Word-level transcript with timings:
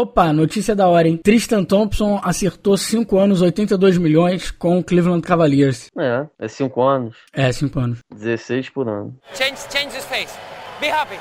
Opa, 0.00 0.32
notícia 0.32 0.74
da 0.74 0.88
hora, 0.88 1.06
hein? 1.06 1.18
Tristan 1.22 1.62
Thompson 1.62 2.18
acertou 2.24 2.74
5 2.74 3.18
anos, 3.18 3.42
82 3.42 3.98
milhões 3.98 4.50
com 4.50 4.78
o 4.78 4.82
Cleveland 4.82 5.20
Cavaliers. 5.20 5.90
É, 5.98 6.26
é 6.38 6.48
5 6.48 6.82
anos. 6.82 7.16
É, 7.34 7.52
5 7.52 7.78
anos. 7.78 7.98
16 8.10 8.70
por 8.70 8.88
ano. 8.88 9.14
Change, 9.34 9.60
change 9.70 9.94
his 9.94 10.06
face. 10.06 10.34
Be 10.80 10.88
happy. 10.88 11.18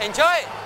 Enjoy. 0.00 0.61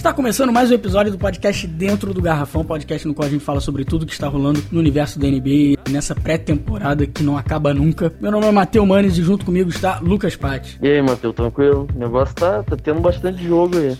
Está 0.00 0.14
começando 0.14 0.50
mais 0.50 0.70
um 0.70 0.74
episódio 0.74 1.12
do 1.12 1.18
podcast 1.18 1.66
Dentro 1.66 2.14
do 2.14 2.22
Garrafão, 2.22 2.64
podcast 2.64 3.06
no 3.06 3.12
qual 3.12 3.28
a 3.28 3.30
gente 3.30 3.44
fala 3.44 3.60
sobre 3.60 3.84
tudo 3.84 4.06
que 4.06 4.14
está 4.14 4.28
rolando 4.28 4.64
no 4.72 4.80
universo 4.80 5.18
da 5.18 5.28
NBA 5.28 5.78
nessa 5.90 6.14
pré-temporada 6.14 7.06
que 7.06 7.22
não 7.22 7.36
acaba 7.36 7.74
nunca. 7.74 8.10
Meu 8.18 8.30
nome 8.30 8.46
é 8.46 8.50
Matheus 8.50 8.88
Manes 8.88 9.18
e 9.18 9.22
junto 9.22 9.44
comigo 9.44 9.68
está 9.68 9.98
Lucas 9.98 10.34
Patti. 10.34 10.78
E 10.80 10.88
aí, 10.88 11.02
Matheus, 11.02 11.34
tranquilo? 11.34 11.86
O 11.94 11.98
negócio 11.98 12.34
tá, 12.34 12.62
tá 12.62 12.78
tendo 12.78 13.00
bastante 13.00 13.46
jogo 13.46 13.76
aí. 13.76 13.94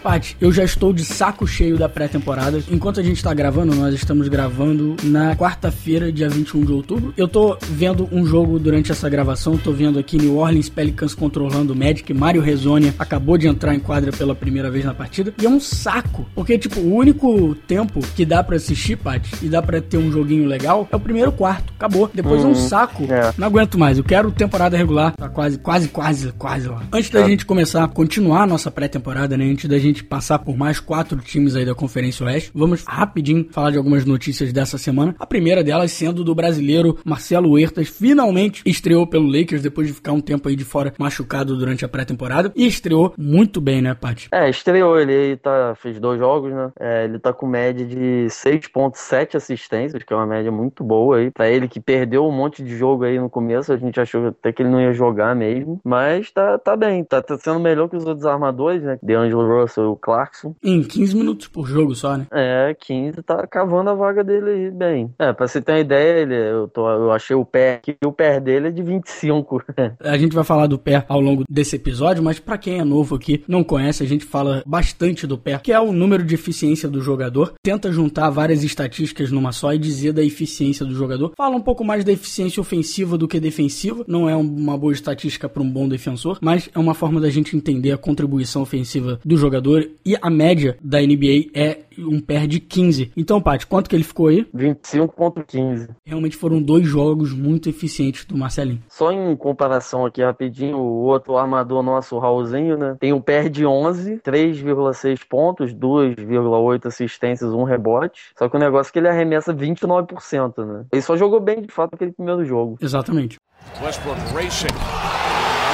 Paty, 0.00 0.36
eu 0.40 0.50
já 0.50 0.64
estou 0.64 0.92
de 0.92 1.04
saco 1.04 1.46
cheio 1.46 1.76
da 1.76 1.88
pré-temporada. 1.88 2.62
Enquanto 2.70 3.00
a 3.00 3.02
gente 3.02 3.18
está 3.18 3.32
gravando, 3.34 3.74
nós 3.74 3.94
estamos 3.94 4.28
gravando 4.28 4.96
na 5.04 5.36
quarta-feira, 5.36 6.10
dia 6.10 6.28
21 6.28 6.64
de 6.64 6.72
outubro. 6.72 7.14
Eu 7.16 7.28
tô 7.28 7.56
vendo 7.70 8.08
um 8.10 8.24
jogo 8.24 8.58
durante 8.58 8.90
essa 8.90 9.08
gravação, 9.08 9.56
tô 9.56 9.72
vendo 9.72 9.98
aqui 9.98 10.16
New 10.16 10.38
Orleans 10.38 10.68
Pelicans 10.68 11.14
controlando 11.14 11.72
o 11.72 11.76
Magic. 11.76 12.12
Mário 12.14 12.40
Rezonia 12.40 12.94
acabou 12.98 13.36
de 13.36 13.46
entrar 13.46 13.74
em 13.74 13.80
quadra 13.80 14.10
pela 14.10 14.34
primeira 14.34 14.70
vez 14.70 14.84
na 14.84 14.94
partida. 14.94 15.34
E 15.40 15.46
é 15.46 15.48
um 15.48 15.60
saco, 15.60 16.26
porque, 16.34 16.58
tipo, 16.58 16.80
o 16.80 16.94
único 16.94 17.54
tempo 17.66 18.00
que 18.16 18.24
dá 18.24 18.42
para 18.42 18.56
assistir, 18.56 18.96
Paty, 18.96 19.30
e 19.42 19.48
dá 19.48 19.60
para 19.60 19.80
ter 19.80 19.98
um 19.98 20.10
joguinho 20.10 20.46
legal, 20.46 20.88
é 20.90 20.96
o 20.96 21.00
primeiro 21.00 21.30
quarto. 21.30 21.72
Acabou. 21.76 22.10
Depois 22.12 22.42
é 22.42 22.46
um 22.46 22.48
uhum. 22.48 22.54
saco. 22.54 23.04
É. 23.04 23.32
Não 23.36 23.46
aguento 23.46 23.78
mais. 23.78 23.98
Eu 23.98 24.04
quero 24.04 24.30
temporada 24.30 24.76
regular. 24.76 25.14
Tá 25.14 25.28
quase, 25.28 25.58
quase, 25.58 25.88
quase, 25.88 26.32
quase 26.32 26.68
lá. 26.68 26.82
Antes 26.92 27.10
da 27.10 27.20
é. 27.20 27.26
gente 27.26 27.44
começar 27.44 27.84
a 27.84 27.88
continuar 27.88 28.42
a 28.42 28.46
nossa 28.46 28.70
pré-temporada, 28.70 29.36
né? 29.36 29.44
Antes 29.44 29.68
da 29.68 29.78
gente 29.78 29.89
gente 29.90 30.04
passar 30.04 30.38
por 30.38 30.56
mais 30.56 30.80
quatro 30.80 31.18
times 31.18 31.54
aí 31.56 31.64
da 31.64 31.74
Conferência 31.74 32.24
Oeste, 32.26 32.50
vamos 32.54 32.84
rapidinho 32.86 33.46
falar 33.50 33.70
de 33.70 33.78
algumas 33.78 34.04
notícias 34.04 34.52
dessa 34.52 34.78
semana. 34.78 35.14
A 35.18 35.26
primeira 35.26 35.62
delas 35.62 35.92
sendo 35.92 36.24
do 36.24 36.34
brasileiro 36.34 36.98
Marcelo 37.04 37.52
Huertas, 37.52 37.88
finalmente 37.88 38.62
estreou 38.64 39.06
pelo 39.06 39.26
Lakers 39.26 39.62
depois 39.62 39.86
de 39.86 39.92
ficar 39.92 40.12
um 40.12 40.20
tempo 40.20 40.48
aí 40.48 40.56
de 40.56 40.64
fora 40.64 40.92
machucado 40.98 41.56
durante 41.56 41.84
a 41.84 41.88
pré-temporada 41.88 42.52
e 42.56 42.66
estreou 42.66 43.12
muito 43.18 43.60
bem, 43.60 43.82
né, 43.82 43.94
Paty? 43.94 44.28
É, 44.32 44.48
estreou, 44.48 44.98
ele 44.98 45.36
tá, 45.36 45.74
fez 45.76 45.98
dois 45.98 46.18
jogos, 46.18 46.52
né? 46.52 46.70
É, 46.78 47.04
ele 47.04 47.18
tá 47.18 47.32
com 47.32 47.46
média 47.46 47.84
de 47.84 48.26
6.7 48.28 49.36
assistências, 49.36 50.02
que 50.02 50.12
é 50.12 50.16
uma 50.16 50.26
média 50.26 50.50
muito 50.50 50.84
boa 50.84 51.18
aí, 51.18 51.30
pra 51.30 51.48
ele 51.48 51.68
que 51.68 51.80
perdeu 51.80 52.26
um 52.26 52.32
monte 52.32 52.62
de 52.62 52.76
jogo 52.76 53.04
aí 53.04 53.18
no 53.18 53.30
começo, 53.30 53.72
a 53.72 53.76
gente 53.76 54.00
achou 54.00 54.28
até 54.28 54.52
que 54.52 54.62
ele 54.62 54.70
não 54.70 54.80
ia 54.80 54.92
jogar 54.92 55.34
mesmo, 55.34 55.80
mas 55.84 56.30
tá, 56.30 56.58
tá 56.58 56.76
bem, 56.76 57.04
tá, 57.04 57.22
tá 57.22 57.36
sendo 57.38 57.60
melhor 57.60 57.88
que 57.88 57.96
os 57.96 58.04
outros 58.04 58.26
armadores, 58.26 58.82
né? 58.82 58.98
DeAngelo 59.02 59.60
Russell 59.60 59.79
o 59.86 59.96
Clarkson. 59.96 60.54
Em 60.62 60.82
15 60.82 61.16
minutos 61.16 61.48
por 61.48 61.66
jogo 61.66 61.94
só, 61.94 62.16
né? 62.16 62.26
É, 62.32 62.74
15 62.78 63.22
tá 63.22 63.46
cavando 63.46 63.90
a 63.90 63.94
vaga 63.94 64.22
dele 64.24 64.50
aí 64.50 64.70
bem. 64.70 65.14
É, 65.18 65.32
pra 65.32 65.46
você 65.46 65.60
ter 65.60 65.72
uma 65.72 65.80
ideia, 65.80 66.20
ele, 66.20 66.34
eu, 66.34 66.68
tô, 66.68 66.88
eu 66.88 67.12
achei 67.12 67.36
o 67.36 67.44
pé 67.44 67.74
aqui, 67.74 67.96
o 68.04 68.12
pé 68.12 68.40
dele 68.40 68.68
é 68.68 68.70
de 68.70 68.82
25. 68.82 69.62
a 70.00 70.18
gente 70.18 70.34
vai 70.34 70.44
falar 70.44 70.66
do 70.66 70.78
pé 70.78 71.04
ao 71.08 71.20
longo 71.20 71.44
desse 71.48 71.76
episódio, 71.76 72.22
mas 72.22 72.38
para 72.38 72.58
quem 72.58 72.78
é 72.78 72.84
novo 72.84 73.14
aqui, 73.14 73.44
não 73.46 73.62
conhece, 73.62 74.02
a 74.02 74.06
gente 74.06 74.24
fala 74.24 74.62
bastante 74.66 75.26
do 75.26 75.38
pé, 75.38 75.58
que 75.58 75.72
é 75.72 75.80
o 75.80 75.92
número 75.92 76.24
de 76.24 76.34
eficiência 76.34 76.88
do 76.88 77.00
jogador. 77.00 77.54
Tenta 77.62 77.92
juntar 77.92 78.30
várias 78.30 78.62
estatísticas 78.64 79.30
numa 79.30 79.52
só 79.52 79.72
e 79.72 79.78
dizer 79.78 80.12
da 80.12 80.22
eficiência 80.22 80.84
do 80.84 80.94
jogador. 80.94 81.32
Fala 81.36 81.56
um 81.56 81.60
pouco 81.60 81.84
mais 81.84 82.04
da 82.04 82.12
eficiência 82.12 82.60
ofensiva 82.60 83.16
do 83.16 83.28
que 83.28 83.40
defensiva. 83.40 84.04
Não 84.06 84.28
é 84.28 84.36
uma 84.36 84.76
boa 84.76 84.92
estatística 84.92 85.48
para 85.48 85.62
um 85.62 85.70
bom 85.70 85.88
defensor, 85.88 86.38
mas 86.40 86.68
é 86.74 86.78
uma 86.78 86.94
forma 86.94 87.20
da 87.20 87.30
gente 87.30 87.56
entender 87.56 87.92
a 87.92 87.98
contribuição 87.98 88.62
ofensiva 88.62 89.20
do 89.24 89.36
jogador 89.36 89.69
jogador 89.70 89.90
e 90.04 90.16
a 90.20 90.28
média 90.30 90.76
da 90.82 91.00
NBA 91.00 91.50
é 91.54 91.78
um 91.98 92.20
pair 92.20 92.46
de 92.46 92.58
15. 92.58 93.12
Então, 93.16 93.40
Paty, 93.40 93.66
quanto 93.66 93.88
que 93.88 93.94
ele 93.94 94.02
ficou 94.02 94.28
aí? 94.28 94.44
25.15. 94.54 95.90
Realmente 96.04 96.36
foram 96.36 96.60
dois 96.60 96.86
jogos 96.86 97.32
muito 97.32 97.68
eficientes 97.68 98.24
do 98.24 98.36
Marcelinho. 98.36 98.82
Só 98.88 99.12
em 99.12 99.36
comparação 99.36 100.06
aqui 100.06 100.22
rapidinho, 100.22 100.78
o 100.78 101.02
outro 101.02 101.36
armador 101.36 101.82
nosso, 101.82 102.16
o 102.16 102.18
Raulzinho, 102.18 102.76
né? 102.76 102.96
Tem 102.98 103.12
um 103.12 103.20
pair 103.20 103.50
de 103.50 103.66
11, 103.66 104.20
3,6 104.24 105.20
pontos, 105.28 105.74
2,8 105.74 106.86
assistências, 106.86 107.52
um 107.52 107.64
rebote. 107.64 108.32
Só 108.36 108.48
que 108.48 108.56
o 108.56 108.60
negócio 108.60 108.90
é 108.90 108.92
que 108.92 108.98
ele 108.98 109.08
arremessa 109.08 109.54
29%, 109.54 110.64
né? 110.64 110.84
Ele 110.92 111.02
só 111.02 111.16
jogou 111.16 111.40
bem, 111.40 111.62
de 111.62 111.72
fato, 111.72 111.94
aquele 111.94 112.12
primeiro 112.12 112.44
jogo. 112.44 112.78
Exatamente. 112.80 113.38
Westbrook 113.82 114.18
racing. 114.34 114.68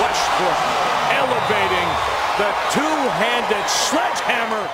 Westbrook 0.03 0.96
elevating 1.27 1.89
the 2.39 2.51
two-handed 2.71 3.67
sledgehammer. 3.69 4.71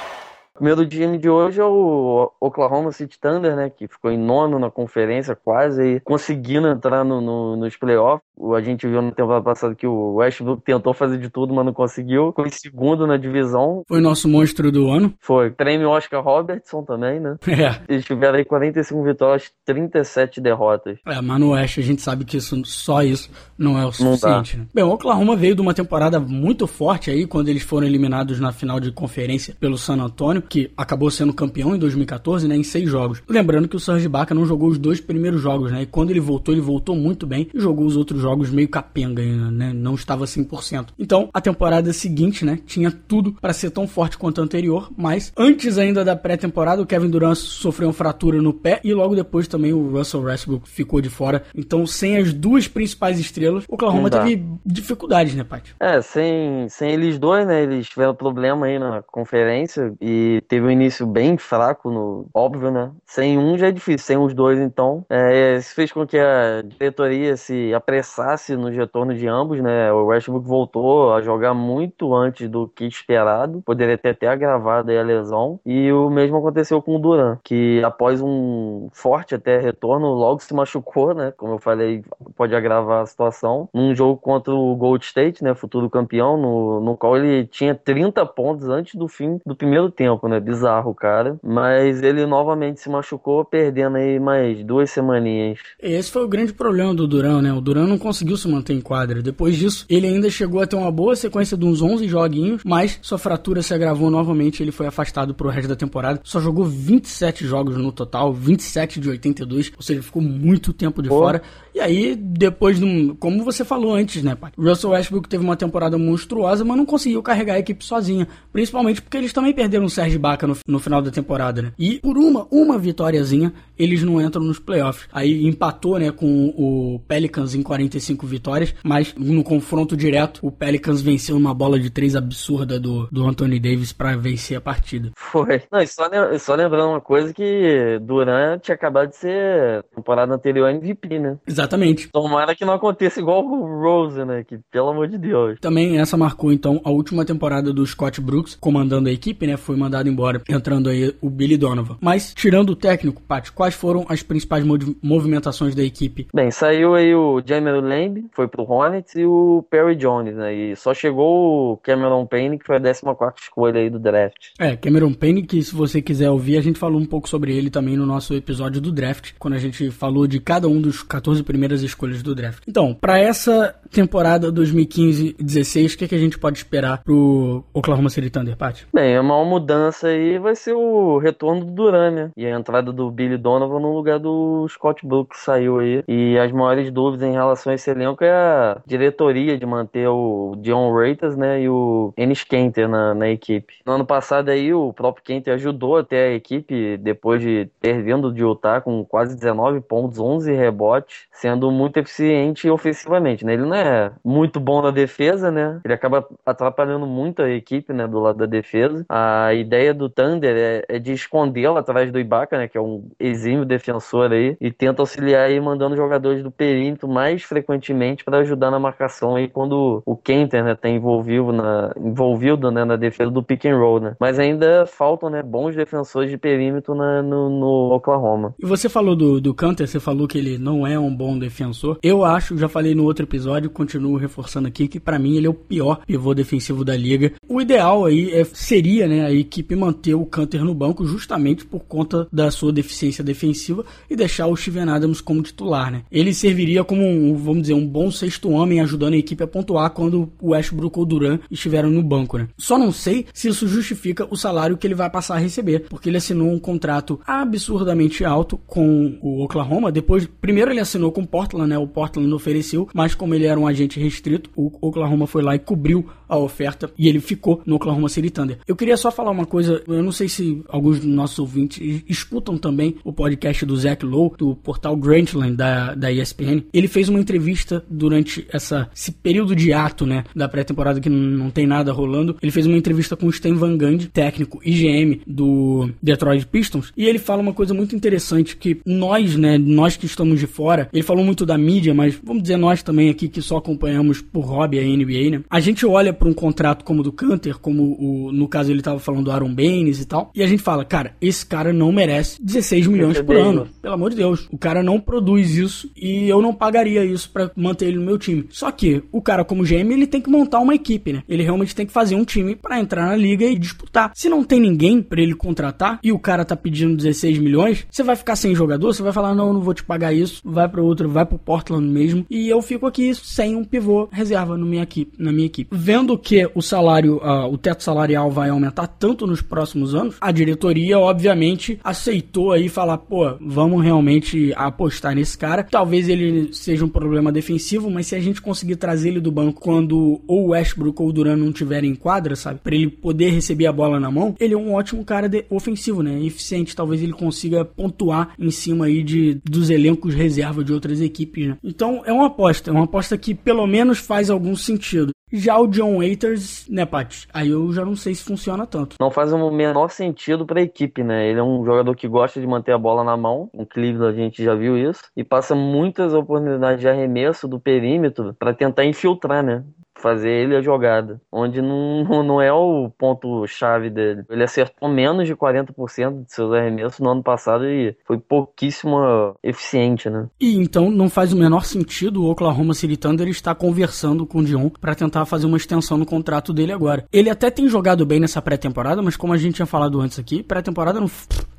O 0.54 0.58
primeiro 0.58 0.86
time 0.86 1.16
de 1.16 1.30
hoje 1.30 1.60
é 1.60 1.64
o 1.64 2.30
Oklahoma 2.38 2.92
City 2.92 3.18
Thunder, 3.18 3.56
né? 3.56 3.70
Que 3.70 3.88
ficou 3.88 4.10
em 4.10 4.18
nono 4.18 4.58
na 4.58 4.70
conferência, 4.70 5.34
quase 5.34 6.00
conseguindo 6.04 6.68
entrar 6.68 7.02
no, 7.04 7.22
no, 7.22 7.56
nos 7.56 7.74
playoffs. 7.74 8.22
A 8.54 8.60
gente 8.60 8.86
viu 8.86 9.00
na 9.00 9.12
temporada 9.12 9.42
passada 9.42 9.74
que 9.74 9.86
o 9.86 10.16
Westbrook 10.16 10.62
tentou 10.62 10.92
fazer 10.92 11.16
de 11.18 11.30
tudo, 11.30 11.54
mas 11.54 11.64
não 11.64 11.72
conseguiu. 11.72 12.28
Ficou 12.28 12.46
em 12.46 12.50
segundo 12.50 13.06
na 13.06 13.16
divisão. 13.16 13.82
Foi 13.88 14.00
nosso 14.00 14.28
monstro 14.28 14.70
do 14.70 14.90
ano. 14.90 15.14
Foi. 15.20 15.50
Prêmio 15.50 15.88
Oscar 15.88 16.22
Robertson 16.22 16.82
também, 16.82 17.18
né? 17.18 17.36
É. 17.62 17.80
Eles 17.88 18.04
tiveram 18.04 18.38
aí 18.38 18.44
45 18.44 19.04
vitórias, 19.04 19.52
37 19.64 20.40
derrotas. 20.40 20.98
É, 21.06 21.20
mas 21.20 21.38
no 21.38 21.50
Oeste 21.50 21.80
a 21.80 21.82
gente 21.82 22.02
sabe 22.02 22.24
que 22.24 22.38
isso, 22.38 22.60
só 22.64 23.02
isso 23.02 23.30
não 23.56 23.78
é 23.78 23.86
o 23.86 23.92
suficiente. 23.92 24.56
Né? 24.56 24.66
Bem, 24.74 24.82
o 24.82 24.90
Oklahoma 24.90 25.36
veio 25.36 25.54
de 25.54 25.60
uma 25.60 25.72
temporada 25.72 26.18
muito 26.18 26.66
forte 26.66 27.10
aí, 27.10 27.26
quando 27.26 27.48
eles 27.48 27.62
foram 27.62 27.86
eliminados 27.86 28.40
na 28.40 28.50
final 28.52 28.80
de 28.80 28.90
conferência 28.90 29.54
pelo 29.60 29.78
San 29.78 30.00
Antonio 30.02 30.41
que 30.42 30.70
acabou 30.76 31.10
sendo 31.10 31.32
campeão 31.32 31.74
em 31.74 31.78
2014, 31.78 32.46
né, 32.48 32.56
em 32.56 32.62
seis 32.62 32.88
jogos. 32.88 33.22
Lembrando 33.28 33.68
que 33.68 33.76
o 33.76 33.80
Serge 33.80 34.06
Ibaka 34.06 34.34
não 34.34 34.46
jogou 34.46 34.68
os 34.68 34.78
dois 34.78 35.00
primeiros 35.00 35.40
jogos, 35.40 35.70
né, 35.72 35.82
e 35.82 35.86
quando 35.86 36.10
ele 36.10 36.20
voltou, 36.20 36.54
ele 36.54 36.60
voltou 36.60 36.94
muito 36.94 37.26
bem 37.26 37.48
e 37.52 37.60
jogou 37.60 37.86
os 37.86 37.96
outros 37.96 38.20
jogos 38.20 38.50
meio 38.50 38.68
capenga, 38.68 39.22
né, 39.22 39.72
não 39.72 39.94
estava 39.94 40.24
100%. 40.24 40.88
Então, 40.98 41.28
a 41.32 41.40
temporada 41.40 41.92
seguinte, 41.92 42.44
né, 42.44 42.58
tinha 42.66 42.90
tudo 42.90 43.32
para 43.40 43.52
ser 43.52 43.70
tão 43.70 43.86
forte 43.86 44.18
quanto 44.18 44.40
a 44.40 44.44
anterior, 44.44 44.90
mas 44.96 45.32
antes 45.36 45.78
ainda 45.78 46.04
da 46.04 46.16
pré-temporada, 46.16 46.82
o 46.82 46.86
Kevin 46.86 47.10
Durant 47.10 47.36
sofreu 47.36 47.88
uma 47.88 47.94
fratura 47.94 48.40
no 48.40 48.52
pé 48.52 48.80
e 48.84 48.92
logo 48.92 49.14
depois 49.14 49.46
também 49.48 49.72
o 49.72 49.90
Russell 49.90 50.22
Westbrook 50.22 50.68
ficou 50.68 51.00
de 51.00 51.08
fora. 51.08 51.42
Então, 51.54 51.86
sem 51.86 52.16
as 52.16 52.32
duas 52.32 52.68
principais 52.68 53.18
estrelas, 53.18 53.64
o 53.68 53.74
Oklahoma 53.74 54.10
teve 54.10 54.44
dificuldades, 54.64 55.34
né, 55.34 55.44
Paty? 55.44 55.74
É, 55.78 56.00
sem, 56.00 56.68
sem 56.68 56.90
eles 56.90 57.18
dois, 57.18 57.46
né, 57.46 57.62
eles 57.62 57.88
tiveram 57.88 58.14
problema 58.14 58.66
aí 58.66 58.78
na 58.78 59.02
conferência 59.02 59.92
e 60.00 60.31
teve 60.40 60.66
um 60.66 60.70
início 60.70 61.06
bem 61.06 61.36
fraco, 61.36 61.90
no, 61.90 62.26
óbvio, 62.34 62.70
né? 62.70 62.90
Sem 63.04 63.38
um 63.38 63.56
já 63.58 63.68
é 63.68 63.72
difícil, 63.72 64.06
sem 64.06 64.16
os 64.16 64.34
dois, 64.34 64.58
então. 64.58 65.04
É, 65.08 65.56
isso 65.56 65.74
fez 65.74 65.92
com 65.92 66.06
que 66.06 66.18
a 66.18 66.62
diretoria 66.62 67.36
se 67.36 67.72
apressasse 67.74 68.56
no 68.56 68.68
retorno 68.68 69.14
de 69.14 69.26
ambos, 69.28 69.60
né? 69.60 69.92
O 69.92 70.06
Westbrook 70.06 70.46
voltou 70.46 71.14
a 71.14 71.22
jogar 71.22 71.54
muito 71.54 72.14
antes 72.14 72.48
do 72.48 72.68
que 72.68 72.84
esperado, 72.84 73.62
poderia 73.62 73.98
ter 73.98 74.10
até 74.10 74.28
agravado 74.28 74.90
a 74.90 75.02
lesão. 75.02 75.60
E 75.64 75.92
o 75.92 76.10
mesmo 76.10 76.36
aconteceu 76.36 76.80
com 76.80 76.96
o 76.96 76.98
Duran, 76.98 77.38
que 77.44 77.82
após 77.84 78.20
um 78.20 78.88
forte 78.92 79.34
até 79.34 79.58
retorno, 79.58 80.08
logo 80.08 80.40
se 80.40 80.54
machucou, 80.54 81.14
né? 81.14 81.32
Como 81.36 81.54
eu 81.54 81.58
falei, 81.58 82.02
pode 82.36 82.54
agravar 82.54 83.02
a 83.02 83.06
situação. 83.06 83.68
Num 83.72 83.94
jogo 83.94 84.16
contra 84.16 84.52
o 84.54 84.74
Gold 84.76 85.04
State, 85.04 85.42
né? 85.42 85.54
Futuro 85.54 85.90
campeão, 85.90 86.36
no, 86.36 86.80
no 86.80 86.96
qual 86.96 87.16
ele 87.16 87.46
tinha 87.46 87.74
30 87.74 88.24
pontos 88.26 88.68
antes 88.68 88.94
do 88.94 89.08
fim 89.08 89.40
do 89.44 89.54
primeiro 89.54 89.90
tempo 89.90 90.21
tempo, 90.22 90.28
né? 90.28 90.40
Bizarro, 90.40 90.94
cara. 90.94 91.38
Mas 91.42 92.02
ele 92.02 92.24
novamente 92.26 92.80
se 92.80 92.88
machucou, 92.88 93.44
perdendo 93.44 93.96
aí 93.96 94.20
mais 94.20 94.64
duas 94.64 94.90
semaninhas. 94.90 95.58
Esse 95.80 96.10
foi 96.10 96.24
o 96.24 96.28
grande 96.28 96.52
problema 96.52 96.94
do 96.94 97.06
Durão, 97.06 97.42
né? 97.42 97.52
O 97.52 97.60
Durão 97.60 97.86
não 97.86 97.98
conseguiu 97.98 98.36
se 98.36 98.48
manter 98.48 98.74
em 98.74 98.80
quadra. 98.80 99.22
Depois 99.22 99.56
disso, 99.56 99.84
ele 99.88 100.06
ainda 100.06 100.30
chegou 100.30 100.60
a 100.60 100.66
ter 100.66 100.76
uma 100.76 100.90
boa 100.90 101.16
sequência 101.16 101.56
de 101.56 101.64
uns 101.64 101.82
11 101.82 102.06
joguinhos, 102.06 102.62
mas 102.64 102.98
sua 103.02 103.18
fratura 103.18 103.62
se 103.62 103.74
agravou 103.74 104.10
novamente. 104.10 104.62
Ele 104.62 104.72
foi 104.72 104.86
afastado 104.86 105.34
pro 105.34 105.48
resto 105.48 105.68
da 105.68 105.76
temporada. 105.76 106.20
Só 106.22 106.40
jogou 106.40 106.64
27 106.64 107.46
jogos 107.46 107.76
no 107.76 107.90
total, 107.90 108.32
27 108.32 109.00
de 109.00 109.08
82, 109.10 109.72
ou 109.76 109.82
seja, 109.82 110.02
ficou 110.02 110.22
muito 110.22 110.72
tempo 110.72 111.02
de 111.02 111.08
Pô. 111.08 111.18
fora. 111.18 111.42
E 111.74 111.80
aí, 111.80 112.14
depois, 112.14 112.78
do, 112.78 113.14
como 113.16 113.44
você 113.44 113.64
falou 113.64 113.94
antes, 113.94 114.22
né, 114.22 114.34
pai? 114.34 114.52
Russell 114.58 114.90
Westbrook 114.90 115.28
teve 115.28 115.42
uma 115.42 115.56
temporada 115.56 115.96
monstruosa, 115.96 116.64
mas 116.64 116.76
não 116.76 116.84
conseguiu 116.84 117.22
carregar 117.22 117.54
a 117.54 117.58
equipe 117.58 117.84
sozinha. 117.84 118.28
Principalmente 118.52 119.00
porque 119.00 119.16
eles 119.16 119.32
também 119.32 119.54
perderam 119.54 119.86
o 119.86 119.90
Sérgio 119.90 120.11
Baca 120.18 120.46
no, 120.46 120.56
no 120.66 120.78
final 120.78 121.00
da 121.02 121.10
temporada, 121.10 121.62
né? 121.62 121.72
E 121.78 121.98
por 121.98 122.16
uma, 122.16 122.46
uma 122.50 122.78
vitóriazinha, 122.78 123.52
eles 123.78 124.02
não 124.02 124.20
entram 124.20 124.42
nos 124.42 124.58
playoffs. 124.58 125.08
Aí 125.12 125.46
empatou, 125.46 125.98
né, 125.98 126.10
com 126.10 126.48
o 126.56 127.00
Pelicans 127.06 127.54
em 127.54 127.62
41 127.62 127.82
45 127.82 128.26
vitórias, 128.26 128.74
mas 128.82 129.14
no 129.14 129.42
confronto 129.42 129.96
direto, 129.96 130.40
o 130.42 130.50
Pelicans 130.50 131.02
venceu 131.02 131.36
uma 131.36 131.52
bola 131.52 131.78
de 131.78 131.90
três 131.90 132.14
absurda 132.14 132.78
do, 132.78 133.08
do 133.10 133.26
Anthony 133.26 133.58
Davis 133.58 133.92
para 133.92 134.16
vencer 134.16 134.56
a 134.56 134.60
partida. 134.60 135.10
Foi. 135.16 135.62
Não, 135.70 135.80
e 135.80 135.86
só, 135.86 136.08
só 136.38 136.54
lembrando 136.54 136.90
uma 136.90 137.00
coisa 137.00 137.32
que 137.32 137.98
Durant 138.02 138.60
tinha 138.60 138.74
acabado 138.74 139.10
de 139.10 139.16
ser 139.16 139.84
temporada 139.94 140.34
anterior 140.34 140.68
MVP, 140.70 141.18
né? 141.18 141.38
Exatamente. 141.46 142.08
Tomara 142.08 142.54
que 142.54 142.64
não 142.64 142.74
aconteça 142.74 143.20
igual 143.20 143.44
o 143.44 143.80
Rose, 143.80 144.24
né? 144.24 144.44
Que 144.44 144.58
pelo 144.70 144.90
amor 144.90 145.08
de 145.08 145.18
Deus. 145.18 145.58
Também 145.60 145.98
essa 145.98 146.16
marcou 146.16 146.52
então 146.52 146.80
a 146.84 146.90
última 146.90 147.24
temporada 147.24 147.72
do 147.72 147.86
Scott 147.86 148.20
Brooks 148.20 148.56
comandando 148.60 149.08
a 149.08 149.12
equipe, 149.12 149.46
né? 149.46 149.56
Foi 149.56 149.76
mandado 149.76 150.01
embora, 150.08 150.40
entrando 150.48 150.88
aí 150.88 151.14
o 151.20 151.30
Billy 151.30 151.56
Donovan. 151.56 151.96
Mas 152.00 152.32
tirando 152.34 152.70
o 152.70 152.76
técnico, 152.76 153.22
Pat, 153.22 153.50
quais 153.50 153.74
foram 153.74 154.04
as 154.08 154.22
principais 154.22 154.64
movimentações 155.02 155.74
da 155.74 155.82
equipe? 155.82 156.28
Bem, 156.34 156.50
saiu 156.50 156.94
aí 156.94 157.14
o 157.14 157.42
Jamie 157.44 157.72
Lamb, 157.72 158.26
foi 158.32 158.48
pro 158.48 158.62
Hornets 158.62 159.14
e 159.14 159.24
o 159.24 159.64
Perry 159.70 159.96
Jones, 159.96 160.34
né? 160.34 160.54
E 160.54 160.76
só 160.76 160.94
chegou 160.94 161.72
o 161.72 161.76
Cameron 161.78 162.26
Payne, 162.26 162.58
que 162.58 162.66
foi 162.66 162.76
a 162.76 162.80
14 162.80 163.02
escolha 163.42 163.80
aí 163.80 163.90
do 163.90 163.98
draft. 163.98 164.50
É, 164.58 164.76
Cameron 164.76 165.12
Payne, 165.12 165.42
que 165.42 165.62
se 165.62 165.74
você 165.74 166.00
quiser 166.02 166.30
ouvir, 166.30 166.56
a 166.56 166.60
gente 166.60 166.78
falou 166.78 167.00
um 167.00 167.06
pouco 167.06 167.28
sobre 167.28 167.56
ele 167.56 167.70
também 167.70 167.96
no 167.96 168.06
nosso 168.06 168.34
episódio 168.34 168.80
do 168.80 168.92
draft, 168.92 169.32
quando 169.38 169.54
a 169.54 169.58
gente 169.58 169.90
falou 169.90 170.26
de 170.26 170.40
cada 170.40 170.68
um 170.68 170.80
dos 170.80 171.02
14 171.02 171.42
primeiras 171.42 171.82
escolhas 171.82 172.22
do 172.22 172.34
draft. 172.34 172.62
Então, 172.66 172.94
para 172.94 173.18
essa 173.18 173.74
temporada 173.90 174.52
2015-16, 174.52 175.94
o 175.94 175.98
que, 175.98 176.08
que 176.08 176.14
a 176.14 176.18
gente 176.18 176.38
pode 176.38 176.58
esperar 176.58 177.02
pro 177.02 177.64
Oklahoma 177.72 178.10
City 178.10 178.30
Thunder, 178.30 178.56
Pat? 178.56 178.82
Bem, 178.92 179.18
uma 179.18 179.44
mudança 179.44 179.91
aí 180.02 180.38
vai 180.38 180.54
ser 180.54 180.72
o 180.74 181.18
retorno 181.18 181.64
do 181.64 181.72
Duran, 181.72 182.10
né? 182.10 182.30
E 182.36 182.46
a 182.46 182.50
entrada 182.50 182.92
do 182.92 183.10
Billy 183.10 183.36
Donovan 183.36 183.80
no 183.80 183.94
lugar 183.94 184.18
do 184.18 184.66
Scott 184.68 185.06
Brooks 185.06 185.40
saiu 185.40 185.78
aí. 185.78 186.02
E 186.08 186.38
as 186.38 186.50
maiores 186.52 186.90
dúvidas 186.90 187.28
em 187.28 187.32
relação 187.32 187.72
a 187.72 187.74
esse 187.74 187.90
elenco 187.90 188.24
é 188.24 188.30
a 188.32 188.80
diretoria 188.86 189.58
de 189.58 189.66
manter 189.66 190.08
o 190.08 190.54
John 190.58 190.94
Reiters, 190.94 191.36
né? 191.36 191.62
E 191.62 191.68
o 191.68 192.12
Ennis 192.16 192.44
Kenter 192.44 192.88
na, 192.88 193.14
na 193.14 193.28
equipe. 193.28 193.74
No 193.84 193.92
ano 193.92 194.06
passado 194.06 194.50
aí 194.50 194.72
o 194.72 194.92
próprio 194.92 195.24
Kenter 195.24 195.54
ajudou 195.54 195.96
até 195.96 196.28
a 196.28 196.34
equipe 196.34 196.96
depois 196.96 197.40
de 197.40 197.68
ter 197.80 198.02
vindo 198.02 198.32
de 198.32 198.42
Utah 198.42 198.80
com 198.80 199.04
quase 199.04 199.34
19 199.36 199.80
pontos, 199.80 200.18
11 200.18 200.52
rebotes, 200.52 201.26
sendo 201.32 201.70
muito 201.70 201.98
eficiente 201.98 202.68
ofensivamente, 202.70 203.44
né? 203.44 203.54
Ele 203.54 203.62
não 203.62 203.74
é 203.74 204.12
muito 204.24 204.60
bom 204.60 204.82
na 204.82 204.90
defesa, 204.90 205.50
né? 205.50 205.80
Ele 205.84 205.94
acaba 205.94 206.26
atrapalhando 206.44 207.06
muito 207.06 207.42
a 207.42 207.50
equipe, 207.50 207.92
né? 207.92 208.06
Do 208.06 208.20
lado 208.20 208.38
da 208.38 208.46
defesa. 208.46 209.04
A 209.08 209.52
ideia 209.54 209.71
do 209.94 210.08
Thunder 210.08 210.54
é, 210.56 210.84
é 210.88 210.98
de 210.98 211.12
escondê-lo 211.12 211.76
atrás 211.76 212.12
do 212.12 212.20
Ibaka, 212.20 212.58
né? 212.58 212.68
Que 212.68 212.76
é 212.76 212.80
um 212.80 213.08
exímio 213.18 213.64
defensor 213.64 214.32
aí, 214.32 214.56
e 214.60 214.70
tenta 214.70 215.02
auxiliar 215.02 215.48
aí 215.48 215.60
mandando 215.60 215.96
jogadores 215.96 216.42
do 216.42 216.50
perímetro 216.50 217.08
mais 217.08 217.42
frequentemente 217.42 218.24
para 218.24 218.38
ajudar 218.38 218.70
na 218.70 218.78
marcação 218.78 219.36
aí 219.36 219.48
quando 219.48 220.02
o 220.04 220.16
Kenter, 220.16 220.62
né? 220.62 220.74
Tá 220.74 220.88
envolvido 220.88 221.52
na, 221.52 221.92
envolvido, 221.96 222.70
né? 222.70 222.84
Na 222.84 222.96
defesa 222.96 223.30
do 223.30 223.42
pick 223.42 223.64
and 223.64 223.78
roll, 223.78 224.00
né? 224.00 224.16
Mas 224.20 224.38
ainda 224.38 224.84
faltam, 224.86 225.30
né? 225.30 225.42
Bons 225.42 225.74
defensores 225.74 226.30
de 226.30 226.36
perímetro 226.36 226.94
na, 226.94 227.22
no, 227.22 227.48
no 227.48 227.94
Oklahoma. 227.94 228.54
E 228.58 228.66
você 228.66 228.88
falou 228.88 229.16
do, 229.16 229.40
do 229.40 229.54
Canter, 229.54 229.88
você 229.88 229.98
falou 229.98 230.28
que 230.28 230.38
ele 230.38 230.58
não 230.58 230.86
é 230.86 230.98
um 230.98 231.14
bom 231.14 231.38
defensor. 231.38 231.98
Eu 232.02 232.24
acho, 232.24 232.56
já 232.56 232.68
falei 232.68 232.94
no 232.94 233.04
outro 233.04 233.24
episódio, 233.24 233.70
continuo 233.70 234.16
reforçando 234.16 234.68
aqui, 234.68 234.88
que 234.88 235.00
para 235.00 235.18
mim 235.18 235.36
ele 235.36 235.46
é 235.46 235.50
o 235.50 235.54
pior 235.54 236.00
pivô 236.06 236.34
defensivo 236.34 236.84
da 236.84 236.96
liga. 236.96 237.32
O 237.48 237.60
ideal 237.60 238.04
aí 238.04 238.30
é, 238.32 238.44
seria, 238.44 239.06
né, 239.06 239.24
a 239.24 239.30
equipe 239.62 239.76
manter 239.76 240.14
o 240.14 240.26
Canter 240.26 240.64
no 240.64 240.74
banco 240.74 241.06
justamente 241.06 241.64
por 241.64 241.80
conta 241.84 242.26
da 242.32 242.50
sua 242.50 242.72
deficiência 242.72 243.22
defensiva 243.22 243.84
e 244.10 244.16
deixar 244.16 244.48
o 244.48 244.56
Steven 244.56 244.90
Adams 244.90 245.20
como 245.20 245.42
titular, 245.42 245.90
né? 245.90 246.02
Ele 246.10 246.34
serviria 246.34 246.82
como 246.82 247.02
um, 247.06 247.34
vamos 247.36 247.62
dizer, 247.62 247.74
um 247.74 247.86
bom 247.86 248.10
sexto 248.10 248.50
homem 248.50 248.80
ajudando 248.80 249.14
a 249.14 249.18
equipe 249.18 249.42
a 249.42 249.46
pontuar 249.46 249.90
quando 249.90 250.30
o 250.40 250.50
Westbrook 250.50 250.98
ou 250.98 251.06
Duran 251.06 251.38
estiveram 251.50 251.88
no 251.88 252.02
banco, 252.02 252.36
né? 252.36 252.48
Só 252.58 252.76
não 252.76 252.90
sei 252.90 253.26
se 253.32 253.48
isso 253.48 253.68
justifica 253.68 254.26
o 254.30 254.36
salário 254.36 254.76
que 254.76 254.86
ele 254.86 254.94
vai 254.94 255.08
passar 255.08 255.36
a 255.36 255.38
receber, 255.38 255.86
porque 255.88 256.08
ele 256.10 256.16
assinou 256.16 256.50
um 256.50 256.58
contrato 256.58 257.20
absurdamente 257.24 258.24
alto 258.24 258.58
com 258.66 259.18
o 259.22 259.42
Oklahoma. 259.44 259.92
Depois, 259.92 260.26
primeiro 260.40 260.70
ele 260.70 260.80
assinou 260.80 261.12
com 261.12 261.22
o 261.22 261.26
Portland, 261.26 261.68
né? 261.68 261.78
O 261.78 261.86
Portland 261.86 262.32
ofereceu, 262.32 262.88
mas 262.92 263.14
como 263.14 263.34
ele 263.34 263.46
era 263.46 263.58
um 263.58 263.66
agente 263.66 264.00
restrito, 264.00 264.50
o 264.56 264.72
Oklahoma 264.80 265.26
foi 265.26 265.42
lá 265.42 265.54
e 265.54 265.58
cobriu 265.58 266.08
a 266.28 266.36
oferta 266.36 266.90
e 266.98 267.08
ele 267.08 267.20
ficou 267.20 267.62
no 267.66 267.76
Oklahoma 267.76 268.08
City 268.08 268.30
Thunder. 268.30 268.58
Eu 268.66 268.74
queria 268.74 268.96
só 268.96 269.10
falar 269.10 269.30
uma 269.30 269.44
coisa, 269.52 269.82
eu 269.86 270.02
não 270.02 270.12
sei 270.12 270.30
se 270.30 270.62
alguns 270.66 270.98
dos 270.98 271.06
nossos 271.06 271.38
ouvintes 271.38 272.02
escutam 272.08 272.56
também 272.56 272.96
o 273.04 273.12
podcast 273.12 273.66
do 273.66 273.76
Zach 273.76 274.02
Lowe, 274.02 274.32
do 274.38 274.56
portal 274.56 274.96
Grantland 274.96 275.54
da, 275.54 275.94
da 275.94 276.10
ESPN. 276.10 276.62
Ele 276.72 276.88
fez 276.88 277.10
uma 277.10 277.20
entrevista 277.20 277.84
durante 277.86 278.46
essa, 278.50 278.88
esse 278.96 279.12
período 279.12 279.54
de 279.54 279.70
ato, 279.70 280.06
né, 280.06 280.24
da 280.34 280.48
pré-temporada 280.48 281.02
que 281.02 281.10
não 281.10 281.50
tem 281.50 281.66
nada 281.66 281.92
rolando. 281.92 282.34
Ele 282.40 282.50
fez 282.50 282.64
uma 282.64 282.78
entrevista 282.78 283.14
com 283.14 283.26
o 283.26 283.30
Stan 283.30 283.54
Van 283.54 283.76
Gundy, 283.76 284.08
técnico 284.08 284.58
IGM 284.64 285.20
do 285.26 285.90
Detroit 286.02 286.46
Pistons, 286.46 286.90
e 286.96 287.04
ele 287.04 287.18
fala 287.18 287.42
uma 287.42 287.52
coisa 287.52 287.74
muito 287.74 287.94
interessante 287.94 288.56
que 288.56 288.80
nós, 288.86 289.36
né, 289.36 289.58
nós 289.58 289.98
que 289.98 290.06
estamos 290.06 290.40
de 290.40 290.46
fora, 290.46 290.88
ele 290.94 291.02
falou 291.02 291.22
muito 291.22 291.44
da 291.44 291.58
mídia, 291.58 291.92
mas 291.92 292.18
vamos 292.24 292.42
dizer 292.42 292.56
nós 292.56 292.82
também 292.82 293.10
aqui 293.10 293.28
que 293.28 293.42
só 293.42 293.58
acompanhamos 293.58 294.22
por 294.22 294.46
hobby 294.46 294.78
a 294.78 294.82
NBA, 294.82 295.30
né? 295.30 295.44
A 295.50 295.60
gente 295.60 295.84
olha 295.84 296.10
para 296.10 296.26
um 296.26 296.32
contrato 296.32 296.86
como 296.86 297.00
o 297.00 297.04
do 297.04 297.12
Canter, 297.12 297.58
como 297.58 297.82
o, 298.00 298.32
no 298.32 298.48
caso 298.48 298.70
ele 298.70 298.80
estava 298.80 298.98
falando 298.98 299.24
do 299.24 299.41
Aaron 299.42 299.54
Baines 299.54 300.00
e 300.00 300.06
tal, 300.06 300.30
e 300.34 300.42
a 300.42 300.46
gente 300.46 300.62
fala, 300.62 300.84
cara, 300.84 301.14
esse 301.20 301.44
cara 301.44 301.72
não 301.72 301.92
merece 301.92 302.42
16 302.42 302.86
milhões 302.86 303.20
por 303.20 303.36
ano. 303.36 303.68
Pelo 303.80 303.94
amor 303.94 304.10
de 304.10 304.16
Deus. 304.16 304.48
O 304.50 304.58
cara 304.58 304.82
não 304.82 305.00
produz 305.00 305.56
isso 305.56 305.90
e 305.96 306.28
eu 306.28 306.40
não 306.40 306.54
pagaria 306.54 307.04
isso 307.04 307.30
para 307.30 307.50
manter 307.56 307.86
ele 307.86 307.98
no 307.98 308.06
meu 308.06 308.18
time. 308.18 308.46
Só 308.50 308.70
que 308.70 309.02
o 309.10 309.20
cara 309.20 309.44
como 309.44 309.64
GM, 309.64 309.92
ele 309.92 310.06
tem 310.06 310.20
que 310.20 310.30
montar 310.30 310.60
uma 310.60 310.74
equipe, 310.74 311.12
né? 311.12 311.22
Ele 311.28 311.42
realmente 311.42 311.74
tem 311.74 311.86
que 311.86 311.92
fazer 311.92 312.14
um 312.14 312.24
time 312.24 312.54
para 312.54 312.78
entrar 312.78 313.06
na 313.06 313.16
liga 313.16 313.44
e 313.44 313.58
disputar. 313.58 314.12
Se 314.14 314.28
não 314.28 314.44
tem 314.44 314.60
ninguém 314.60 315.02
para 315.02 315.20
ele 315.20 315.34
contratar 315.34 315.98
e 316.02 316.12
o 316.12 316.18
cara 316.18 316.44
tá 316.44 316.56
pedindo 316.56 316.96
16 316.96 317.38
milhões, 317.38 317.86
você 317.90 318.02
vai 318.02 318.16
ficar 318.16 318.36
sem 318.36 318.54
jogador, 318.54 318.92
você 318.92 319.02
vai 319.02 319.12
falar, 319.12 319.34
não, 319.34 319.52
não 319.52 319.60
vou 319.60 319.74
te 319.74 319.84
pagar 319.84 320.12
isso, 320.12 320.40
vai 320.44 320.68
para 320.68 320.82
outro, 320.82 321.08
vai 321.08 321.26
pro 321.26 321.38
Portland 321.38 321.86
mesmo, 321.86 322.24
e 322.30 322.48
eu 322.48 322.60
fico 322.62 322.86
aqui 322.86 323.14
sem 323.14 323.56
um 323.56 323.64
pivô 323.64 324.08
reserva 324.10 324.56
no 324.56 324.66
minha 324.66 324.82
equipe, 324.82 325.12
na 325.18 325.32
minha 325.32 325.46
equipe. 325.46 325.70
Vendo 325.72 326.16
que 326.18 326.48
o 326.54 326.62
salário, 326.62 327.16
uh, 327.16 327.52
o 327.52 327.58
teto 327.58 327.82
salarial 327.82 328.30
vai 328.30 328.50
aumentar 328.50 328.86
tanto 328.86 329.26
nos 329.32 329.42
próximos 329.42 329.94
anos, 329.94 330.16
a 330.20 330.30
diretoria, 330.30 330.98
obviamente, 330.98 331.78
aceitou 331.82 332.52
aí 332.52 332.68
falar, 332.68 332.98
pô, 332.98 333.34
vamos 333.40 333.82
realmente 333.82 334.52
apostar 334.54 335.14
nesse 335.14 335.36
cara. 335.36 335.64
Talvez 335.64 336.08
ele 336.08 336.52
seja 336.52 336.84
um 336.84 336.88
problema 336.88 337.32
defensivo, 337.32 337.90
mas 337.90 338.06
se 338.06 338.14
a 338.14 338.20
gente 338.20 338.40
conseguir 338.40 338.76
trazer 338.76 339.08
ele 339.08 339.20
do 339.20 339.32
banco 339.32 339.60
quando 339.60 340.22
ou 340.26 340.46
o 340.46 340.48
Westbrook 340.50 341.00
ou 341.00 341.08
o 341.08 341.12
Duran 341.12 341.36
não 341.36 341.52
tiverem 341.52 341.90
em 341.90 341.94
quadra, 341.94 342.36
sabe? 342.36 342.60
Para 342.62 342.74
ele 342.74 342.88
poder 342.88 343.30
receber 343.30 343.66
a 343.66 343.72
bola 343.72 343.98
na 343.98 344.10
mão, 344.10 344.34
ele 344.38 344.54
é 344.54 344.56
um 344.56 344.74
ótimo 344.74 345.04
cara 345.04 345.28
de, 345.28 345.44
ofensivo, 345.50 346.02
né? 346.02 346.22
Eficiente, 346.24 346.76
talvez 346.76 347.02
ele 347.02 347.12
consiga 347.12 347.64
pontuar 347.64 348.34
em 348.38 348.50
cima 348.50 348.86
aí 348.86 349.02
de 349.02 349.40
dos 349.44 349.70
elencos 349.70 350.14
reserva 350.14 350.62
de 350.62 350.72
outras 350.72 351.00
equipes, 351.00 351.48
né? 351.48 351.56
Então 351.64 352.02
é 352.04 352.12
uma 352.12 352.26
aposta, 352.26 352.70
é 352.70 352.72
uma 352.72 352.84
aposta 352.84 353.16
que 353.16 353.34
pelo 353.34 353.66
menos 353.66 353.98
faz 353.98 354.30
algum 354.30 354.54
sentido. 354.54 355.12
Já 355.32 355.58
o 355.58 355.66
John 355.66 355.96
Waiters, 355.96 356.68
né, 356.68 356.84
Paty? 356.84 357.26
Aí 357.32 357.48
eu 357.48 357.72
já 357.72 357.84
não 357.84 357.96
sei 357.96 358.14
se 358.14 358.22
funciona 358.22 358.66
tanto. 358.66 358.96
Não 359.00 359.10
faz 359.10 359.32
o 359.32 359.50
menor 359.50 359.90
sentido 359.90 360.44
para 360.44 360.60
a 360.60 360.62
equipe, 360.62 361.02
né? 361.02 361.26
Ele 361.26 361.40
é 361.40 361.42
um 361.42 361.64
jogador 361.64 361.96
que 361.96 362.06
gosta 362.06 362.38
de 362.38 362.46
manter 362.46 362.72
a 362.72 362.78
bola 362.78 363.02
na 363.02 363.16
mão. 363.16 363.50
Em 363.54 363.66
a 364.04 364.12
gente 364.12 364.44
já 364.44 364.54
viu 364.54 364.76
isso. 364.76 365.02
E 365.16 365.24
passa 365.24 365.54
muitas 365.54 366.12
oportunidades 366.12 366.80
de 366.80 366.88
arremesso 366.88 367.48
do 367.48 367.58
perímetro 367.58 368.34
para 368.38 368.52
tentar 368.52 368.84
infiltrar, 368.84 369.42
né? 369.42 369.64
Fazer 370.02 370.30
ele 370.30 370.56
a 370.56 370.60
jogada, 370.60 371.20
onde 371.30 371.62
não, 371.62 372.04
não 372.24 372.42
é 372.42 372.52
o 372.52 372.90
ponto-chave 372.98 373.88
dele. 373.88 374.24
Ele 374.28 374.42
acertou 374.42 374.88
menos 374.88 375.26
de 375.26 375.34
40% 375.34 376.24
de 376.24 376.34
seus 376.34 376.52
arremessos 376.52 376.98
no 377.00 377.10
ano 377.10 377.22
passado 377.22 377.64
e 377.66 377.96
foi 378.04 378.18
pouquíssimo 378.18 378.98
eficiente, 379.42 380.10
né? 380.10 380.26
E 380.40 380.56
então 380.56 380.90
não 380.90 381.08
faz 381.08 381.32
o 381.32 381.36
menor 381.36 381.64
sentido 381.64 382.22
o 382.22 382.30
Oklahoma 382.30 382.74
City 382.74 382.96
Thunder 382.96 383.28
estar 383.28 383.54
conversando 383.54 384.26
com 384.26 384.38
o 384.38 384.44
Dion 384.44 384.68
para 384.68 384.94
tentar 384.94 385.24
fazer 385.24 385.46
uma 385.46 385.56
extensão 385.56 385.96
no 385.96 386.06
contrato 386.06 386.52
dele 386.52 386.72
agora. 386.72 387.04
Ele 387.12 387.30
até 387.30 387.50
tem 387.50 387.68
jogado 387.68 388.04
bem 388.04 388.20
nessa 388.20 388.42
pré-temporada, 388.42 389.00
mas 389.02 389.16
como 389.16 389.32
a 389.32 389.36
gente 389.36 389.54
tinha 389.54 389.66
falado 389.66 390.00
antes 390.00 390.18
aqui, 390.18 390.42
pré-temporada 390.42 391.00
não 391.00 391.08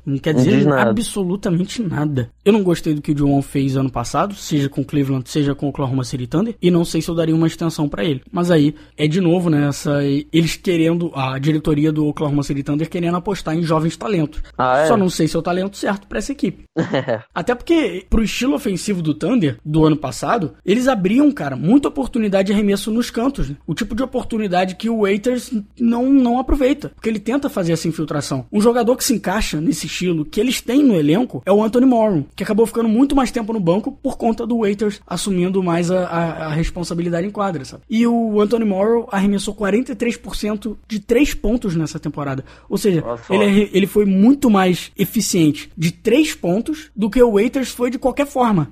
não 0.06 0.18
quer 0.18 0.34
dizer 0.34 0.66
nada. 0.66 0.90
absolutamente 0.90 1.82
nada. 1.82 2.30
Eu 2.44 2.52
não 2.52 2.62
gostei 2.62 2.92
do 2.92 3.00
que 3.00 3.12
o 3.12 3.14
John 3.14 3.40
fez 3.40 3.76
ano 3.76 3.90
passado, 3.90 4.34
seja 4.34 4.68
com 4.68 4.84
Cleveland, 4.84 5.28
seja 5.28 5.54
com 5.54 5.68
Oklahoma 5.68 6.04
City 6.04 6.26
Thunder, 6.26 6.54
e 6.60 6.70
não 6.70 6.84
sei 6.84 7.00
se 7.00 7.08
eu 7.08 7.14
daria 7.14 7.34
uma 7.34 7.46
extensão 7.46 7.88
para 7.88 8.04
ele. 8.04 8.22
Mas 8.34 8.50
aí 8.50 8.74
é 8.96 9.06
de 9.06 9.20
novo, 9.20 9.48
né? 9.48 9.68
Essa, 9.68 10.02
eles 10.02 10.56
querendo, 10.56 11.12
a 11.14 11.38
diretoria 11.38 11.92
do 11.92 12.08
Oklahoma 12.08 12.42
City 12.42 12.64
Thunder 12.64 12.90
querendo 12.90 13.16
apostar 13.16 13.56
em 13.56 13.62
jovens 13.62 13.96
talentos. 13.96 14.42
Ah, 14.58 14.78
é? 14.80 14.86
Só 14.86 14.96
não 14.96 15.08
sei 15.08 15.28
se 15.28 15.36
é 15.36 15.38
o 15.38 15.42
talento 15.42 15.76
certo 15.76 16.08
para 16.08 16.18
essa 16.18 16.32
equipe. 16.32 16.64
Até 17.32 17.54
porque, 17.54 18.04
pro 18.10 18.24
estilo 18.24 18.54
ofensivo 18.54 19.00
do 19.00 19.14
Thunder 19.14 19.58
do 19.64 19.84
ano 19.86 19.96
passado, 19.96 20.54
eles 20.66 20.88
abriam, 20.88 21.30
cara, 21.30 21.54
muita 21.54 21.88
oportunidade 21.88 22.48
de 22.48 22.52
arremesso 22.52 22.90
nos 22.90 23.08
cantos. 23.08 23.50
Né? 23.50 23.56
O 23.66 23.74
tipo 23.74 23.94
de 23.94 24.02
oportunidade 24.02 24.74
que 24.74 24.90
o 24.90 25.02
Waiters 25.02 25.52
não, 25.78 26.10
não 26.10 26.38
aproveita. 26.40 26.88
Porque 26.88 27.08
ele 27.08 27.20
tenta 27.20 27.48
fazer 27.48 27.72
essa 27.72 27.86
infiltração. 27.86 28.46
Um 28.52 28.60
jogador 28.60 28.96
que 28.96 29.04
se 29.04 29.14
encaixa 29.14 29.60
nesse 29.60 29.86
estilo 29.86 30.24
que 30.24 30.40
eles 30.40 30.60
têm 30.60 30.82
no 30.82 30.96
elenco 30.96 31.40
é 31.46 31.52
o 31.52 31.62
Anthony 31.62 31.86
Moore, 31.86 32.26
que 32.34 32.42
acabou 32.42 32.66
ficando 32.66 32.88
muito 32.88 33.14
mais 33.14 33.30
tempo 33.30 33.52
no 33.52 33.60
banco 33.60 33.92
por 33.92 34.16
conta 34.16 34.44
do 34.44 34.58
Waiters 34.58 35.00
assumindo 35.06 35.62
mais 35.62 35.90
a, 35.90 36.06
a, 36.06 36.46
a 36.46 36.48
responsabilidade 36.48 37.26
em 37.26 37.30
quadra, 37.30 37.64
sabe? 37.64 37.82
E 37.88 38.06
o 38.06 38.13
Anthony 38.40 38.64
Moore 38.64 39.06
arremessou 39.10 39.54
43% 39.54 40.76
de 40.86 41.00
três 41.00 41.34
pontos 41.34 41.74
nessa 41.76 41.98
temporada. 41.98 42.44
Ou 42.68 42.78
seja, 42.78 43.04
ele, 43.30 43.70
ele 43.72 43.86
foi 43.86 44.04
muito 44.04 44.50
mais 44.50 44.92
eficiente 44.96 45.70
de 45.76 45.92
três 45.92 46.34
pontos 46.34 46.90
do 46.94 47.10
que 47.10 47.22
o 47.22 47.32
Waiters 47.32 47.70
foi 47.70 47.90
de 47.90 47.98
qualquer 47.98 48.26
forma. 48.26 48.70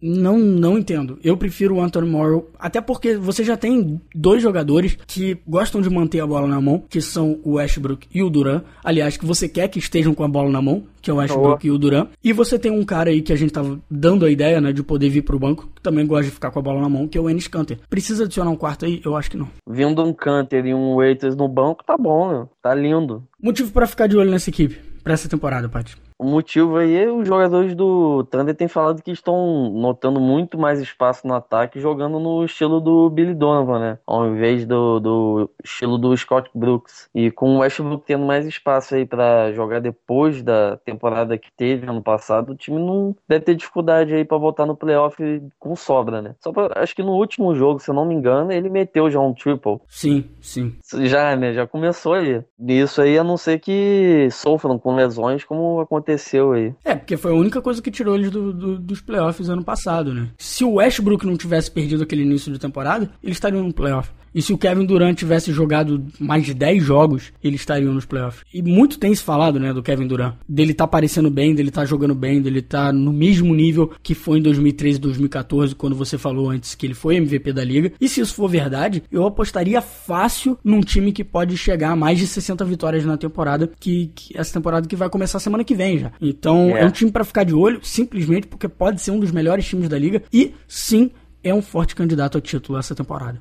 não, 0.00 0.38
não 0.38 0.78
entendo. 0.78 1.18
Eu 1.22 1.36
prefiro 1.36 1.76
o 1.76 1.82
Anthony 1.82 2.08
Moore, 2.08 2.44
até 2.58 2.80
porque 2.80 3.16
você 3.16 3.44
já 3.44 3.56
tem 3.56 4.00
dois 4.14 4.42
jogadores 4.42 4.96
que 5.06 5.36
gostam 5.46 5.80
de 5.80 5.90
manter 5.90 6.20
a 6.20 6.26
bola 6.26 6.46
na 6.46 6.60
mão, 6.60 6.82
que 6.88 7.00
são 7.00 7.38
o 7.44 7.52
Westbrook 7.52 8.06
e 8.12 8.22
o 8.22 8.30
Duran. 8.30 8.62
Aliás, 8.82 9.16
que 9.16 9.26
você 9.26 9.48
quer 9.48 9.68
que 9.68 9.78
estejam 9.78 10.14
com 10.14 10.24
a 10.24 10.28
bola 10.28 10.50
na 10.50 10.62
mão, 10.62 10.84
que 11.04 11.10
é 11.10 11.14
o 11.14 11.18
Westbrook 11.18 11.62
oh. 11.62 11.66
e 11.66 11.70
o 11.70 11.78
Duran. 11.78 12.06
E 12.22 12.32
você 12.32 12.58
tem 12.58 12.72
um 12.72 12.82
cara 12.82 13.10
aí 13.10 13.20
que 13.20 13.32
a 13.32 13.36
gente 13.36 13.52
tava 13.52 13.78
dando 13.90 14.24
a 14.24 14.30
ideia, 14.30 14.60
né, 14.60 14.72
de 14.72 14.82
poder 14.82 15.10
vir 15.10 15.22
pro 15.22 15.38
banco, 15.38 15.68
que 15.74 15.82
também 15.82 16.06
gosta 16.06 16.24
de 16.24 16.30
ficar 16.30 16.50
com 16.50 16.58
a 16.58 16.62
bola 16.62 16.80
na 16.80 16.88
mão, 16.88 17.06
que 17.06 17.18
é 17.18 17.20
o 17.20 17.28
Ennis 17.28 17.46
Canter. 17.46 17.78
Precisa 17.90 18.24
adicionar 18.24 18.50
um 18.50 18.56
quarto 18.56 18.86
aí? 18.86 19.02
Eu 19.04 19.14
acho 19.14 19.30
que 19.30 19.36
não. 19.36 19.48
Vindo 19.68 20.02
um 20.02 20.14
Canter 20.14 20.64
e 20.64 20.74
um 20.74 20.96
Waiters 20.96 21.36
no 21.36 21.46
banco, 21.46 21.84
tá 21.84 21.96
bom? 21.96 22.48
Tá 22.62 22.74
lindo. 22.74 23.22
Motivo 23.40 23.70
para 23.70 23.86
ficar 23.86 24.06
de 24.06 24.16
olho 24.16 24.30
nessa 24.30 24.48
equipe, 24.48 24.80
pra 25.02 25.12
essa 25.12 25.28
temporada, 25.28 25.68
Paty. 25.68 26.03
O 26.18 26.24
motivo 26.24 26.76
aí 26.76 26.96
é 26.96 27.10
os 27.10 27.26
jogadores 27.26 27.74
do 27.74 28.24
Thunder 28.24 28.54
têm 28.54 28.68
falado 28.68 29.02
que 29.02 29.10
estão 29.10 29.70
notando 29.70 30.20
muito 30.20 30.56
mais 30.56 30.80
espaço 30.80 31.26
no 31.26 31.34
ataque 31.34 31.80
jogando 31.80 32.20
no 32.20 32.44
estilo 32.44 32.80
do 32.80 33.10
Billy 33.10 33.34
Donovan, 33.34 33.80
né? 33.80 33.98
Ao 34.06 34.26
invés 34.26 34.64
do, 34.64 35.00
do 35.00 35.50
estilo 35.62 35.98
do 35.98 36.16
Scott 36.16 36.48
Brooks. 36.54 37.08
E 37.14 37.30
com 37.30 37.56
o 37.56 37.58
Westbrook 37.58 38.04
tendo 38.06 38.24
mais 38.24 38.46
espaço 38.46 38.94
aí 38.94 39.04
para 39.04 39.52
jogar 39.52 39.80
depois 39.80 40.42
da 40.42 40.76
temporada 40.78 41.36
que 41.36 41.50
teve 41.56 41.86
ano 41.88 42.02
passado, 42.02 42.52
o 42.52 42.56
time 42.56 42.78
não 42.78 43.14
deve 43.28 43.44
ter 43.44 43.56
dificuldade 43.56 44.14
aí 44.14 44.24
para 44.24 44.38
voltar 44.38 44.66
no 44.66 44.76
playoff 44.76 45.16
com 45.58 45.74
sobra, 45.74 46.22
né? 46.22 46.36
Só 46.40 46.52
pra, 46.52 46.70
acho 46.76 46.94
que 46.94 47.02
no 47.02 47.12
último 47.12 47.54
jogo, 47.56 47.80
se 47.80 47.90
eu 47.90 47.94
não 47.94 48.04
me 48.04 48.14
engano, 48.14 48.52
ele 48.52 48.70
meteu 48.70 49.10
já 49.10 49.18
um 49.18 49.34
triple. 49.34 49.80
Sim, 49.88 50.24
sim. 50.40 50.76
Já, 51.02 51.34
né? 51.34 51.52
Já 51.52 51.66
começou 51.66 52.14
aí. 52.14 52.42
Isso 52.60 53.02
aí, 53.02 53.18
a 53.18 53.24
não 53.24 53.36
ser 53.36 53.58
que 53.58 54.28
sofram 54.30 54.78
com 54.78 54.94
lesões 54.94 55.44
como 55.44 55.80
aconteceu 55.80 56.03
aconteceu 56.04 56.52
aí. 56.52 56.74
É, 56.84 56.94
porque 56.94 57.16
foi 57.16 57.32
a 57.32 57.34
única 57.34 57.60
coisa 57.60 57.80
que 57.80 57.90
tirou 57.90 58.14
eles 58.14 58.30
do, 58.30 58.52
do, 58.52 58.78
dos 58.78 59.00
playoffs 59.00 59.48
ano 59.48 59.64
passado, 59.64 60.12
né? 60.12 60.28
Se 60.38 60.64
o 60.64 60.74
Westbrook 60.74 61.26
não 61.26 61.36
tivesse 61.36 61.70
perdido 61.70 62.02
aquele 62.02 62.22
início 62.22 62.52
de 62.52 62.58
temporada, 62.58 63.10
eles 63.22 63.36
estariam 63.36 63.64
no 63.64 63.72
playoff. 63.72 64.10
E 64.34 64.42
se 64.42 64.52
o 64.52 64.58
Kevin 64.58 64.84
Durant 64.84 65.16
tivesse 65.16 65.52
jogado 65.52 66.04
mais 66.18 66.44
de 66.44 66.52
10 66.52 66.82
jogos, 66.82 67.32
ele 67.42 67.56
estaria 67.56 67.88
nos 67.88 68.04
playoffs. 68.04 68.44
E 68.52 68.62
muito 68.62 68.98
tem 68.98 69.14
se 69.14 69.22
falado, 69.22 69.60
né, 69.60 69.72
do 69.72 69.82
Kevin 69.82 70.06
Durant. 70.06 70.34
Dele 70.48 70.74
tá 70.74 70.84
aparecendo 70.84 71.30
bem, 71.30 71.54
dele 71.54 71.70
tá 71.70 71.84
jogando 71.84 72.14
bem, 72.14 72.42
dele 72.42 72.60
tá 72.60 72.92
no 72.92 73.12
mesmo 73.12 73.54
nível 73.54 73.92
que 74.02 74.14
foi 74.14 74.38
em 74.38 74.42
2013 74.42 74.98
e 74.98 75.00
2014, 75.00 75.74
quando 75.74 75.94
você 75.94 76.18
falou 76.18 76.50
antes 76.50 76.74
que 76.74 76.86
ele 76.86 76.94
foi 76.94 77.16
MVP 77.16 77.52
da 77.52 77.64
liga. 77.64 77.92
E 78.00 78.08
se 78.08 78.20
isso 78.20 78.34
for 78.34 78.48
verdade, 78.48 79.02
eu 79.10 79.24
apostaria 79.24 79.80
fácil 79.80 80.58
num 80.64 80.80
time 80.80 81.12
que 81.12 81.22
pode 81.22 81.56
chegar 81.56 81.90
a 81.90 81.96
mais 81.96 82.18
de 82.18 82.26
60 82.26 82.64
vitórias 82.64 83.04
na 83.04 83.16
temporada, 83.16 83.70
que, 83.78 84.10
que 84.14 84.36
essa 84.36 84.52
temporada 84.52 84.88
que 84.88 84.96
vai 84.96 85.08
começar 85.08 85.38
semana 85.38 85.62
que 85.62 85.74
vem 85.74 85.98
já. 85.98 86.12
Então, 86.20 86.76
é, 86.76 86.80
é 86.80 86.86
um 86.86 86.90
time 86.90 87.10
para 87.10 87.24
ficar 87.24 87.44
de 87.44 87.54
olho, 87.54 87.78
simplesmente 87.82 88.46
porque 88.46 88.68
pode 88.68 89.00
ser 89.00 89.10
um 89.10 89.20
dos 89.20 89.30
melhores 89.30 89.66
times 89.66 89.88
da 89.88 89.98
liga 89.98 90.22
e 90.32 90.52
sim, 90.66 91.10
é 91.42 91.54
um 91.54 91.62
forte 91.62 91.94
candidato 91.94 92.36
ao 92.36 92.40
título 92.40 92.78
essa 92.78 92.94
temporada 92.94 93.40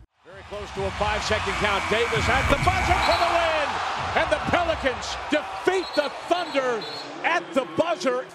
to 0.71 0.85
a 0.85 0.91
five-second 0.91 1.53
count. 1.59 1.83
Davis 1.89 2.27
at 2.29 2.47
the 2.49 2.57
buzzer 2.63 2.99
for 3.07 3.17
the 3.19 3.31
win, 3.35 3.69
and 4.15 4.29
the 4.31 4.39
Pelicans 4.49 5.17
defeat 5.29 5.85
the 5.95 6.09
Thunder 6.27 6.81
at 7.23 7.43
the 7.53 7.65
buzzer. 7.75 8.25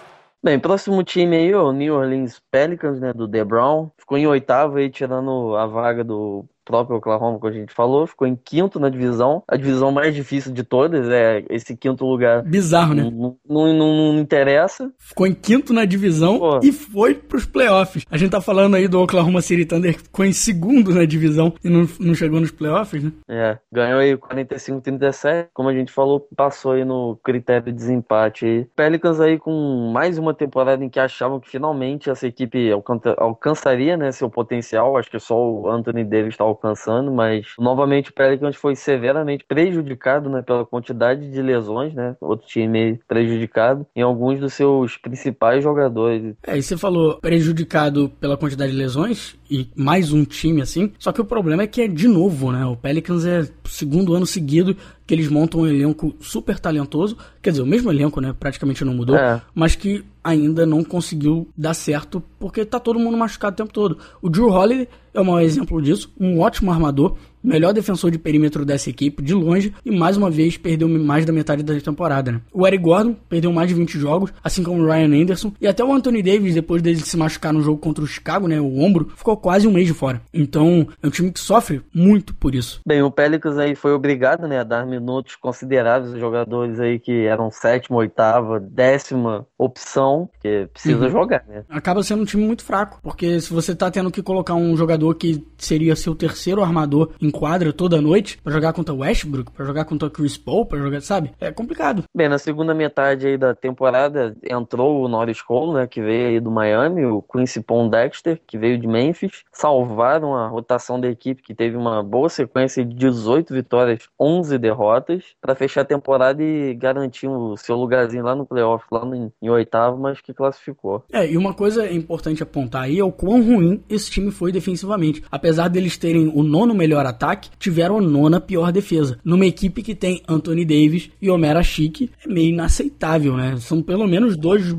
Bem, 0.43 0.59
próximo 0.59 1.03
time 1.03 1.37
aí, 1.37 1.55
o 1.55 1.73
New 1.73 1.95
Orleans 1.95 2.41
Pelicans, 2.51 3.01
né, 3.01 3.13
do 3.13 3.27
DeBron, 3.27 3.91
ficou 3.99 4.17
em 4.17 4.27
oitavo 4.27 4.77
aí, 4.77 4.89
tirando 4.89 5.57
a 5.57 5.67
vaga 5.67 6.05
do 6.05 6.45
próprio 6.69 6.99
Oklahoma, 6.99 7.41
que 7.41 7.47
a 7.47 7.51
gente 7.51 7.73
falou, 7.73 8.07
ficou 8.07 8.29
em 8.29 8.37
quinto 8.37 8.79
na 8.79 8.91
divisão, 8.91 9.43
a 9.49 9.57
divisão 9.57 9.91
mais 9.91 10.15
difícil 10.15 10.53
de 10.53 10.63
todas, 10.63 11.09
é 11.09 11.43
esse 11.49 11.75
quinto 11.75 12.05
lugar. 12.05 12.43
Bizarro, 12.43 12.93
né? 12.93 13.05
Não, 13.05 13.37
não, 13.49 13.73
não, 13.73 14.13
não 14.13 14.19
interessa. 14.19 14.93
Ficou 14.99 15.27
em 15.27 15.33
quinto 15.33 15.73
na 15.73 15.87
divisão 15.87 16.39
Pô. 16.39 16.61
e 16.63 16.71
foi 16.71 17.15
pros 17.15 17.47
playoffs. 17.47 18.05
A 18.11 18.19
gente 18.19 18.33
tá 18.33 18.41
falando 18.43 18.77
aí 18.77 18.87
do 18.87 19.01
Oklahoma 19.01 19.41
City 19.41 19.65
Thunder, 19.65 19.95
que 19.95 20.03
ficou 20.03 20.27
em 20.27 20.33
segundo 20.33 20.95
na 20.95 21.07
divisão 21.07 21.55
e 21.65 21.71
não, 21.71 21.89
não 21.99 22.15
chegou 22.15 22.39
nos 22.39 22.51
playoffs, 22.51 23.03
né? 23.03 23.13
É, 23.27 23.59
ganhou 23.73 24.01
aí 24.01 24.15
45-37, 24.15 25.47
como 25.55 25.71
a 25.71 25.75
gente 25.75 25.91
falou, 25.91 26.29
passou 26.37 26.73
aí 26.73 26.85
no 26.85 27.19
critério 27.25 27.65
de 27.65 27.73
desempate 27.73 28.45
aí. 28.45 28.67
Pelicans 28.77 29.21
aí 29.21 29.39
com 29.39 29.91
mais 29.91 30.19
uma 30.19 30.35
temporada 30.35 30.85
em 30.85 30.91
que 30.91 31.01
achavam 31.01 31.41
que 31.41 31.49
finalmente 31.49 32.11
essa 32.11 32.27
equipe 32.27 32.71
alcançaria, 33.17 33.97
né, 33.97 34.13
seu 34.13 34.29
potencial, 34.29 34.99
acho 34.99 35.11
que 35.11 35.19
só 35.19 35.35
o 35.35 35.71
Anthony 35.71 36.05
Davis 36.05 36.37
tá 36.37 36.45
alcançando, 36.59 37.13
mas 37.13 37.47
novamente 37.59 38.11
o 38.11 38.13
Pelicans 38.13 38.57
foi 38.57 38.75
severamente 38.75 39.45
prejudicado 39.47 40.29
né, 40.29 40.43
pela 40.43 40.67
quantidade 40.67 41.31
de 41.31 41.41
lesões, 41.41 41.95
né? 41.95 42.17
Outro 42.21 42.47
time 42.47 43.01
prejudicado 43.07 43.87
em 43.95 44.03
alguns 44.03 44.41
dos 44.41 44.53
seus 44.53 44.97
principais 44.97 45.63
jogadores. 45.63 46.35
É, 46.47 46.59
e 46.59 46.63
você 46.63 46.77
falou 46.77 47.19
prejudicado 47.21 48.11
pela 48.21 48.37
quantidade 48.37 48.73
de 48.73 48.79
lesões 48.79 49.37
e 49.51 49.69
mais 49.77 50.13
um 50.13 50.25
time 50.25 50.61
assim. 50.61 50.93
Só 50.99 51.13
que 51.13 51.21
o 51.21 51.25
problema 51.25 51.63
é 51.63 51.67
que 51.67 51.83
é 51.83 51.89
de 51.89 52.09
novo, 52.09 52.53
né? 52.53 52.65
O 52.67 52.77
Pelicans 52.77 53.25
é 53.25 53.49
segundo 53.65 54.15
ano 54.15 54.27
seguido 54.27 54.77
que 55.09 55.15
eles 55.15 55.29
montam 55.29 55.63
um 55.63 55.67
elenco 55.67 56.15
super 56.21 56.59
talentoso, 56.59 57.17
quer 57.41 57.49
dizer, 57.49 57.63
o 57.63 57.67
mesmo 57.67 57.91
elenco, 57.91 58.21
né, 58.21 58.35
praticamente 58.39 58.85
não 58.85 58.93
mudou, 58.93 59.17
é. 59.17 59.41
mas 59.55 59.75
que 59.75 60.05
ainda 60.23 60.67
não 60.67 60.85
conseguiu 60.85 61.49
dar 61.57 61.73
certo 61.73 62.23
porque 62.39 62.63
tá 62.63 62.79
todo 62.79 62.99
mundo 62.99 63.17
machucado 63.17 63.55
o 63.55 63.57
tempo 63.57 63.73
todo. 63.73 63.97
O 64.21 64.29
Drew 64.29 64.51
Holiday 64.51 64.87
é 65.15 65.19
o 65.19 65.25
maior 65.25 65.41
exemplo 65.41 65.81
disso, 65.81 66.13
um 66.21 66.41
ótimo 66.41 66.71
armador, 66.71 67.17
melhor 67.49 67.73
defensor 67.73 68.11
de 68.11 68.19
perímetro 68.19 68.65
dessa 68.65 68.91
equipe, 68.91 69.23
de 69.23 69.35
longe, 69.35 69.75
e 69.85 69.91
mais 69.91 70.17
uma 70.17 70.31
vez 70.31 70.57
perdeu 70.57 70.89
mais 70.89 71.25
da 71.25 71.33
metade 71.33 71.63
da 71.63 71.79
temporada. 71.81 72.33
Né? 72.33 72.41
O 72.53 72.67
Eric 72.67 72.83
Gordon 72.83 73.15
perdeu 73.29 73.53
mais 73.53 73.69
de 73.69 73.75
20 73.75 73.99
jogos, 73.99 74.33
assim 74.45 74.63
como 74.63 74.83
o 74.83 74.87
Ryan 74.87 75.23
Anderson, 75.23 75.53
e 75.61 75.67
até 75.67 75.83
o 75.83 75.93
Anthony 75.93 76.23
Davis, 76.23 76.55
depois 76.55 76.83
dele 76.83 77.01
se 77.01 77.17
machucar 77.17 77.53
no 77.53 77.63
jogo 77.63 77.79
contra 77.79 78.05
o 78.05 78.07
Chicago, 78.07 78.47
né, 78.47 78.61
o 78.61 78.79
ombro, 78.81 79.11
ficou 79.17 79.37
quase 79.37 79.67
um 79.67 79.73
mês 79.73 79.87
de 79.87 79.95
fora. 79.95 80.21
Então, 80.33 80.87
é 81.03 81.07
um 81.07 81.11
time 81.11 81.33
que 81.33 81.41
sofre 81.41 81.81
muito 81.95 82.35
por 82.35 82.55
isso. 82.55 82.81
Bem, 82.87 83.03
o 83.03 83.11
Pelicans 83.11 83.59
aí 83.59 83.75
foi 83.75 83.93
obrigado, 83.93 84.47
né, 84.47 84.61
a 84.61 84.65
dar 84.65 84.87
minutos 84.87 85.37
consideráveis 85.37 86.13
aos 86.13 86.21
jogadores 86.21 86.79
aí 86.79 86.99
que 86.99 87.27
eram 87.27 87.51
sétima, 87.51 87.99
oitava, 87.99 88.61
décima 88.61 89.47
opção, 89.57 90.29
porque 90.33 90.69
precisa 90.73 91.05
uhum. 91.05 91.11
jogar, 91.11 91.45
né? 91.49 91.65
Acaba 91.69 92.03
sendo 92.03 92.23
um 92.23 92.27
time 92.27 92.45
muito 92.45 92.65
fraco, 92.65 92.99
porque 93.03 93.41
se 93.41 93.53
você 93.53 93.75
tá 93.75 93.91
tendo 93.91 94.11
que 94.11 94.23
colocar 94.23 94.55
um 94.55 94.77
jogador 94.77 95.15
que 95.15 95.45
seria 95.57 95.97
seu 95.97 96.15
terceiro 96.15 96.63
armador 96.63 97.11
em 97.21 97.31
quadra 97.39 97.73
toda 97.73 98.01
noite 98.01 98.37
para 98.43 98.53
jogar 98.53 98.73
contra 98.73 98.93
o 98.93 98.99
Westbrook, 98.99 99.53
para 99.53 99.65
jogar 99.65 99.85
contra 99.85 100.09
o 100.09 100.11
Chris 100.11 100.37
Paul, 100.37 100.67
para 100.67 100.79
jogar, 100.79 101.01
sabe? 101.01 101.31
É 101.41 101.53
complicado. 101.53 102.03
Bem, 102.15 102.29
na 102.29 102.39
segunda 102.39 102.75
metade 102.75 103.29
aí 103.29 103.39
da 103.39 103.55
temporada 103.55 104.37
entrou 104.43 105.05
o 105.05 105.09
Norris 105.09 105.41
Cole, 105.41 105.75
né, 105.75 105.87
que 105.87 106.01
veio 106.01 106.29
aí 106.29 106.41
do 106.41 106.51
Miami, 106.51 107.05
o 107.05 107.23
Quincy 107.23 107.63
Pondexter, 107.63 108.41
que 108.47 108.59
veio 108.59 108.79
de 108.79 108.87
Memphis, 108.87 109.45
salvaram 109.53 110.35
a 110.35 110.49
rotação 110.49 111.01
da 111.01 111.09
equipe 111.09 111.43
que 111.43 111.55
teve 111.55 111.77
uma 111.77 112.03
boa 112.03 112.29
sequência 112.29 112.85
de 112.85 112.95
18 112.95 113.55
vitórias, 113.55 114.09
11 114.19 114.59
derrotas, 114.59 115.25
para 115.41 115.55
fechar 115.55 115.83
a 115.83 115.85
temporada 115.85 116.43
e 116.43 116.75
garantir 116.75 117.29
o 117.29 117.57
seu 117.57 117.77
lugarzinho 117.77 118.25
lá 118.25 118.35
no 118.35 118.47
playoff, 118.47 118.85
lá 118.91 119.05
no, 119.05 119.33
em 119.41 119.49
oitavo, 119.51 119.99
mas 119.99 120.21
que 120.21 120.35
classificou. 120.35 121.05
É, 121.13 121.31
e 121.31 121.37
uma 121.37 121.55
coisa 121.55 121.91
importante 121.91 122.43
apontar 122.43 122.83
aí 122.83 122.99
é 122.99 123.05
o 123.05 123.13
quão 123.13 123.43
ruim 123.43 123.83
esse 123.89 124.11
time 124.11 124.31
foi 124.31 124.51
defensivamente. 124.51 125.23
Apesar 125.31 125.69
deles 125.69 125.97
terem 125.97 126.29
o 126.35 126.43
nono 126.43 126.75
melhor 126.75 127.07
ataque, 127.07 127.18
tiveram 127.59 127.99
a 127.99 128.03
nona 128.03 128.41
pior 128.41 128.73
defesa. 128.73 129.19
Numa 129.25 129.47
equipe 129.47 129.83
que 129.83 129.95
tem 129.95 130.23
Anthony 130.29 130.65
Davis 130.65 131.11
e 131.21 131.31
Omera 131.31 131.63
Chic, 131.63 132.11
é 132.25 132.29
meio 132.29 132.51
inaceitável, 132.51 133.37
né? 133.37 133.57
São 133.59 133.83
pelo 133.83 134.07
menos 134.07 134.37
dois 134.37 134.75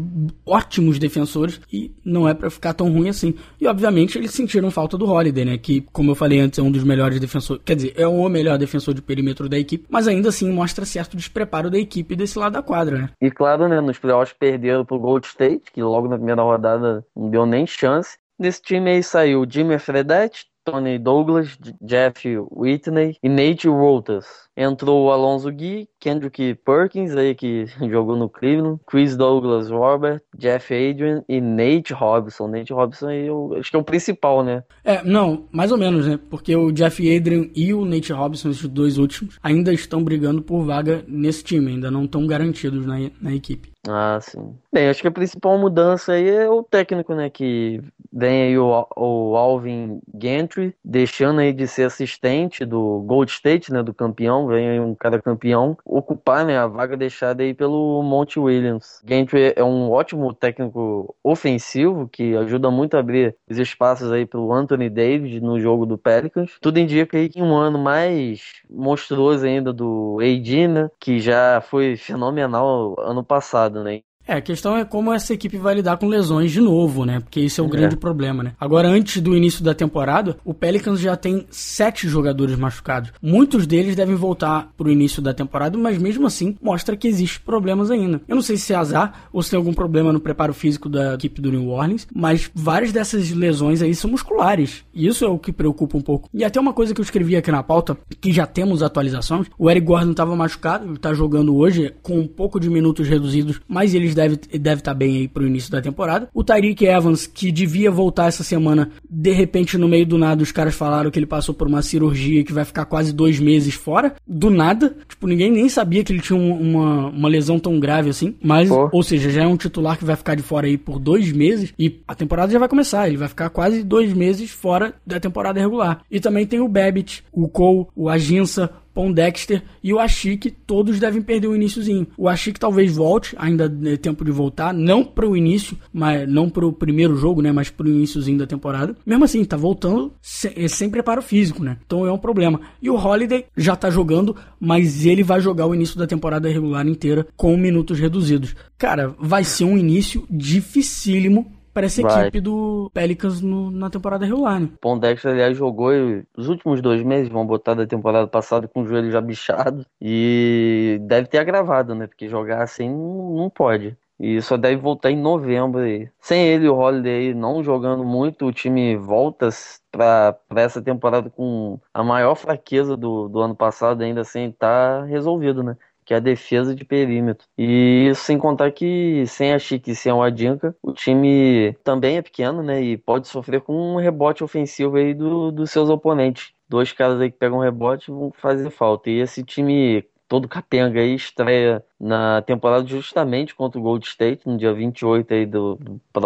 ótimos 0.46 1.00
defensores 1.00 1.60
e 1.72 1.92
não 2.04 2.28
é 2.28 2.34
para 2.34 2.50
ficar 2.50 2.74
tão 2.74 2.92
ruim 2.92 3.10
assim. 3.10 3.34
E 3.60 3.68
obviamente 3.68 4.18
eles 4.18 4.32
sentiram 4.32 4.72
falta 4.72 4.98
do 4.98 5.10
Holiday, 5.10 5.46
né? 5.46 5.58
Que, 5.58 5.82
como 5.92 6.12
eu 6.12 6.16
falei 6.16 6.40
antes, 6.40 6.60
é 6.60 6.62
um 6.62 6.72
dos 6.72 6.84
melhores 6.84 7.20
defensores, 7.20 7.62
quer 7.66 7.76
dizer, 7.76 7.94
é 7.96 8.08
o 8.08 8.30
melhor 8.30 8.58
defensor 8.58 8.94
de 8.94 9.02
perímetro 9.02 9.50
da 9.50 9.58
equipe, 9.58 9.86
mas 9.90 10.08
ainda 10.08 10.30
assim 10.30 10.52
mostra 10.52 10.86
certo 10.86 11.18
despreparo 11.18 11.70
da 11.70 11.78
equipe 11.78 12.16
desse 12.16 12.38
lado 12.38 12.54
da 12.54 12.62
quadra, 12.62 12.98
né? 12.98 13.10
E 13.22 13.30
claro, 13.30 13.68
né, 13.68 13.82
nos 13.82 13.98
playoffs 13.98 14.36
perderam 14.38 14.86
pro 14.86 15.00
Gold 15.00 15.26
State, 15.28 15.72
que 15.74 15.82
logo 15.82 16.08
na 16.08 16.16
primeira 16.16 16.42
rodada 16.42 17.06
não 17.16 17.30
deu 17.30 17.46
nem 17.46 17.66
chance. 17.66 18.18
Nesse 18.38 18.62
time 18.62 18.92
aí 18.92 19.04
saiu 19.04 19.46
Jimmy 19.48 19.78
Fredette, 19.78 20.46
Tony 20.72 21.00
Douglas, 21.00 21.58
Jeff 21.82 22.24
Whitney 22.52 23.18
e 23.24 23.30
Nate 23.30 23.68
Wolters. 23.70 24.49
Entrou 24.62 25.06
o 25.06 25.12
Alonso 25.12 25.50
Gui, 25.50 25.88
Kendrick 26.02 26.56
Perkins, 26.66 27.16
aí 27.16 27.34
que 27.34 27.66
jogou 27.90 28.18
no 28.18 28.28
Cleveland, 28.28 28.78
Chris 28.86 29.16
Douglas 29.16 29.70
Robert, 29.70 30.22
Jeff 30.38 30.74
Adrian 30.74 31.24
e 31.30 31.40
Nate 31.40 31.94
Robinson. 31.94 32.50
Nate 32.50 32.74
Robinson 32.74 33.08
aí 33.08 33.28
eu 33.28 33.56
acho 33.58 33.72
que 33.72 33.78
é 33.78 33.80
o 33.80 33.84
principal, 33.84 34.44
né? 34.44 34.62
É, 34.84 35.02
não, 35.02 35.48
mais 35.50 35.72
ou 35.72 35.78
menos, 35.78 36.06
né? 36.06 36.20
Porque 36.30 36.54
o 36.54 36.74
Jeff 36.74 37.00
Adrian 37.16 37.48
e 37.56 37.74
o 37.74 37.86
Nate 37.86 38.12
Robinson, 38.12 38.50
esses 38.50 38.68
dois 38.68 38.98
últimos, 38.98 39.40
ainda 39.42 39.72
estão 39.72 40.04
brigando 40.04 40.42
por 40.42 40.66
vaga 40.66 41.06
nesse 41.08 41.42
time, 41.42 41.72
ainda 41.72 41.90
não 41.90 42.04
estão 42.04 42.28
garantidos 42.28 42.86
na, 42.86 42.98
na 43.22 43.34
equipe. 43.34 43.72
Ah, 43.88 44.20
sim. 44.22 44.56
Bem, 44.74 44.90
acho 44.90 45.02
que 45.02 45.08
a 45.08 45.12
principal 45.12 45.58
mudança 45.58 46.14
aí 46.14 46.30
é 46.30 46.50
o 46.50 46.64
técnico, 46.64 47.16
né? 47.16 47.30
Que 47.30 47.82
vem 48.12 48.44
aí 48.44 48.58
o, 48.58 48.88
o 48.96 49.36
Alvin 49.38 50.02
Gentry, 50.22 50.76
deixando 50.84 51.40
aí 51.40 51.54
de 51.54 51.66
ser 51.66 51.84
assistente 51.84 52.66
do 52.66 53.02
Gold 53.06 53.32
State, 53.32 53.72
né? 53.72 53.82
Do 53.82 53.94
campeão, 53.94 54.48
vem 54.50 54.80
um 54.80 54.96
cara 54.96 55.22
campeão, 55.22 55.78
ocupar, 55.86 56.46
né? 56.46 56.58
A 56.58 56.68
vaga 56.68 56.98
deixada 56.98 57.44
aí 57.44 57.54
pelo 57.54 58.02
Monte 58.04 58.40
Williams. 58.40 59.02
Gentry 59.08 59.54
é 59.56 59.64
um 59.64 59.92
ótimo 59.92 60.34
técnico 60.34 61.16
ofensivo 61.24 62.08
que 62.08 62.36
ajuda 62.36 62.70
muito 62.72 62.96
a 62.96 63.00
abrir 63.00 63.36
os 63.50 63.58
espaços 63.58 64.12
aí 64.12 64.26
pro 64.26 64.52
Anthony 64.52 64.90
Davis 64.90 65.42
no 65.42 65.60
jogo 65.60 65.86
do 65.86 65.98
Pelicans. 65.98 66.58
Tudo 66.62 66.80
indica 66.80 67.18
aí 67.18 67.30
que 67.30 67.42
um 67.42 67.56
ano 67.56 67.80
mais 67.80 68.62
monstruoso 68.70 69.46
ainda 69.46 69.72
do 69.72 70.18
AD, 70.22 70.68
né? 70.68 70.90
Que 71.00 71.20
já 71.20 71.62
foi 71.62 71.96
fenomenal 71.96 72.96
ano 73.00 73.24
passado, 73.24 73.84
né? 73.84 74.02
É, 74.30 74.36
a 74.36 74.42
questão 74.42 74.78
é 74.78 74.86
como 74.86 75.12
essa 75.12 75.34
equipe 75.34 75.58
vai 75.58 75.74
lidar 75.74 75.98
com 75.98 76.08
lesões 76.08 76.52
de 76.52 76.62
novo, 76.62 77.04
né? 77.04 77.20
Porque 77.20 77.40
esse 77.40 77.60
é 77.60 77.64
o 77.64 77.66
é. 77.66 77.70
grande 77.70 77.98
problema, 77.98 78.44
né? 78.44 78.54
Agora, 78.60 78.88
antes 78.88 79.20
do 79.20 79.36
início 79.36 79.64
da 79.64 79.74
temporada, 79.74 80.38
o 80.46 80.54
Pelicans 80.54 81.00
já 81.00 81.18
tem 81.18 81.48
sete 81.50 82.08
jogadores 82.08 82.56
machucados. 82.56 83.12
Muitos 83.20 83.66
deles 83.66 83.96
devem 83.96 84.14
voltar 84.14 84.72
pro 84.78 84.92
início 84.92 85.20
da 85.20 85.34
temporada, 85.34 85.76
mas 85.80 85.98
mesmo 85.98 86.28
assim 86.28 86.56
mostra 86.62 86.96
que 86.96 87.08
existem 87.08 87.42
problemas 87.44 87.90
ainda. 87.90 88.22
Eu 88.28 88.36
não 88.36 88.44
sei 88.44 88.56
se 88.56 88.72
é 88.72 88.76
azar 88.76 89.28
ou 89.34 89.42
se 89.42 89.50
tem 89.50 89.58
algum 89.58 89.74
problema 89.74 90.14
no 90.14 90.20
preparo 90.20 90.54
físico 90.54 90.88
da 90.88 91.16
equipe 91.16 91.42
do 91.42 91.52
New 91.52 91.68
Orleans, 91.70 92.08
mas 92.14 92.52
várias 92.54 92.92
dessas 92.92 93.32
lesões 93.32 93.82
aí 93.82 93.96
são 93.96 94.12
musculares. 94.12 94.84
E 94.94 95.08
isso 95.08 95.26
é 95.26 95.28
o 95.28 95.40
que 95.40 95.52
preocupa 95.52 95.98
um 95.98 96.02
pouco. 96.02 96.30
E 96.32 96.44
até 96.44 96.60
uma 96.60 96.74
coisa 96.74 96.94
que 96.94 97.02
eu 97.02 97.04
escrevi 97.04 97.36
aqui 97.36 97.50
na 97.50 97.64
pauta, 97.64 97.98
que 98.22 98.32
já 98.32 98.46
temos 98.46 98.84
atualizações, 98.84 99.48
o 99.58 99.72
Eric 99.72 99.88
Gordon 99.88 100.12
estava 100.12 100.36
machucado, 100.36 100.86
ele 100.86 101.00
tá 101.00 101.16
jogando 101.16 101.56
hoje 101.56 101.96
com 102.04 102.20
um 102.20 102.28
pouco 102.28 102.60
de 102.60 102.70
minutos 102.70 103.08
reduzidos, 103.08 103.60
mas 103.68 103.96
eles 103.96 104.19
deve 104.20 104.36
deve 104.60 104.82
estar 104.82 104.92
tá 104.92 104.98
bem 104.98 105.18
aí 105.18 105.28
pro 105.28 105.48
início 105.48 105.72
da 105.72 105.82
temporada. 105.82 106.28
O 106.34 106.44
Tyreek 106.44 106.86
Evans, 106.86 107.26
que 107.26 107.52
devia 107.52 107.90
voltar 107.90 108.28
essa 108.28 108.44
semana, 108.44 108.92
de 109.10 109.32
repente 109.32 109.78
no 109.78 109.88
meio 109.88 110.06
do 110.06 110.18
nada 110.18 110.44
os 110.44 110.52
caras 110.52 110.76
falaram 110.76 111.10
que 111.10 111.18
ele 111.18 111.26
passou 111.26 111.54
por 111.54 111.68
uma 111.68 111.82
cirurgia 111.82 112.44
que 112.44 112.54
vai 112.54 112.66
ficar 112.66 112.86
quase 112.86 113.14
dois 113.14 113.40
meses 113.40 113.74
fora. 113.74 114.16
Do 114.28 114.50
nada. 114.50 114.96
Tipo, 115.08 115.28
ninguém 115.28 115.52
nem 115.52 115.70
sabia 115.70 116.04
que 116.04 116.12
ele 116.12 116.22
tinha 116.22 116.40
uma, 116.40 117.08
uma 117.08 117.30
lesão 117.30 117.60
tão 117.60 117.80
grave 117.80 118.10
assim. 118.10 118.36
Mas, 118.42 118.70
Pô. 118.70 118.90
ou 118.92 119.04
seja, 119.04 119.30
já 119.30 119.44
é 119.44 119.48
um 119.48 119.58
titular 119.58 119.98
que 119.98 120.06
vai 120.06 120.16
ficar 120.16 120.36
de 120.36 120.44
fora 120.44 120.68
aí 120.68 120.78
por 120.78 121.00
dois 121.00 121.32
meses 121.32 121.74
e 121.78 122.00
a 122.08 122.16
temporada 122.16 122.52
já 122.52 122.60
vai 122.60 122.68
começar. 122.68 123.08
Ele 123.08 123.18
vai 123.18 123.28
ficar 123.28 123.50
quase 123.50 123.84
dois 123.84 124.14
meses 124.14 124.50
fora 124.50 124.94
da 125.06 125.20
temporada 125.20 125.60
regular. 125.60 126.02
E 126.10 126.20
também 126.20 126.46
tem 126.46 126.60
o 126.60 126.68
Babbitt, 126.68 127.24
o 127.32 127.48
Cole, 127.48 127.88
o 127.96 128.10
Aginsa, 128.10 128.70
Pon 128.94 129.12
Dexter 129.12 129.64
e 129.84 129.94
o 129.94 130.00
Ashik, 130.00 130.52
todos 130.52 131.00
devem 131.00 131.22
perder 131.22 131.48
o 131.48 131.56
iníciozinho. 131.56 132.08
O 132.18 132.28
Ashik 132.28 132.60
talvez 132.60 132.96
volte, 132.96 133.36
ainda 133.38 133.72
é 133.86 133.98
tempo 133.98 134.26
de 134.26 134.32
voltar, 134.32 134.74
não 134.74 135.04
para 135.04 135.28
o 135.28 135.36
início, 135.36 135.78
mas 135.94 136.28
não 136.28 136.50
para 136.50 136.66
o 136.66 136.74
primeiro 136.74 137.16
jogo, 137.16 137.42
né, 137.42 137.52
mas 137.52 137.70
para 137.70 137.86
o 137.86 137.90
iníciozinho 137.90 138.38
da 138.38 138.48
temporada. 138.48 138.96
Mesmo 139.06 139.24
assim, 139.24 139.44
tá 139.46 139.58
voltando 139.58 140.14
sem, 140.22 140.52
é 140.56 140.68
sem 140.68 140.90
preparo 140.90 141.22
físico, 141.22 141.64
né? 141.64 141.78
Então 141.86 142.06
é 142.06 142.12
um 142.12 142.18
problema. 142.18 142.62
E 142.82 142.90
o 142.90 142.96
Holiday 142.96 143.46
já 143.56 143.76
tá 143.76 143.90
jogando, 143.90 144.36
mas 144.60 145.06
ele 145.06 145.24
vai 145.24 145.42
jogar 145.42 145.66
o 145.66 145.76
início 145.76 145.98
da 145.98 146.08
temporada 146.08 146.50
regular 146.50 146.88
inteira 146.88 147.28
com 147.36 147.56
minutos 147.58 148.00
reduzidos. 148.00 148.56
Cara, 148.78 149.14
vai 149.20 149.44
ser 149.44 149.66
um 149.66 149.78
início 149.78 150.26
dificílimo 150.30 151.59
para 151.80 151.86
essa 151.86 152.02
Vai. 152.02 152.24
equipe 152.24 152.42
do 152.42 152.92
Pelicans 152.94 153.42
no, 153.42 153.72
na 153.72 153.90
temporada 153.90 154.26
regular, 154.26 154.60
né? 154.60 154.70
Pondexter, 154.82 155.32
aliás, 155.32 155.56
jogou 155.56 155.92
os 156.36 156.50
últimos 156.50 156.82
dois 156.82 157.02
meses, 157.04 157.30
vão 157.30 157.46
botar 157.46 157.74
da 157.74 157.88
temporada 157.88 158.28
passada 158.28 158.68
com 158.68 158.82
o 158.82 158.86
joelho 158.86 159.10
já 159.10 159.22
bichado. 159.22 159.86
E 160.02 161.00
deve 161.04 161.30
ter 161.30 161.38
agravado, 161.38 161.96
né? 161.96 162.06
Porque 162.06 162.28
jogar 162.28 162.64
assim 162.64 162.90
não, 162.90 163.34
não 163.38 163.50
pode. 163.50 163.96
E 164.20 164.42
só 164.42 164.58
deve 164.58 164.76
voltar 164.76 165.10
em 165.10 165.16
novembro 165.16 165.80
aí. 165.80 166.10
Sem 166.20 166.46
ele 166.46 166.68
o 166.68 166.76
Holiday 166.76 167.34
não 167.34 167.64
jogando 167.64 168.04
muito, 168.04 168.46
o 168.46 168.52
time 168.52 168.98
volta 168.98 169.48
para 169.90 170.36
essa 170.58 170.82
temporada 170.82 171.30
com 171.30 171.80
a 171.94 172.04
maior 172.04 172.36
fraqueza 172.36 172.98
do, 172.98 173.30
do 173.30 173.40
ano 173.40 173.56
passado, 173.56 174.04
ainda 174.04 174.20
assim 174.20 174.52
tá 174.52 175.06
resolvido, 175.06 175.64
né? 175.64 175.78
Que 176.10 176.14
é 176.16 176.18
a 176.18 176.20
defesa 176.20 176.74
de 176.74 176.84
perímetro. 176.84 177.46
E 177.56 178.08
isso 178.10 178.24
sem 178.24 178.40
contar 178.40 178.72
que 178.72 179.28
sem 179.28 179.54
a 179.54 179.60
Chique 179.60 179.92
e 179.92 179.96
sem 179.96 180.12
o 180.12 180.24
Adinka, 180.24 180.76
o 180.82 180.92
time 180.92 181.78
também 181.84 182.18
é 182.18 182.22
pequeno, 182.24 182.64
né? 182.64 182.82
E 182.82 182.98
pode 182.98 183.28
sofrer 183.28 183.62
com 183.62 183.94
um 183.94 183.98
rebote 183.98 184.44
ofensivo 184.44 184.98
aí 184.98 185.14
do, 185.14 185.52
dos 185.52 185.70
seus 185.70 185.88
oponentes. 185.88 186.52
Dois 186.68 186.92
caras 186.92 187.22
aí 187.22 187.30
que 187.30 187.38
pegam 187.38 187.60
rebote 187.60 188.10
vão 188.10 188.32
fazer 188.32 188.72
falta. 188.72 189.12
E 189.12 189.20
esse 189.20 189.44
time 189.44 190.04
todo 190.28 190.48
capenga 190.48 191.00
aí 191.00 191.14
estreia 191.14 191.86
na 192.00 192.42
temporada 192.42 192.88
justamente 192.88 193.54
contra 193.54 193.80
o 193.80 193.84
Gold 193.84 194.04
State, 194.08 194.48
no 194.48 194.58
dia 194.58 194.74
28 194.74 195.32
aí 195.32 195.46
do, 195.46 195.78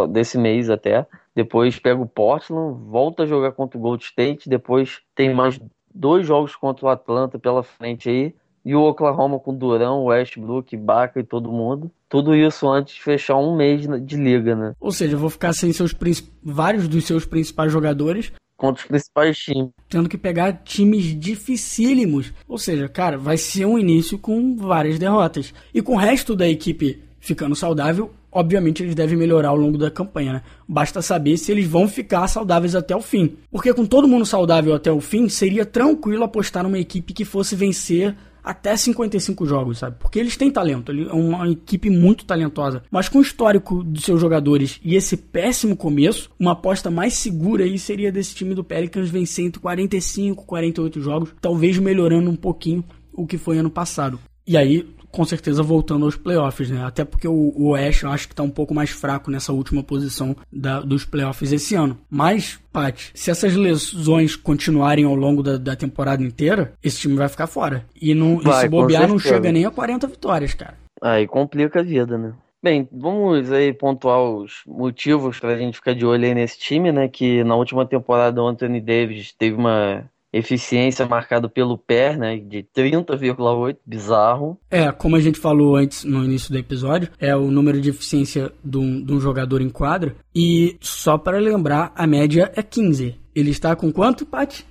desse 0.09 0.37
mês 0.37 0.69
até. 0.69 1.05
Depois 1.35 1.77
pega 1.77 2.01
o 2.01 2.07
Portland, 2.07 2.79
volta 2.85 3.23
a 3.23 3.25
jogar 3.25 3.51
contra 3.51 3.77
o 3.77 3.81
Gold 3.81 4.01
State, 4.01 4.47
depois 4.47 5.01
tem 5.13 5.33
mais 5.33 5.59
dois 5.93 6.25
jogos 6.25 6.55
contra 6.55 6.85
o 6.85 6.89
Atlanta 6.89 7.37
pela 7.37 7.63
frente 7.63 8.09
aí 8.09 8.33
e 8.65 8.75
o 8.75 8.81
Oklahoma 8.81 9.39
com 9.39 9.53
Durão, 9.53 10.05
Westbrook, 10.05 10.75
Baca 10.77 11.19
e 11.19 11.23
todo 11.23 11.51
mundo. 11.51 11.91
Tudo 12.07 12.35
isso 12.35 12.67
antes 12.69 12.95
de 12.95 13.01
fechar 13.01 13.37
um 13.37 13.55
mês 13.55 13.87
de 14.05 14.15
liga, 14.15 14.55
né? 14.55 14.73
Ou 14.79 14.91
seja, 14.91 15.17
vou 15.17 15.29
ficar 15.29 15.53
sem 15.53 15.73
seus 15.73 15.93
vários 16.41 16.87
dos 16.87 17.05
seus 17.05 17.25
principais 17.25 17.71
jogadores. 17.71 18.31
Contra 18.55 18.81
os 18.81 18.87
principais 18.87 19.37
times. 19.37 19.71
Tendo 19.89 20.07
que 20.07 20.17
pegar 20.17 20.53
times 20.63 21.19
dificílimos. 21.19 22.31
Ou 22.47 22.57
seja, 22.57 22.87
cara, 22.87 23.17
vai 23.17 23.35
ser 23.35 23.65
um 23.65 23.77
início 23.77 24.17
com 24.17 24.55
várias 24.55 24.97
derrotas. 24.97 25.53
E 25.73 25.81
com 25.81 25.95
o 25.95 25.97
resto 25.97 26.35
da 26.35 26.47
equipe 26.47 27.03
ficando 27.19 27.55
saudável, 27.55 28.11
obviamente 28.31 28.83
eles 28.83 28.95
devem 28.95 29.17
melhorar 29.17 29.49
ao 29.49 29.55
longo 29.55 29.77
da 29.77 29.89
campanha, 29.89 30.33
né? 30.33 30.41
Basta 30.67 31.01
saber 31.01 31.37
se 31.37 31.51
eles 31.51 31.65
vão 31.65 31.87
ficar 31.87 32.27
saudáveis 32.27 32.75
até 32.75 32.95
o 32.95 33.01
fim. 33.01 33.37
Porque 33.49 33.73
com 33.73 33.85
todo 33.85 34.07
mundo 34.07 34.25
saudável 34.25 34.73
até 34.73 34.91
o 34.91 34.99
fim, 34.99 35.27
seria 35.29 35.65
tranquilo 35.65 36.23
apostar 36.23 36.63
numa 36.63 36.79
equipe 36.79 37.13
que 37.13 37.25
fosse 37.25 37.55
vencer 37.55 38.15
até 38.43 38.75
55 38.75 39.45
jogos, 39.45 39.79
sabe? 39.79 39.97
Porque 39.99 40.19
eles 40.19 40.35
têm 40.35 40.51
talento, 40.51 40.91
é 40.91 41.13
uma 41.13 41.49
equipe 41.49 41.89
muito 41.89 42.25
talentosa. 42.25 42.83
Mas 42.91 43.07
com 43.07 43.19
o 43.19 43.21
histórico 43.21 43.83
dos 43.83 44.03
seus 44.03 44.19
jogadores 44.19 44.79
e 44.83 44.95
esse 44.95 45.15
péssimo 45.15 45.75
começo, 45.75 46.29
uma 46.39 46.51
aposta 46.51 46.91
mais 46.91 47.13
segura 47.13 47.63
aí 47.63 47.79
seria 47.79 48.11
desse 48.11 48.35
time 48.35 48.53
do 48.53 48.63
Pelicans 48.63 49.09
vencer 49.09 49.45
entre 49.45 49.61
45 49.61 50.43
48 50.45 51.01
jogos, 51.01 51.29
talvez 51.39 51.77
melhorando 51.77 52.29
um 52.29 52.35
pouquinho 52.35 52.83
o 53.13 53.25
que 53.25 53.37
foi 53.37 53.57
ano 53.57 53.69
passado. 53.69 54.19
E 54.45 54.57
aí, 54.57 54.85
com 55.13 55.23
certeza 55.23 55.61
voltando 55.61 56.05
aos 56.05 56.15
playoffs, 56.15 56.71
né? 56.71 56.83
Até 56.83 57.05
porque 57.05 57.27
o, 57.27 57.53
o 57.55 57.69
Oeste 57.69 58.03
eu 58.03 58.09
acho 58.09 58.27
que 58.27 58.33
tá 58.33 58.41
um 58.41 58.49
pouco 58.49 58.73
mais 58.73 58.89
fraco 58.89 59.29
nessa 59.29 59.53
última 59.53 59.83
posição 59.83 60.35
da, 60.51 60.79
dos 60.79 61.05
playoffs 61.05 61.53
esse 61.53 61.75
ano. 61.75 61.95
Mas, 62.09 62.59
Pat, 62.71 63.11
se 63.13 63.29
essas 63.29 63.55
lesões 63.55 64.35
continuarem 64.35 65.05
ao 65.05 65.13
longo 65.13 65.43
da, 65.43 65.57
da 65.57 65.75
temporada 65.75 66.23
inteira, 66.23 66.73
esse 66.83 66.99
time 66.99 67.15
vai 67.15 67.29
ficar 67.29 67.45
fora. 67.45 67.85
E, 68.01 68.15
não, 68.15 68.39
vai, 68.39 68.57
e 68.57 68.61
se 68.61 68.69
bobear, 68.69 69.07
não 69.07 69.19
chega 69.19 69.51
nem 69.51 69.65
a 69.65 69.71
40 69.71 70.07
vitórias, 70.07 70.55
cara. 70.55 70.75
Aí 70.99 71.27
complica 71.27 71.81
a 71.81 71.83
vida, 71.83 72.17
né? 72.17 72.33
Bem, 72.63 72.87
vamos 72.91 73.51
aí 73.51 73.71
pontuar 73.71 74.19
os 74.19 74.63
motivos 74.65 75.39
para 75.39 75.51
a 75.51 75.57
gente 75.57 75.75
ficar 75.75 75.93
de 75.93 76.05
olho 76.05 76.25
aí 76.25 76.33
nesse 76.33 76.57
time, 76.57 76.91
né? 76.91 77.07
Que 77.07 77.43
na 77.43 77.55
última 77.55 77.85
temporada 77.85 78.41
o 78.41 78.47
Anthony 78.47 78.81
Davis 78.81 79.31
teve 79.37 79.55
uma 79.57 80.09
eficiência 80.33 81.05
marcado 81.05 81.47
pelo 81.47 81.77
pé, 81.77 82.17
né, 82.17 82.37
de 82.37 82.63
30,8, 82.75 83.77
bizarro. 83.85 84.59
É, 84.69 84.91
como 84.91 85.15
a 85.15 85.19
gente 85.19 85.39
falou 85.39 85.75
antes 85.75 86.03
no 86.03 86.23
início 86.23 86.51
do 86.51 86.57
episódio, 86.57 87.09
é 87.19 87.35
o 87.35 87.51
número 87.51 87.79
de 87.79 87.91
eficiência 87.91 88.51
de 88.63 88.77
um, 88.77 89.03
de 89.03 89.13
um 89.13 89.19
jogador 89.19 89.61
em 89.61 89.69
quadra. 89.69 90.15
E 90.35 90.75
só 90.81 91.17
para 91.17 91.37
lembrar, 91.37 91.91
a 91.95 92.07
média 92.07 92.51
é 92.55 92.63
15. 92.63 93.15
Ele 93.35 93.51
está 93.51 93.75
com 93.75 93.91
quanto, 93.91 94.25
Pat? 94.25 94.61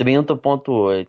30,8. 0.00 1.08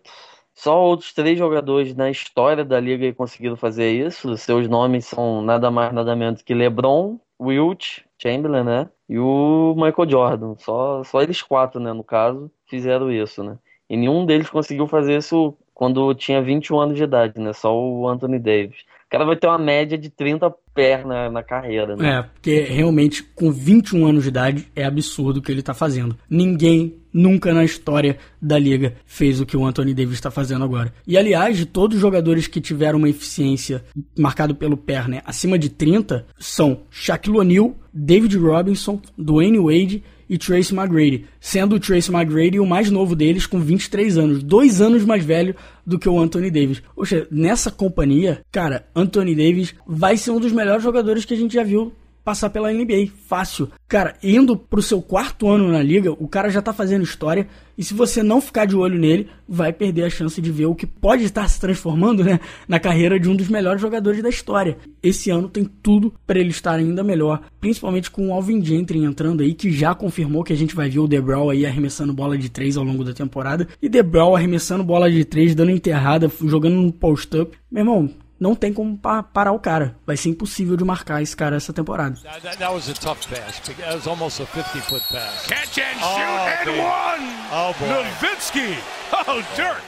Só 0.53 0.79
outros 0.79 1.13
três 1.13 1.39
jogadores 1.39 1.95
na 1.95 2.11
história 2.11 2.63
da 2.63 2.79
liga 2.79 3.11
conseguiram 3.13 3.55
fazer 3.55 3.91
isso. 3.91 4.37
Seus 4.37 4.67
nomes 4.67 5.05
são 5.05 5.41
nada 5.41 5.71
mais 5.71 5.91
nada 5.93 6.15
menos 6.15 6.41
que 6.41 6.53
LeBron, 6.53 7.17
Wilt, 7.41 8.01
Chamberlain, 8.21 8.63
né? 8.63 8.89
E 9.09 9.17
o 9.17 9.73
Michael 9.75 10.09
Jordan. 10.09 10.55
Só, 10.57 11.03
só 11.03 11.21
eles 11.21 11.41
quatro, 11.41 11.79
né, 11.79 11.91
no 11.93 12.03
caso, 12.03 12.51
fizeram 12.67 13.11
isso, 13.11 13.43
né? 13.43 13.57
E 13.91 13.97
nenhum 13.97 14.25
deles 14.25 14.49
conseguiu 14.49 14.87
fazer 14.87 15.17
isso 15.17 15.53
quando 15.73 16.15
tinha 16.15 16.41
21 16.41 16.79
anos 16.79 16.95
de 16.95 17.03
idade, 17.03 17.37
né? 17.41 17.51
Só 17.51 17.77
o 17.77 18.07
Anthony 18.07 18.39
Davis. 18.39 18.77
O 19.05 19.09
cara 19.11 19.25
vai 19.25 19.35
ter 19.35 19.47
uma 19.47 19.57
média 19.57 19.97
de 19.97 20.09
30 20.09 20.49
pés 20.73 21.05
na, 21.05 21.43
carreira, 21.43 21.97
né? 21.97 22.19
É, 22.19 22.21
porque 22.21 22.61
realmente 22.61 23.21
com 23.21 23.51
21 23.51 24.05
anos 24.05 24.23
de 24.23 24.29
idade 24.29 24.71
é 24.73 24.85
absurdo 24.85 25.41
o 25.41 25.41
que 25.41 25.51
ele 25.51 25.61
tá 25.61 25.73
fazendo. 25.73 26.15
Ninguém 26.29 26.95
nunca 27.11 27.53
na 27.53 27.65
história 27.65 28.17
da 28.41 28.57
liga 28.57 28.93
fez 29.05 29.41
o 29.41 29.45
que 29.45 29.57
o 29.57 29.65
Anthony 29.65 29.93
Davis 29.93 30.13
está 30.13 30.31
fazendo 30.31 30.63
agora. 30.63 30.93
E 31.05 31.17
aliás, 31.17 31.57
de 31.57 31.65
todos 31.65 31.97
os 31.97 32.01
jogadores 32.01 32.47
que 32.47 32.61
tiveram 32.61 32.97
uma 32.97 33.09
eficiência 33.09 33.83
marcado 34.17 34.55
pelo 34.55 34.79
né, 35.09 35.21
acima 35.25 35.59
de 35.59 35.67
30, 35.67 36.25
são 36.39 36.83
Shaquille 36.89 37.39
O'Neal, 37.39 37.75
David 37.93 38.37
Robinson, 38.37 39.01
Dwayne 39.17 39.59
Wade 39.59 40.01
e 40.31 40.37
Tracy 40.37 40.73
McGrady, 40.73 41.25
sendo 41.41 41.75
o 41.75 41.79
Tracy 41.79 42.09
McGrady 42.09 42.57
o 42.57 42.65
mais 42.65 42.89
novo 42.89 43.17
deles 43.17 43.45
com 43.45 43.59
23 43.59 44.17
anos, 44.17 44.41
dois 44.41 44.79
anos 44.79 45.03
mais 45.03 45.25
velho 45.25 45.53
do 45.85 45.99
que 45.99 46.07
o 46.07 46.17
Anthony 46.17 46.49
Davis. 46.49 46.81
Poxa, 46.95 47.27
nessa 47.29 47.69
companhia, 47.69 48.39
cara, 48.49 48.87
Anthony 48.95 49.35
Davis 49.35 49.75
vai 49.85 50.15
ser 50.15 50.31
um 50.31 50.39
dos 50.39 50.53
melhores 50.53 50.81
jogadores 50.81 51.25
que 51.25 51.33
a 51.33 51.37
gente 51.37 51.53
já 51.53 51.63
viu 51.63 51.91
passar 52.31 52.49
pela 52.49 52.71
NBA, 52.71 53.07
fácil. 53.27 53.69
Cara, 53.89 54.15
indo 54.23 54.55
pro 54.55 54.81
seu 54.81 55.01
quarto 55.01 55.49
ano 55.49 55.69
na 55.69 55.83
liga, 55.83 56.13
o 56.13 56.29
cara 56.29 56.49
já 56.49 56.61
tá 56.61 56.71
fazendo 56.71 57.03
história, 57.03 57.45
e 57.77 57.83
se 57.83 57.93
você 57.93 58.23
não 58.23 58.39
ficar 58.39 58.63
de 58.63 58.73
olho 58.73 58.97
nele, 58.97 59.27
vai 59.45 59.73
perder 59.73 60.05
a 60.05 60.09
chance 60.09 60.41
de 60.41 60.49
ver 60.49 60.67
o 60.67 60.73
que 60.73 60.87
pode 60.87 61.25
estar 61.25 61.45
se 61.49 61.59
transformando, 61.59 62.23
né, 62.23 62.39
na 62.69 62.79
carreira 62.79 63.19
de 63.19 63.27
um 63.27 63.35
dos 63.35 63.49
melhores 63.49 63.81
jogadores 63.81 64.23
da 64.23 64.29
história. 64.29 64.77
Esse 65.03 65.29
ano 65.29 65.49
tem 65.49 65.65
tudo 65.83 66.13
para 66.25 66.39
ele 66.39 66.51
estar 66.51 66.75
ainda 66.75 67.03
melhor, 67.03 67.41
principalmente 67.59 68.09
com 68.09 68.29
o 68.29 68.33
Alvin 68.33 68.63
Gentry 68.63 69.03
entrando 69.03 69.43
aí, 69.43 69.53
que 69.53 69.69
já 69.69 69.93
confirmou 69.93 70.41
que 70.41 70.53
a 70.53 70.57
gente 70.57 70.73
vai 70.73 70.89
ver 70.89 70.99
o 70.99 71.07
DeBral 71.07 71.49
aí 71.49 71.65
arremessando 71.65 72.13
bola 72.13 72.37
de 72.37 72.47
três 72.47 72.77
ao 72.77 72.85
longo 72.85 73.03
da 73.03 73.13
temporada, 73.13 73.67
e 73.81 73.89
DeBral 73.89 74.37
arremessando 74.37 74.85
bola 74.85 75.11
de 75.11 75.25
três, 75.25 75.53
dando 75.53 75.71
enterrada, 75.71 76.31
jogando 76.45 76.77
no 76.77 76.93
post-up. 76.93 77.57
Meu 77.69 77.81
irmão, 77.81 78.09
não 78.41 78.55
tem 78.55 78.73
como 78.73 78.97
pa 78.97 79.21
parar 79.21 79.51
o 79.51 79.59
cara. 79.59 79.95
Vai 80.03 80.17
ser 80.17 80.29
impossível 80.29 80.75
de 80.75 80.83
marcar 80.83 81.21
esse 81.21 81.37
cara 81.37 81.55
essa 81.55 81.71
temporada. 81.71 82.15
That, 82.23 82.57
that 82.57 82.73
was 82.73 82.89
a 82.89 82.93
tough 82.93 83.27
pass. 83.29 83.59
That 83.59 83.93
was 83.93 84.07
almost 84.07 84.41
a 84.41 84.45
50-foot 84.47 85.03
pass. 85.11 85.45
Catch 85.45 85.77
and 85.77 85.99
shoot 85.99 86.09
oh, 86.09 86.71
and 86.71 86.81
one! 86.81 87.29
Oh. 87.53 87.73
Nowitzki! 87.85 88.75
Oh, 89.13 89.43
Dirk! 89.55 89.81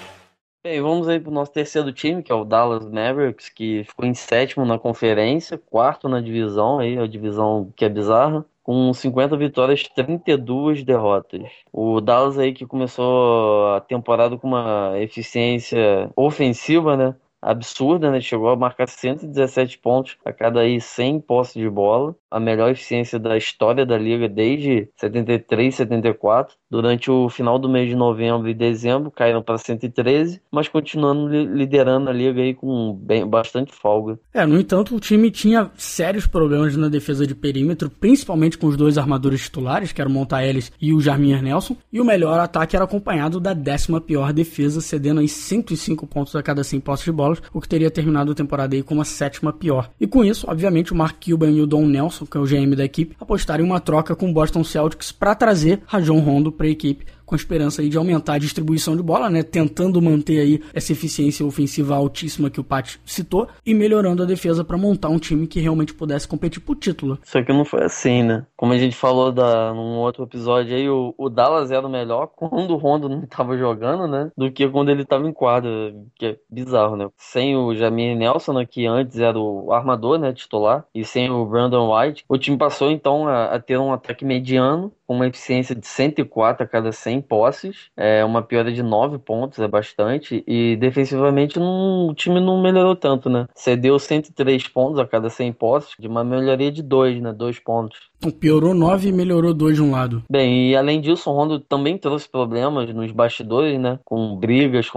Bem, 0.63 0.81
vamos 0.81 1.09
aí 1.09 1.19
pro 1.19 1.31
nosso 1.31 1.51
terceiro 1.51 1.91
time, 1.91 2.21
que 2.21 2.31
é 2.31 2.35
o 2.35 2.45
Dallas 2.45 2.85
Mavericks, 2.85 3.49
que 3.49 3.83
ficou 3.85 4.05
em 4.05 4.13
sétimo 4.13 4.63
na 4.65 4.77
conferência, 4.77 5.57
quarto 5.57 6.07
na 6.07 6.21
divisão, 6.21 6.79
aí 6.79 6.97
a 6.97 7.07
divisão 7.07 7.73
que 7.75 7.83
é 7.83 7.89
bizarra, 7.89 8.45
com 8.63 8.93
50 8.93 9.35
vitórias, 9.35 9.83
32 9.83 10.83
derrotas. 10.83 11.51
O 11.69 11.99
Dallas 11.99 12.39
aí 12.39 12.53
que 12.53 12.65
começou 12.65 13.73
a 13.75 13.81
temporada 13.81 14.37
com 14.37 14.47
uma 14.47 14.93
eficiência 14.99 16.09
ofensiva, 16.15 16.95
né? 16.95 17.15
Absurda, 17.51 18.11
né? 18.11 18.21
Chegou 18.21 18.49
a 18.49 18.55
marcar 18.55 18.87
117 18.87 19.77
pontos 19.79 20.17
a 20.25 20.33
cada 20.33 20.61
aí 20.61 20.79
100 20.81 21.19
posses 21.19 21.53
de 21.55 21.69
bola, 21.69 22.15
a 22.33 22.39
melhor 22.39 22.71
eficiência 22.71 23.19
da 23.19 23.37
história 23.37 23.85
da 23.85 23.97
liga 23.97 24.27
desde 24.29 24.89
73, 24.97 25.75
74. 25.75 26.55
Durante 26.69 27.11
o 27.11 27.29
final 27.29 27.59
do 27.59 27.69
mês 27.69 27.89
de 27.89 27.95
novembro 27.95 28.49
e 28.49 28.53
dezembro 28.53 29.11
caíram 29.11 29.43
para 29.43 29.57
113, 29.57 30.41
mas 30.51 30.67
continuando 30.67 31.27
liderando 31.27 32.09
a 32.09 32.13
liga 32.13 32.41
aí 32.41 32.53
com 32.53 32.93
bem, 32.93 33.27
bastante 33.27 33.73
folga. 33.73 34.17
É, 34.33 34.45
no 34.45 34.59
entanto, 34.59 34.95
o 34.95 34.99
time 34.99 35.29
tinha 35.29 35.69
sérios 35.75 36.25
problemas 36.25 36.75
na 36.75 36.87
defesa 36.87 37.27
de 37.27 37.35
perímetro, 37.35 37.89
principalmente 37.89 38.57
com 38.57 38.67
os 38.67 38.77
dois 38.77 38.97
armadores 38.97 39.43
titulares, 39.43 39.91
que 39.91 40.01
eram 40.01 40.09
o 40.09 40.13
Monta 40.13 40.43
Ellis 40.43 40.71
e 40.81 40.93
o 40.93 41.01
Jarmir 41.01 41.41
Nelson, 41.43 41.75
e 41.91 42.01
o 42.01 42.05
melhor 42.05 42.39
ataque 42.39 42.75
era 42.75 42.85
acompanhado 42.85 43.39
da 43.39 43.53
décima 43.53 44.01
pior 44.01 44.33
defesa, 44.33 44.81
cedendo 44.81 45.19
aí 45.19 45.27
105 45.27 46.07
pontos 46.07 46.35
a 46.35 46.41
cada 46.41 46.63
100 46.63 46.79
posses 46.79 47.05
de 47.05 47.11
bola 47.11 47.33
o 47.53 47.61
que 47.61 47.67
teria 47.67 47.89
terminado 47.89 48.31
a 48.31 48.35
temporada 48.35 48.75
aí 48.75 48.83
como 48.83 49.01
a 49.01 49.05
sétima 49.05 49.51
pior. 49.51 49.89
E 49.99 50.07
com 50.07 50.23
isso, 50.23 50.45
obviamente, 50.49 50.91
o 50.91 50.95
Mark 50.95 51.17
Cuban 51.23 51.51
e 51.51 51.61
o 51.61 51.67
Don 51.67 51.85
Nelson, 51.85 52.22
que 52.29 52.37
é 52.37 52.39
o 52.39 52.45
GM 52.45 52.75
da 52.75 52.85
equipe, 52.85 53.15
apostaram 53.19 53.63
em 53.63 53.67
uma 53.67 53.79
troca 53.79 54.15
com 54.15 54.29
o 54.29 54.33
Boston 54.33 54.63
Celtics 54.63 55.11
para 55.11 55.35
trazer 55.35 55.81
Rajon 55.85 56.19
Rondo 56.19 56.51
para 56.51 56.67
a 56.67 56.69
equipe 56.69 57.05
com 57.33 57.35
a 57.35 57.37
esperança 57.37 57.81
aí 57.81 57.89
de 57.89 57.97
aumentar 57.97 58.35
a 58.35 58.37
distribuição 58.37 58.95
de 58.95 59.01
bola, 59.01 59.27
né? 59.27 59.41
Tentando 59.41 59.99
manter 59.99 60.39
aí 60.39 60.61
essa 60.71 60.91
eficiência 60.91 61.43
ofensiva 61.43 61.95
altíssima 61.95 62.49
que 62.49 62.59
o 62.59 62.63
Pat 62.63 62.97
citou 63.03 63.47
e 63.65 63.73
melhorando 63.73 64.21
a 64.21 64.25
defesa 64.25 64.63
para 64.63 64.77
montar 64.77 65.09
um 65.09 65.17
time 65.17 65.47
que 65.47 65.59
realmente 65.59 65.95
pudesse 65.95 66.27
competir 66.27 66.61
por 66.61 66.75
título. 66.75 67.17
Só 67.23 67.41
que 67.41 67.51
não 67.51 67.65
foi 67.65 67.83
assim, 67.83 68.21
né? 68.21 68.45
Como 68.55 68.71
a 68.71 68.77
gente 68.77 68.95
falou 68.95 69.31
da, 69.31 69.73
num 69.73 69.97
outro 69.97 70.23
episódio 70.23 70.75
aí, 70.75 70.87
o, 70.87 71.15
o 71.17 71.27
Dallas 71.27 71.71
era 71.71 71.85
o 71.85 71.89
melhor 71.89 72.27
quando 72.27 72.71
o 72.71 72.77
Rondo 72.77 73.09
não 73.09 73.23
estava 73.23 73.57
jogando, 73.57 74.07
né? 74.07 74.31
Do 74.37 74.51
que 74.51 74.69
quando 74.69 74.89
ele 74.89 75.01
estava 75.01 75.27
em 75.27 75.33
quadra, 75.33 75.71
que 76.15 76.25
é 76.27 76.37
bizarro, 76.47 76.95
né? 76.95 77.09
Sem 77.17 77.55
o 77.55 77.73
Jamie 77.75 78.15
Nelson, 78.15 78.53
né, 78.53 78.65
que 78.65 78.85
antes 78.85 79.17
era 79.17 79.39
o 79.39 79.73
armador, 79.73 80.19
né, 80.19 80.33
titular, 80.33 80.85
e 80.93 81.03
sem 81.03 81.31
o 81.31 81.45
Brandon 81.45 81.91
White, 81.95 82.25
o 82.29 82.37
time 82.37 82.57
passou 82.57 82.91
então 82.91 83.27
a, 83.27 83.45
a 83.45 83.59
ter 83.59 83.79
um 83.79 83.91
ataque 83.91 84.23
mediano 84.23 84.93
com 85.07 85.15
uma 85.15 85.27
eficiência 85.27 85.75
de 85.75 85.85
104 85.87 86.63
a 86.63 86.67
cada 86.67 86.91
100 86.91 87.22
posses, 87.23 87.89
é 87.97 88.23
uma 88.23 88.41
piora 88.41 88.71
de 88.71 88.83
9 88.83 89.17
pontos, 89.17 89.59
é 89.59 89.67
bastante, 89.67 90.43
e 90.45 90.75
defensivamente 90.75 91.57
não, 91.57 92.09
o 92.09 92.13
time 92.13 92.39
não 92.39 92.61
melhorou 92.61 92.95
tanto, 92.95 93.29
né? 93.29 93.47
Cedeu 93.55 93.97
103 93.97 94.67
pontos 94.67 94.99
a 94.99 95.07
cada 95.07 95.29
100 95.29 95.53
posses, 95.53 95.95
de 95.97 96.07
uma 96.07 96.23
melhoria 96.23 96.71
de 96.71 96.83
2, 96.83 97.21
né? 97.21 97.33
2 97.33 97.59
pontos. 97.59 97.97
Então, 98.17 98.31
piorou 98.31 98.73
9 98.73 99.09
e 99.09 99.11
melhorou 99.11 99.53
2 99.53 99.75
de 99.75 99.81
um 99.81 99.91
lado. 99.91 100.23
Bem, 100.29 100.69
e 100.69 100.75
além 100.75 101.01
disso, 101.01 101.29
o 101.29 101.33
Rondo 101.33 101.59
também 101.59 101.97
trouxe 101.97 102.29
problemas 102.29 102.93
nos 102.93 103.11
bastidores, 103.11 103.79
né? 103.79 103.99
Com 104.05 104.35
brigas 104.35 104.89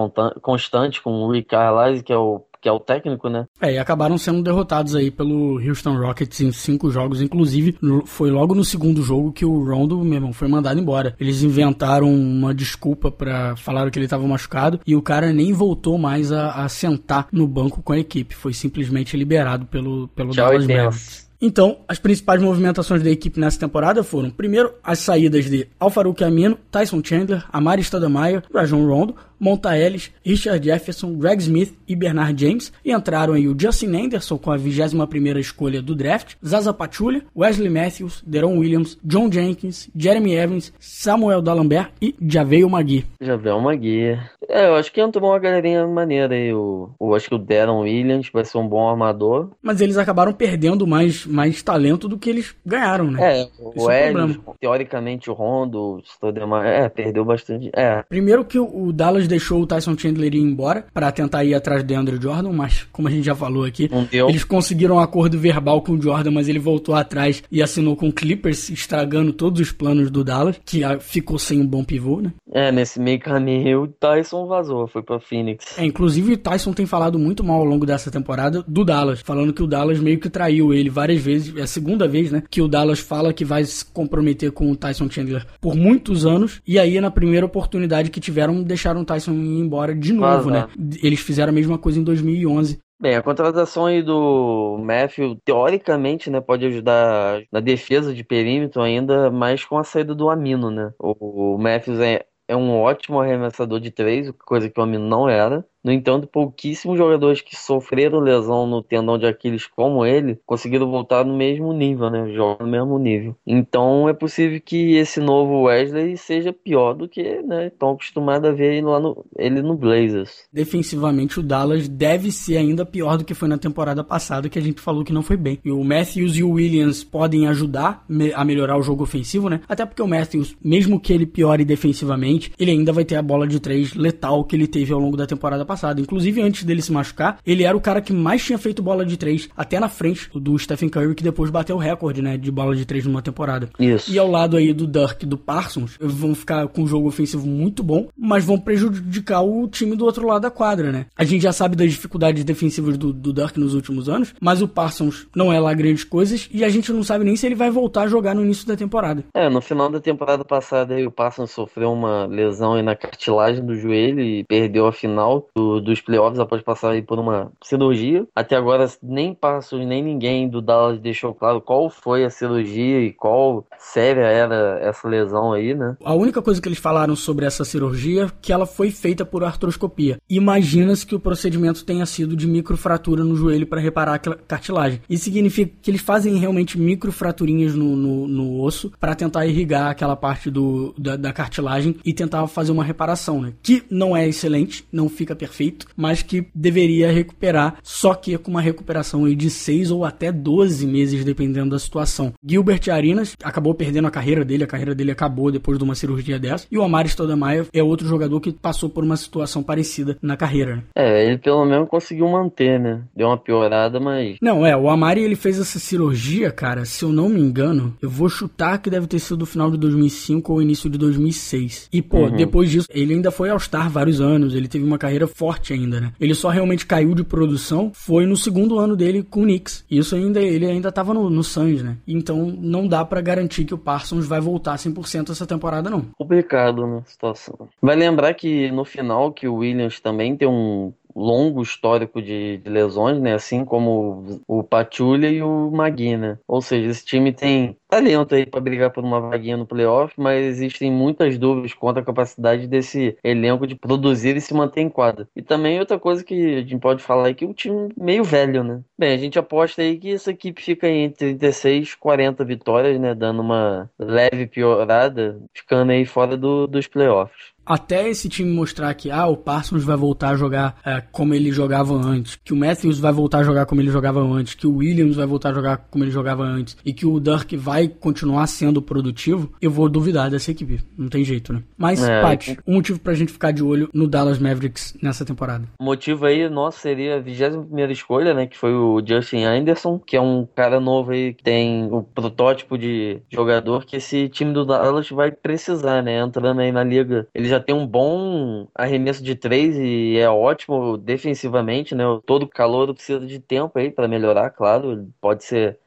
constantes 0.43 1.01
com 1.01 1.11
o 1.11 1.31
Rick 1.31 1.49
Carlisle, 1.49 2.03
que 2.03 2.12
é 2.12 2.17
o 2.19 2.45
que 2.67 2.69
é 2.69 2.73
o 2.73 2.81
técnico, 2.81 3.29
né? 3.29 3.47
É, 3.61 3.75
e 3.75 3.79
acabaram 3.79 4.19
sendo 4.19 4.43
derrotados 4.43 4.97
aí 4.97 5.09
pelo 5.09 5.61
Houston 5.61 5.97
Rockets 5.99 6.41
em 6.41 6.51
cinco 6.51 6.91
jogos. 6.91 7.23
Inclusive, 7.23 7.79
foi 8.05 8.29
logo 8.29 8.57
no 8.57 8.65
segundo 8.65 9.03
jogo 9.03 9.33
que 9.33 9.45
o 9.45 9.63
Rondo, 9.63 9.97
meu 10.03 10.15
irmão, 10.15 10.33
foi 10.33 10.49
mandado 10.49 10.81
embora. 10.81 11.15
Eles 11.21 11.45
inventaram 11.45 12.13
uma 12.13 12.53
desculpa 12.53 13.09
para 13.09 13.55
falaram 13.55 13.89
que 13.89 13.97
ele 14.01 14.07
estava 14.07 14.27
machucado 14.27 14.81
e 14.85 14.97
o 14.97 15.03
cara 15.03 15.33
nem 15.33 15.53
voltou 15.53 15.97
mais 15.97 16.33
a, 16.33 16.65
a, 16.65 16.69
sentar 16.69 17.29
no 17.31 17.47
banco 17.47 17.81
com 17.85 17.93
a 17.93 17.99
equipe. 18.01 18.35
Foi 18.35 18.53
simplesmente 18.53 19.17
liberado 19.17 19.67
pelo, 19.67 20.09
pelo 20.09 20.31
Tchau 20.33 20.47
Dallas 20.47 20.67
Mavericks. 20.67 21.26
Então, 21.47 21.79
as 21.87 22.01
principais 22.01 22.43
movimentações 22.43 23.05
da 23.05 23.09
equipe 23.09 23.39
nessa 23.39 23.61
temporada 23.61 24.03
foram, 24.03 24.31
primeiro, 24.31 24.75
as 24.83 24.99
saídas 24.99 25.45
de 25.45 25.69
Alfaruque 25.79 26.25
Amino, 26.25 26.59
Tyson 26.73 27.01
Chandler, 27.05 27.45
Amari 27.53 27.85
Stoudemire, 27.85 28.43
Rajon 28.53 28.85
Rondo, 28.85 29.15
Monta 29.39 29.77
Ellis, 29.79 30.11
Richard 30.25 30.65
Jefferson, 30.65 31.15
Greg 31.15 31.41
Smith 31.43 31.75
e 31.87 31.95
Bernard 31.95 32.43
James. 32.43 32.73
E 32.85 32.93
entraram 32.93 33.35
aí 33.35 33.47
o 33.47 33.57
Justin 33.59 33.95
Anderson 33.95 34.39
com 34.39 34.51
a 34.51 34.59
21ª 34.59 35.39
escolha 35.39 35.83
do 35.83 35.95
draft, 35.95 36.35
Zaza 36.45 36.73
Pachulia, 36.73 37.23
Wesley 37.37 37.71
Matthews, 37.71 38.23
Deron 38.27 38.59
Williams, 38.59 38.99
John 39.05 39.31
Jenkins, 39.31 39.89
Jeremy 39.95 40.35
Evans, 40.35 40.73
Samuel 40.81 41.43
D'Alembert 41.43 41.91
e 42.01 42.15
Javeio 42.27 42.69
Magui. 42.69 43.05
Javeio 43.21 43.61
Magui. 43.61 44.19
É, 44.49 44.69
eu 44.69 44.77
acho 44.77 44.93
que 44.93 45.01
entrou 45.01 45.31
uma 45.31 45.39
galerinha 45.39 45.87
maneira 45.87 46.35
aí. 46.35 46.49
Eu, 46.49 46.95
eu 47.01 47.15
acho 47.15 47.29
que 47.29 47.35
o 47.35 47.39
Deron 47.39 47.81
Williams 47.81 48.31
vai 48.33 48.45
ser 48.45 48.59
um 48.59 48.67
bom 48.67 48.89
armador. 48.89 49.51
Mas 49.63 49.81
eles 49.81 49.99
acabaram 49.99 50.33
perdendo 50.33 50.87
mais, 50.87 51.27
mais 51.37 51.62
talento 51.62 52.09
do 52.09 52.18
que 52.18 52.31
eles 52.31 52.57
ganharam, 52.64 53.11
né? 53.11 53.42
É, 53.42 53.49
o 53.59 53.90
é 53.90 54.11
Ellis, 54.11 54.38
teoricamente 54.59 55.31
o 55.31 55.35
Rondo, 55.35 56.01
o 56.22 56.57
é, 56.64 56.88
perdeu 56.88 57.25
bastante. 57.25 57.70
É. 57.75 58.03
Primeiro 58.09 58.44
que 58.44 58.59
o 58.59 58.90
Dallas 58.92 59.29
deixou 59.29 59.61
o 59.61 59.66
Tyson 59.66 59.96
Chandler 59.96 60.35
ir 60.35 60.40
embora 60.40 60.87
para 60.94 61.12
tentar 61.12 61.44
ir 61.44 61.55
atrás 61.55 61.85
de 61.85 61.94
Andrew 61.94 62.20
Jordan, 62.20 62.53
mas 62.53 62.85
como 62.90 63.09
a 63.09 63.11
gente 63.11 63.25
já 63.25 63.35
falou 63.35 63.64
aqui, 63.64 63.90
eles 64.11 64.44
conseguiram 64.44 64.96
um 64.96 65.01
acordo 65.01 65.38
verbal 65.38 65.83
com 65.83 65.92
o 65.92 66.01
Jordan, 66.01 66.31
mas 66.31 66.49
ele 66.49 66.59
voltou 66.59 66.94
atrás 66.94 67.42
e 67.53 67.62
assinou 67.62 67.94
com 67.96 68.09
o 68.09 68.12
Clippers, 68.12 68.70
estragando 68.70 69.33
todos 69.33 69.61
os 69.61 69.72
planos 69.72 70.11
do 70.11 70.25
Dallas, 70.25 70.59
que 70.64 70.81
ficou 71.01 71.38
sem 71.38 71.61
um 71.61 71.66
bom 71.66 71.85
pivô, 71.85 72.20
né? 72.20 72.33
É, 72.53 72.72
nesse 72.72 72.99
meio 72.99 73.20
caminho 73.20 73.83
o 73.83 73.88
Tyson 73.88 74.46
vazou, 74.46 74.87
foi 74.87 75.03
para 75.03 75.20
Phoenix. 75.20 75.79
É, 75.79 75.85
inclusive 75.85 76.33
o 76.33 76.38
Tyson 76.38 76.72
tem 76.72 76.87
falado 76.87 77.18
muito 77.18 77.44
mal 77.44 77.59
ao 77.59 77.64
longo 77.64 77.85
dessa 77.85 78.11
temporada 78.11 78.64
do 78.66 78.85
Dallas, 78.85 79.20
falando 79.20 79.53
que 79.53 79.62
o 79.62 79.66
Dallas 79.66 79.99
meio 79.99 80.18
que 80.18 80.31
traiu 80.31 80.72
ele 80.72 80.88
várias 80.88 81.16
vezes, 81.23 81.57
é 81.57 81.63
a 81.63 81.67
segunda 81.67 82.07
vez, 82.09 82.31
né, 82.31 82.43
que 82.51 82.63
o 82.63 82.69
Dallas 82.69 82.99
fala 82.99 83.33
que 83.33 83.45
vai 83.45 83.65
se 83.65 83.85
comprometer 83.85 84.53
com 84.53 84.71
o 84.71 84.77
Tyson 84.77 85.11
Chandler 85.11 85.47
por 85.61 85.75
muitos 85.75 86.25
anos, 86.25 86.61
e 86.67 86.79
aí 86.79 87.01
na 87.01 87.11
primeira 87.11 87.47
oportunidade 87.47 88.11
que 88.11 88.21
tiveram, 88.21 88.63
deixaram 88.63 89.03
o 89.03 89.05
Tyson 89.05 89.33
ir 89.33 89.61
embora 89.61 89.95
de 89.95 90.13
novo, 90.13 90.51
né? 90.51 90.67
Eles 91.03 91.21
fizeram 91.21 91.51
a 91.51 91.55
mesma 91.55 91.79
coisa 91.79 91.99
em 91.99 92.05
2011. 92.05 92.79
Bem, 92.99 93.15
a 93.15 93.23
contratação 93.23 93.85
aí 93.85 94.03
do 94.03 94.79
Matthew, 94.81 95.37
teoricamente, 95.45 96.31
né, 96.31 96.41
pode 96.41 96.65
ajudar 96.65 97.43
na 97.53 97.61
defesa 97.61 98.15
de 98.15 98.25
perímetro 98.25 98.81
ainda, 98.81 99.31
mais 99.31 99.65
com 99.65 99.77
a 99.77 99.85
saída 99.85 100.15
do 100.15 100.31
Amino, 100.31 100.71
né? 100.71 100.93
O, 100.99 101.55
o 101.55 101.59
Matthews 101.59 102.01
é, 102.01 102.25
é 102.49 102.57
um 102.57 102.71
ótimo 102.75 103.21
arremessador 103.21 103.81
de 103.81 103.91
três, 103.91 104.31
coisa 104.47 104.71
que 104.71 104.81
o 104.81 104.83
Amino 104.83 105.07
não 105.07 105.29
era. 105.29 105.63
No 105.87 105.92
entanto, 105.92 106.27
pouquíssimos 106.27 106.99
jogadores 106.99 107.40
que 107.40 107.55
sofreram 107.55 108.18
lesão 108.18 108.66
no 108.66 108.83
tendão 108.83 109.16
de 109.16 109.25
Aquiles 109.25 109.68
como 109.68 110.05
ele 110.05 110.37
conseguiram 110.44 110.90
voltar 110.90 111.25
no 111.25 111.37
mesmo 111.37 111.72
nível, 111.72 112.11
né? 112.11 112.29
Jogam 112.35 112.66
no 112.66 112.72
mesmo 112.72 112.99
nível. 112.99 113.37
Então 113.46 114.09
é 114.09 114.12
possível 114.12 114.61
que 114.61 114.96
esse 114.96 115.20
novo 115.20 115.62
Wesley 115.62 116.16
seja 116.16 116.53
pior 116.53 116.92
do 116.92 117.09
que 117.09 117.40
né, 117.42 117.68
estão 117.68 117.90
acostumados 117.90 118.51
a 118.51 118.53
ver 118.53 118.85
lá 118.85 118.99
no, 118.99 119.25
ele 119.38 119.62
no 119.62 119.77
Blazers. 119.77 120.49
Defensivamente, 120.53 121.38
o 121.38 121.42
Dallas 121.42 121.87
deve 121.87 122.33
ser 122.33 122.57
ainda 122.57 122.85
pior 122.85 123.16
do 123.16 123.25
que 123.25 123.33
foi 123.33 123.46
na 123.46 123.57
temporada 123.57 124.03
passada, 124.03 124.49
que 124.49 124.59
a 124.59 124.62
gente 124.62 124.81
falou 124.81 125.05
que 125.05 125.12
não 125.12 125.22
foi 125.22 125.37
bem. 125.37 125.61
E 125.64 125.70
o 125.70 125.85
Matthews 125.85 126.37
e 126.37 126.42
o 126.42 126.51
Williams 126.51 127.05
podem 127.05 127.46
ajudar 127.46 128.05
a 128.35 128.44
melhorar 128.44 128.77
o 128.77 128.83
jogo 128.83 129.05
ofensivo, 129.05 129.49
né? 129.49 129.61
Até 129.68 129.87
porque 129.87 130.03
o 130.03 130.09
Matthews, 130.09 130.57
mesmo 130.61 130.99
que 130.99 131.12
ele 131.12 131.27
piore 131.27 131.64
defensivamente, 131.64 132.53
ele 132.59 132.72
ainda 132.72 132.92
vai 132.92 133.05
ter 133.05 133.14
a 133.14 133.22
bola 133.22 133.46
de 133.46 133.61
três 133.61 133.94
letal 133.94 134.42
que 134.42 134.57
ele 134.57 134.66
teve 134.66 134.92
ao 134.92 134.99
longo 134.99 135.16
da 135.16 135.29
temporada 135.29 135.64
passada 135.64 135.76
passada. 135.77 136.01
Inclusive, 136.01 136.41
antes 136.41 136.65
dele 136.65 136.81
se 136.81 136.91
machucar, 136.91 137.39
ele 137.47 137.62
era 137.62 137.77
o 137.77 137.81
cara 137.81 138.01
que 138.01 138.12
mais 138.12 138.43
tinha 138.43 138.59
feito 138.59 138.83
bola 138.83 139.05
de 139.05 139.17
três, 139.17 139.49
até 139.55 139.79
na 139.79 139.89
frente 139.89 140.31
do 140.35 140.59
Stephen 140.59 140.89
Curry, 140.89 141.15
que 141.15 141.23
depois 141.23 141.51
bateu 141.51 141.77
o 141.77 141.79
recorde, 141.79 142.23
né, 142.23 142.39
de 142.39 142.51
bola 142.51 142.75
de 142.75 142.87
três 142.87 143.05
numa 143.05 143.21
temporada. 143.21 143.69
Isso. 143.79 144.11
E 144.12 144.19
ao 144.19 144.29
lado 144.31 144.57
aí 144.57 144.73
do 144.73 144.87
Dirk 144.87 145.25
e 145.25 145.29
do 145.29 145.37
Parsons, 145.37 145.97
vão 146.01 146.35
ficar 146.35 146.67
com 146.69 146.83
um 146.83 146.87
jogo 146.87 147.07
ofensivo 147.07 147.47
muito 147.47 147.83
bom, 147.83 148.09
mas 148.17 148.45
vão 148.45 148.59
prejudicar 148.59 149.43
o 149.43 149.69
time 149.69 149.95
do 149.95 150.05
outro 150.05 150.27
lado 150.27 150.43
da 150.43 150.51
quadra, 150.51 150.91
né? 150.91 151.07
A 151.17 151.25
gente 151.25 151.43
já 151.43 151.53
sabe 151.53 151.77
das 151.77 151.91
dificuldades 151.91 152.43
defensivas 152.43 152.97
do, 152.97 153.12
do 153.12 153.33
Dirk 153.33 153.61
nos 153.61 153.75
últimos 153.75 154.09
anos, 154.09 154.35
mas 154.41 154.62
o 154.62 154.69
Parsons 154.69 155.27
não 155.35 155.53
é 155.53 155.61
lá 155.61 155.75
grandes 155.75 156.05
coisas 156.05 156.49
e 156.53 156.65
a 156.65 156.69
gente 156.69 156.93
não 156.93 157.03
sabe 157.03 157.25
nem 157.25 157.37
se 157.37 157.47
ele 157.47 157.55
vai 157.55 157.71
voltar 157.71 158.03
a 158.03 158.09
jogar 158.09 158.35
no 158.35 158.43
início 158.43 158.67
da 158.67 158.77
temporada. 158.77 159.25
É, 159.35 159.49
no 159.49 159.61
final 159.61 159.91
da 159.91 160.01
temporada 160.01 160.45
passada 160.45 160.95
aí, 160.95 161.07
o 161.07 161.11
Parsons 161.11 161.51
sofreu 161.51 161.93
uma 161.93 162.27
lesão 162.27 162.75
aí 162.75 162.83
na 162.83 162.97
cartilagem 162.97 163.65
do 163.65 163.77
joelho 163.77 164.21
e 164.21 164.45
perdeu 164.45 164.87
a 164.87 164.93
final 164.93 165.49
do, 165.55 165.66
dos 165.81 166.01
playoffs 166.01 166.39
após 166.39 166.63
passar 166.63 167.01
por 167.03 167.19
uma 167.19 167.53
cirurgia. 167.63 168.27
Até 168.35 168.57
agora 168.57 168.87
nem 169.03 169.35
Parsons 169.35 169.87
nem 169.87 170.03
ninguém 170.03 170.49
do 170.49 170.61
Dallas 170.61 171.01
deixou 171.01 171.35
claro 171.35 171.61
qual 171.61 171.91
foi 171.91 172.25
a 172.25 172.31
cirurgia 172.31 173.01
e 173.01 173.13
qual 173.13 173.65
séria 173.79 174.25
era 174.25 174.79
essa 174.81 175.09
lesão 175.09 175.53
aí, 175.53 175.75
né? 175.75 175.97
A 176.05 176.15
única 176.15 176.43
coisa 176.43 176.61
que 176.61 176.69
eles 176.69 176.79
falaram 176.79 177.15
sobre 177.15 177.45
essa 177.45 177.65
cirurgia 177.65 178.25
é 178.25 178.31
que 178.41 178.53
ela 178.53 178.67
foi 178.67 178.91
feita 178.91 179.25
por 179.25 179.45
artroscopia. 179.45 180.19
Imagina-se 180.29 181.07
que 181.07 181.15
o 181.15 181.21
procedimento 181.21 181.85
tenha 181.85 182.07
sido 182.07 182.37
de 182.37 182.47
microfratura 182.47 183.25
no 183.25 183.37
joelho 183.37 183.67
para 183.67 183.81
reparar 183.81 184.15
a 184.15 184.19
cartilagem. 184.19 185.01
Isso 185.09 185.25
significa 185.25 185.73
que 185.83 185.91
eles 185.91 186.01
fazem 186.01 186.37
realmente 186.37 186.79
microfraturinhas 186.79 187.75
no, 187.75 187.97
no, 187.97 188.29
no 188.29 188.63
osso 188.63 188.93
para 188.99 189.15
tentar 189.15 189.47
irrigar 189.47 189.91
aquela 189.91 190.17
parte 190.17 190.51
do, 190.51 190.95
da, 190.97 191.17
da, 191.17 191.33
cartilagem 191.33 191.97
e 192.05 192.13
tentar 192.13 192.47
fazer 192.47 192.73
uma 192.73 192.85
reparação, 192.85 193.41
né? 193.41 193.53
Que 193.63 193.83
não 193.91 194.17
é 194.17 194.27
excelente, 194.27 194.87
não 194.93 195.09
fica 195.09 195.35
perfeito, 195.47 195.87
mas 195.97 196.23
que 196.23 196.47
deveria 196.55 197.13
recuperar, 197.13 197.77
só 197.83 198.15
que 198.15 198.37
com 198.37 198.51
uma 198.51 198.61
recuperação 198.61 199.25
aí 199.25 199.35
de 199.35 199.49
6 199.49 199.91
ou 199.91 200.05
até 200.05 200.33
12 200.33 200.87
meses, 200.87 201.25
dependendo 201.25 201.71
da 201.71 201.79
situação. 201.79 202.33
Gilbert 202.45 202.83
Arinas 202.91 203.37
acabou 203.43 203.75
perdendo 203.75 204.09
a 204.09 204.11
carreira 204.11 204.45
dele, 204.45 204.65
a 204.65 204.67
carreira 204.67 204.95
dele 204.95 205.13
acabou 205.13 205.53
depois 205.53 205.79
de 205.79 205.85
uma 205.85 205.95
cirurgia 205.95 206.39
dessa, 206.39 206.67
e 206.71 206.77
o 206.77 206.83
Amari 206.83 207.09
Stoudemire 207.09 207.69
é 207.73 207.83
outro 207.83 208.07
jogador 208.07 208.41
que 208.41 208.53
passou 208.53 208.91
por 208.91 209.05
uma 209.05 209.17
situação 209.17 209.63
parecida 209.63 210.19
na 210.21 210.37
carreira. 210.37 210.77
Né? 210.77 210.83
É, 210.97 211.27
ele 211.27 211.39
pelo 211.39 211.65
menos 211.65 211.89
conseguiu 211.89 212.29
manter, 212.29 212.81
né? 212.81 213.03
Deu 213.15 213.29
uma 213.29 213.39
piorada, 213.39 214.01
mas... 214.01 214.37
Não, 214.43 214.67
é, 214.67 214.77
o 214.77 214.91
Amari 214.91 215.23
ele 215.23 215.37
fez 215.37 215.61
essa 215.61 215.79
cirurgia, 215.79 216.51
cara, 216.51 216.85
se 216.85 217.05
eu 217.05 217.11
não 217.11 217.29
me 217.29 217.41
engano, 217.41 217.95
eu 218.03 218.11
vou 218.11 218.29
chutar 218.29 218.79
que 218.79 218.91
deve 218.91 219.07
ter 219.07 219.19
sido 219.21 219.39
no 219.39 219.47
final 219.47 219.71
de 219.71 219.77
2005 219.77 220.53
ou 220.53 220.61
início 220.61 220.91
de 220.91 220.99
2006. 220.99 221.89
E, 221.93 222.03
pô, 222.03 222.25
uhum. 222.25 222.37
depois 222.37 222.71
disso, 222.71 222.89
ele 222.91 223.15
ainda 223.15 223.31
foi 223.31 223.51
ao 223.51 223.61
Star 223.61 223.91
vários 223.91 224.21
anos, 224.21 224.55
ele 224.55 224.69
teve 224.69 224.85
uma 224.85 224.99
carreira 224.99 225.27
forte 225.37 225.75
ainda, 225.75 226.01
né? 226.01 226.12
Ele 226.18 226.35
só 226.35 226.49
realmente 226.49 226.87
caiu 226.87 227.14
de 227.14 227.22
produção 227.22 227.90
foi 227.92 228.25
no 228.25 228.37
segundo 228.37 228.79
ano 228.79 228.96
dele 228.96 229.22
com 229.22 229.40
o 229.40 229.44
Knicks. 229.44 229.85
Isso 229.90 230.16
ainda, 230.16 230.40
ele 230.40 230.64
ainda 230.64 230.90
tava 230.90 231.12
no, 231.12 231.29
no 231.29 231.44
Suns, 231.44 231.83
né? 231.83 231.99
Então, 232.09 232.46
não 232.59 232.88
dá 232.88 233.05
para 233.05 233.20
garantir 233.20 233.66
que 233.66 233.75
o 233.75 233.79
Parsons 233.79 234.27
vai 234.27 234.40
voltar 234.40 234.77
100% 234.77 235.31
essa 235.31 235.46
temporada, 235.46 235.90
não. 235.90 236.07
Complicado, 236.16 236.87
né, 236.87 237.03
situação. 237.05 237.68
Vai 237.83 237.96
lembrar 237.96 238.33
que 238.33 238.70
no 238.70 238.85
final 238.85 239.31
que 239.31 239.46
o 239.46 239.57
Williams 239.57 240.01
também 240.01 240.35
tem 240.37 240.49
um 240.49 240.92
longo 241.17 241.63
histórico 241.63 242.21
de, 242.21 242.59
de, 242.59 242.69
lesões, 242.69 243.19
né? 243.19 243.33
Assim 243.35 243.65
como 243.65 244.43
o 244.47 244.63
Pachulia 244.63 245.31
e 245.31 245.43
o 245.43 245.71
Maguina. 245.71 246.39
Ou 246.47 246.61
seja, 246.61 246.91
esse 246.91 247.05
time 247.05 247.33
tem 247.33 247.77
talento 247.89 248.35
aí 248.35 248.45
para 248.45 248.61
brigar 248.61 248.91
por 248.91 249.03
uma 249.03 249.21
vaguinha 249.21 249.57
no 249.57 249.67
playoff, 249.67 250.13
mas 250.19 250.45
existem 250.45 250.93
muitas 250.93 251.39
dúvidas 251.39 251.73
quanto 251.73 251.99
à 252.01 252.05
capacidade 252.05 252.67
desse 252.67 253.17
elenco 253.25 253.67
de 253.67 253.75
produzir 253.75 254.37
e 254.37 254.41
se 254.41 254.53
manter 254.53 254.83
em 254.83 254.91
quadra. 254.91 255.27
E 255.35 255.41
também 255.41 255.79
outra 255.79 255.99
coisa 255.99 256.23
que 256.23 256.57
a 256.57 256.61
gente 256.61 256.79
pode 256.79 257.03
falar 257.03 257.31
é 257.31 257.35
que 257.35 257.47
o 257.47 257.55
time 257.55 257.89
meio 257.97 258.23
velho, 258.23 258.63
né? 258.63 258.83
Bem, 258.99 259.15
a 259.15 259.17
gente 259.17 259.39
aposta 259.39 259.81
aí 259.81 259.97
que 259.97 260.13
essa 260.13 260.31
equipe 260.31 260.61
fica 260.61 260.89
entre 260.89 261.35
36 261.35 261.93
e 261.93 261.97
40 261.97 262.45
vitórias, 262.45 263.01
né? 263.01 263.15
Dando 263.15 263.41
uma 263.41 263.91
leve 263.99 264.47
piorada, 264.47 265.41
ficando 265.55 265.93
aí 265.93 266.05
fora 266.05 266.37
do, 266.37 266.67
dos 266.67 266.87
playoffs 266.87 267.56
até 267.67 268.09
esse 268.09 268.29
time 268.29 268.51
mostrar 268.53 268.95
que 268.95 269.11
ah, 269.11 269.27
o 269.27 269.37
Parsons 269.37 269.85
vai 269.85 269.97
voltar 269.97 270.31
a 270.31 270.37
jogar 270.37 270.77
é, 270.85 271.03
como 271.13 271.35
ele 271.35 271.51
jogava 271.51 271.95
antes, 271.95 272.39
que 272.43 272.53
o 272.53 272.57
Matthews 272.57 272.99
vai 273.01 273.13
voltar 273.13 273.39
a 273.39 273.45
jogar 273.45 273.67
como 273.67 273.81
ele 273.81 273.91
jogava 273.91 274.21
antes, 274.21 274.55
que 274.55 274.67
o 274.67 274.77
Williams 274.77 275.17
vai 275.17 275.27
voltar 275.27 275.51
a 275.51 275.55
jogar 275.55 275.77
como 275.91 276.05
ele 276.05 276.11
jogava 276.11 276.45
antes 276.45 276.77
e 276.85 276.93
que 276.93 277.05
o 277.05 277.19
Dirk 277.19 277.57
vai 277.57 277.89
continuar 277.89 278.47
sendo 278.47 278.81
produtivo, 278.81 279.53
eu 279.61 279.71
vou 279.71 279.89
duvidar 279.89 280.31
dessa 280.31 280.51
equipe. 280.51 280.81
Não 280.97 281.09
tem 281.09 281.25
jeito, 281.25 281.53
né? 281.53 281.63
Mas, 281.77 282.03
é, 282.03 282.23
Pat, 282.23 282.57
um 282.67 282.75
motivo 282.75 282.99
pra 283.01 283.15
gente 283.15 283.33
ficar 283.33 283.51
de 283.51 283.63
olho 283.63 283.89
no 283.93 284.07
Dallas 284.07 284.39
Mavericks 284.39 284.97
nessa 285.03 285.25
temporada. 285.25 285.67
O 285.79 285.85
motivo 285.85 286.27
aí, 286.27 286.49
nosso, 286.49 286.79
seria 286.81 287.17
a 287.17 287.21
21 287.21 287.91
escolha, 287.91 288.33
né? 288.33 288.47
Que 288.47 288.57
foi 288.57 288.73
o 288.73 289.03
Justin 289.05 289.45
Anderson, 289.45 289.99
que 289.99 290.17
é 290.17 290.21
um 290.21 290.47
cara 290.55 290.79
novo 290.81 291.11
aí 291.11 291.35
que 291.35 291.43
tem 291.43 291.89
o 291.91 292.03
protótipo 292.03 292.79
de 292.79 293.21
jogador 293.31 293.85
que 293.85 293.97
esse 293.97 294.29
time 294.29 294.53
do 294.53 294.65
Dallas 294.65 295.11
vai 295.11 295.31
precisar, 295.31 296.03
né? 296.03 296.19
Entrando 296.21 296.61
aí 296.61 296.71
na 296.71 296.85
liga. 296.85 297.27
Ele 297.35 297.49
já 297.49 297.56
já 297.57 297.61
tem 297.61 297.75
um 297.75 297.87
bom 297.87 298.69
arremesso 298.75 299.23
de 299.23 299.35
três 299.35 299.77
e 299.77 300.19
é 300.19 300.29
ótimo 300.29 300.97
defensivamente, 300.97 301.95
né? 301.95 302.05
Todo 302.27 302.49
calor 302.49 302.92
precisa 302.95 303.27
de 303.27 303.40
tempo 303.40 303.79
aí 303.79 303.90
para 303.90 304.07
melhorar, 304.07 304.51
claro. 304.51 305.09
Pode 305.21 305.45
ser 305.45 305.79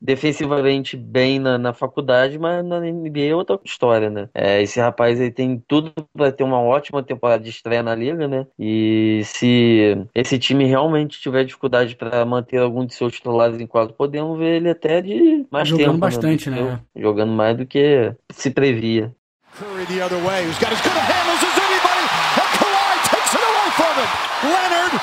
defensivamente 0.00 0.96
bem 0.96 1.40
na, 1.40 1.58
na, 1.58 1.72
faculdade, 1.72 2.38
mas 2.38 2.64
na 2.64 2.80
NBA 2.80 3.30
é 3.30 3.34
outra 3.34 3.58
história, 3.64 4.08
né? 4.08 4.28
É, 4.32 4.62
esse 4.62 4.78
rapaz 4.78 5.20
aí 5.20 5.30
tem 5.30 5.62
tudo 5.66 5.92
para 6.12 6.30
ter 6.30 6.44
uma 6.44 6.60
ótima 6.60 7.02
temporada 7.02 7.42
de 7.42 7.50
estreia 7.50 7.82
na 7.82 7.94
liga, 7.94 8.28
né? 8.28 8.46
E 8.58 9.22
se 9.24 9.96
esse 10.14 10.38
time 10.38 10.64
realmente 10.66 11.20
tiver 11.20 11.44
dificuldade 11.44 11.96
para 11.96 12.24
manter 12.24 12.58
algum 12.58 12.86
de 12.86 12.94
seus 12.94 13.14
titulares 13.14 13.60
em 13.60 13.66
quadro, 13.66 13.94
podemos 13.94 14.38
ver 14.38 14.56
ele 14.56 14.70
até 14.70 15.02
de 15.02 15.44
mais 15.50 15.66
jogando 15.66 15.86
tempo, 15.86 15.98
bastante, 15.98 16.48
né? 16.48 16.62
né? 16.62 16.80
Jogando 16.94 17.32
mais 17.32 17.56
do 17.56 17.66
que 17.66 18.14
se 18.30 18.50
previa. 18.50 19.12
Curry 19.58 19.84
the 19.86 20.00
other 20.00 20.22
way, 20.22 20.46
who's 20.46 20.58
got 20.62 20.70
as 20.70 20.78
good 20.86 20.94
a 20.94 21.02
handles 21.02 21.42
as 21.42 21.56
anybody, 21.58 22.06
and 22.06 22.48
Kawhi 22.62 22.94
takes 23.10 23.34
it 23.34 23.42
away 23.42 23.68
from 23.74 23.90
him. 23.98 24.10
Leonard, 24.54 24.94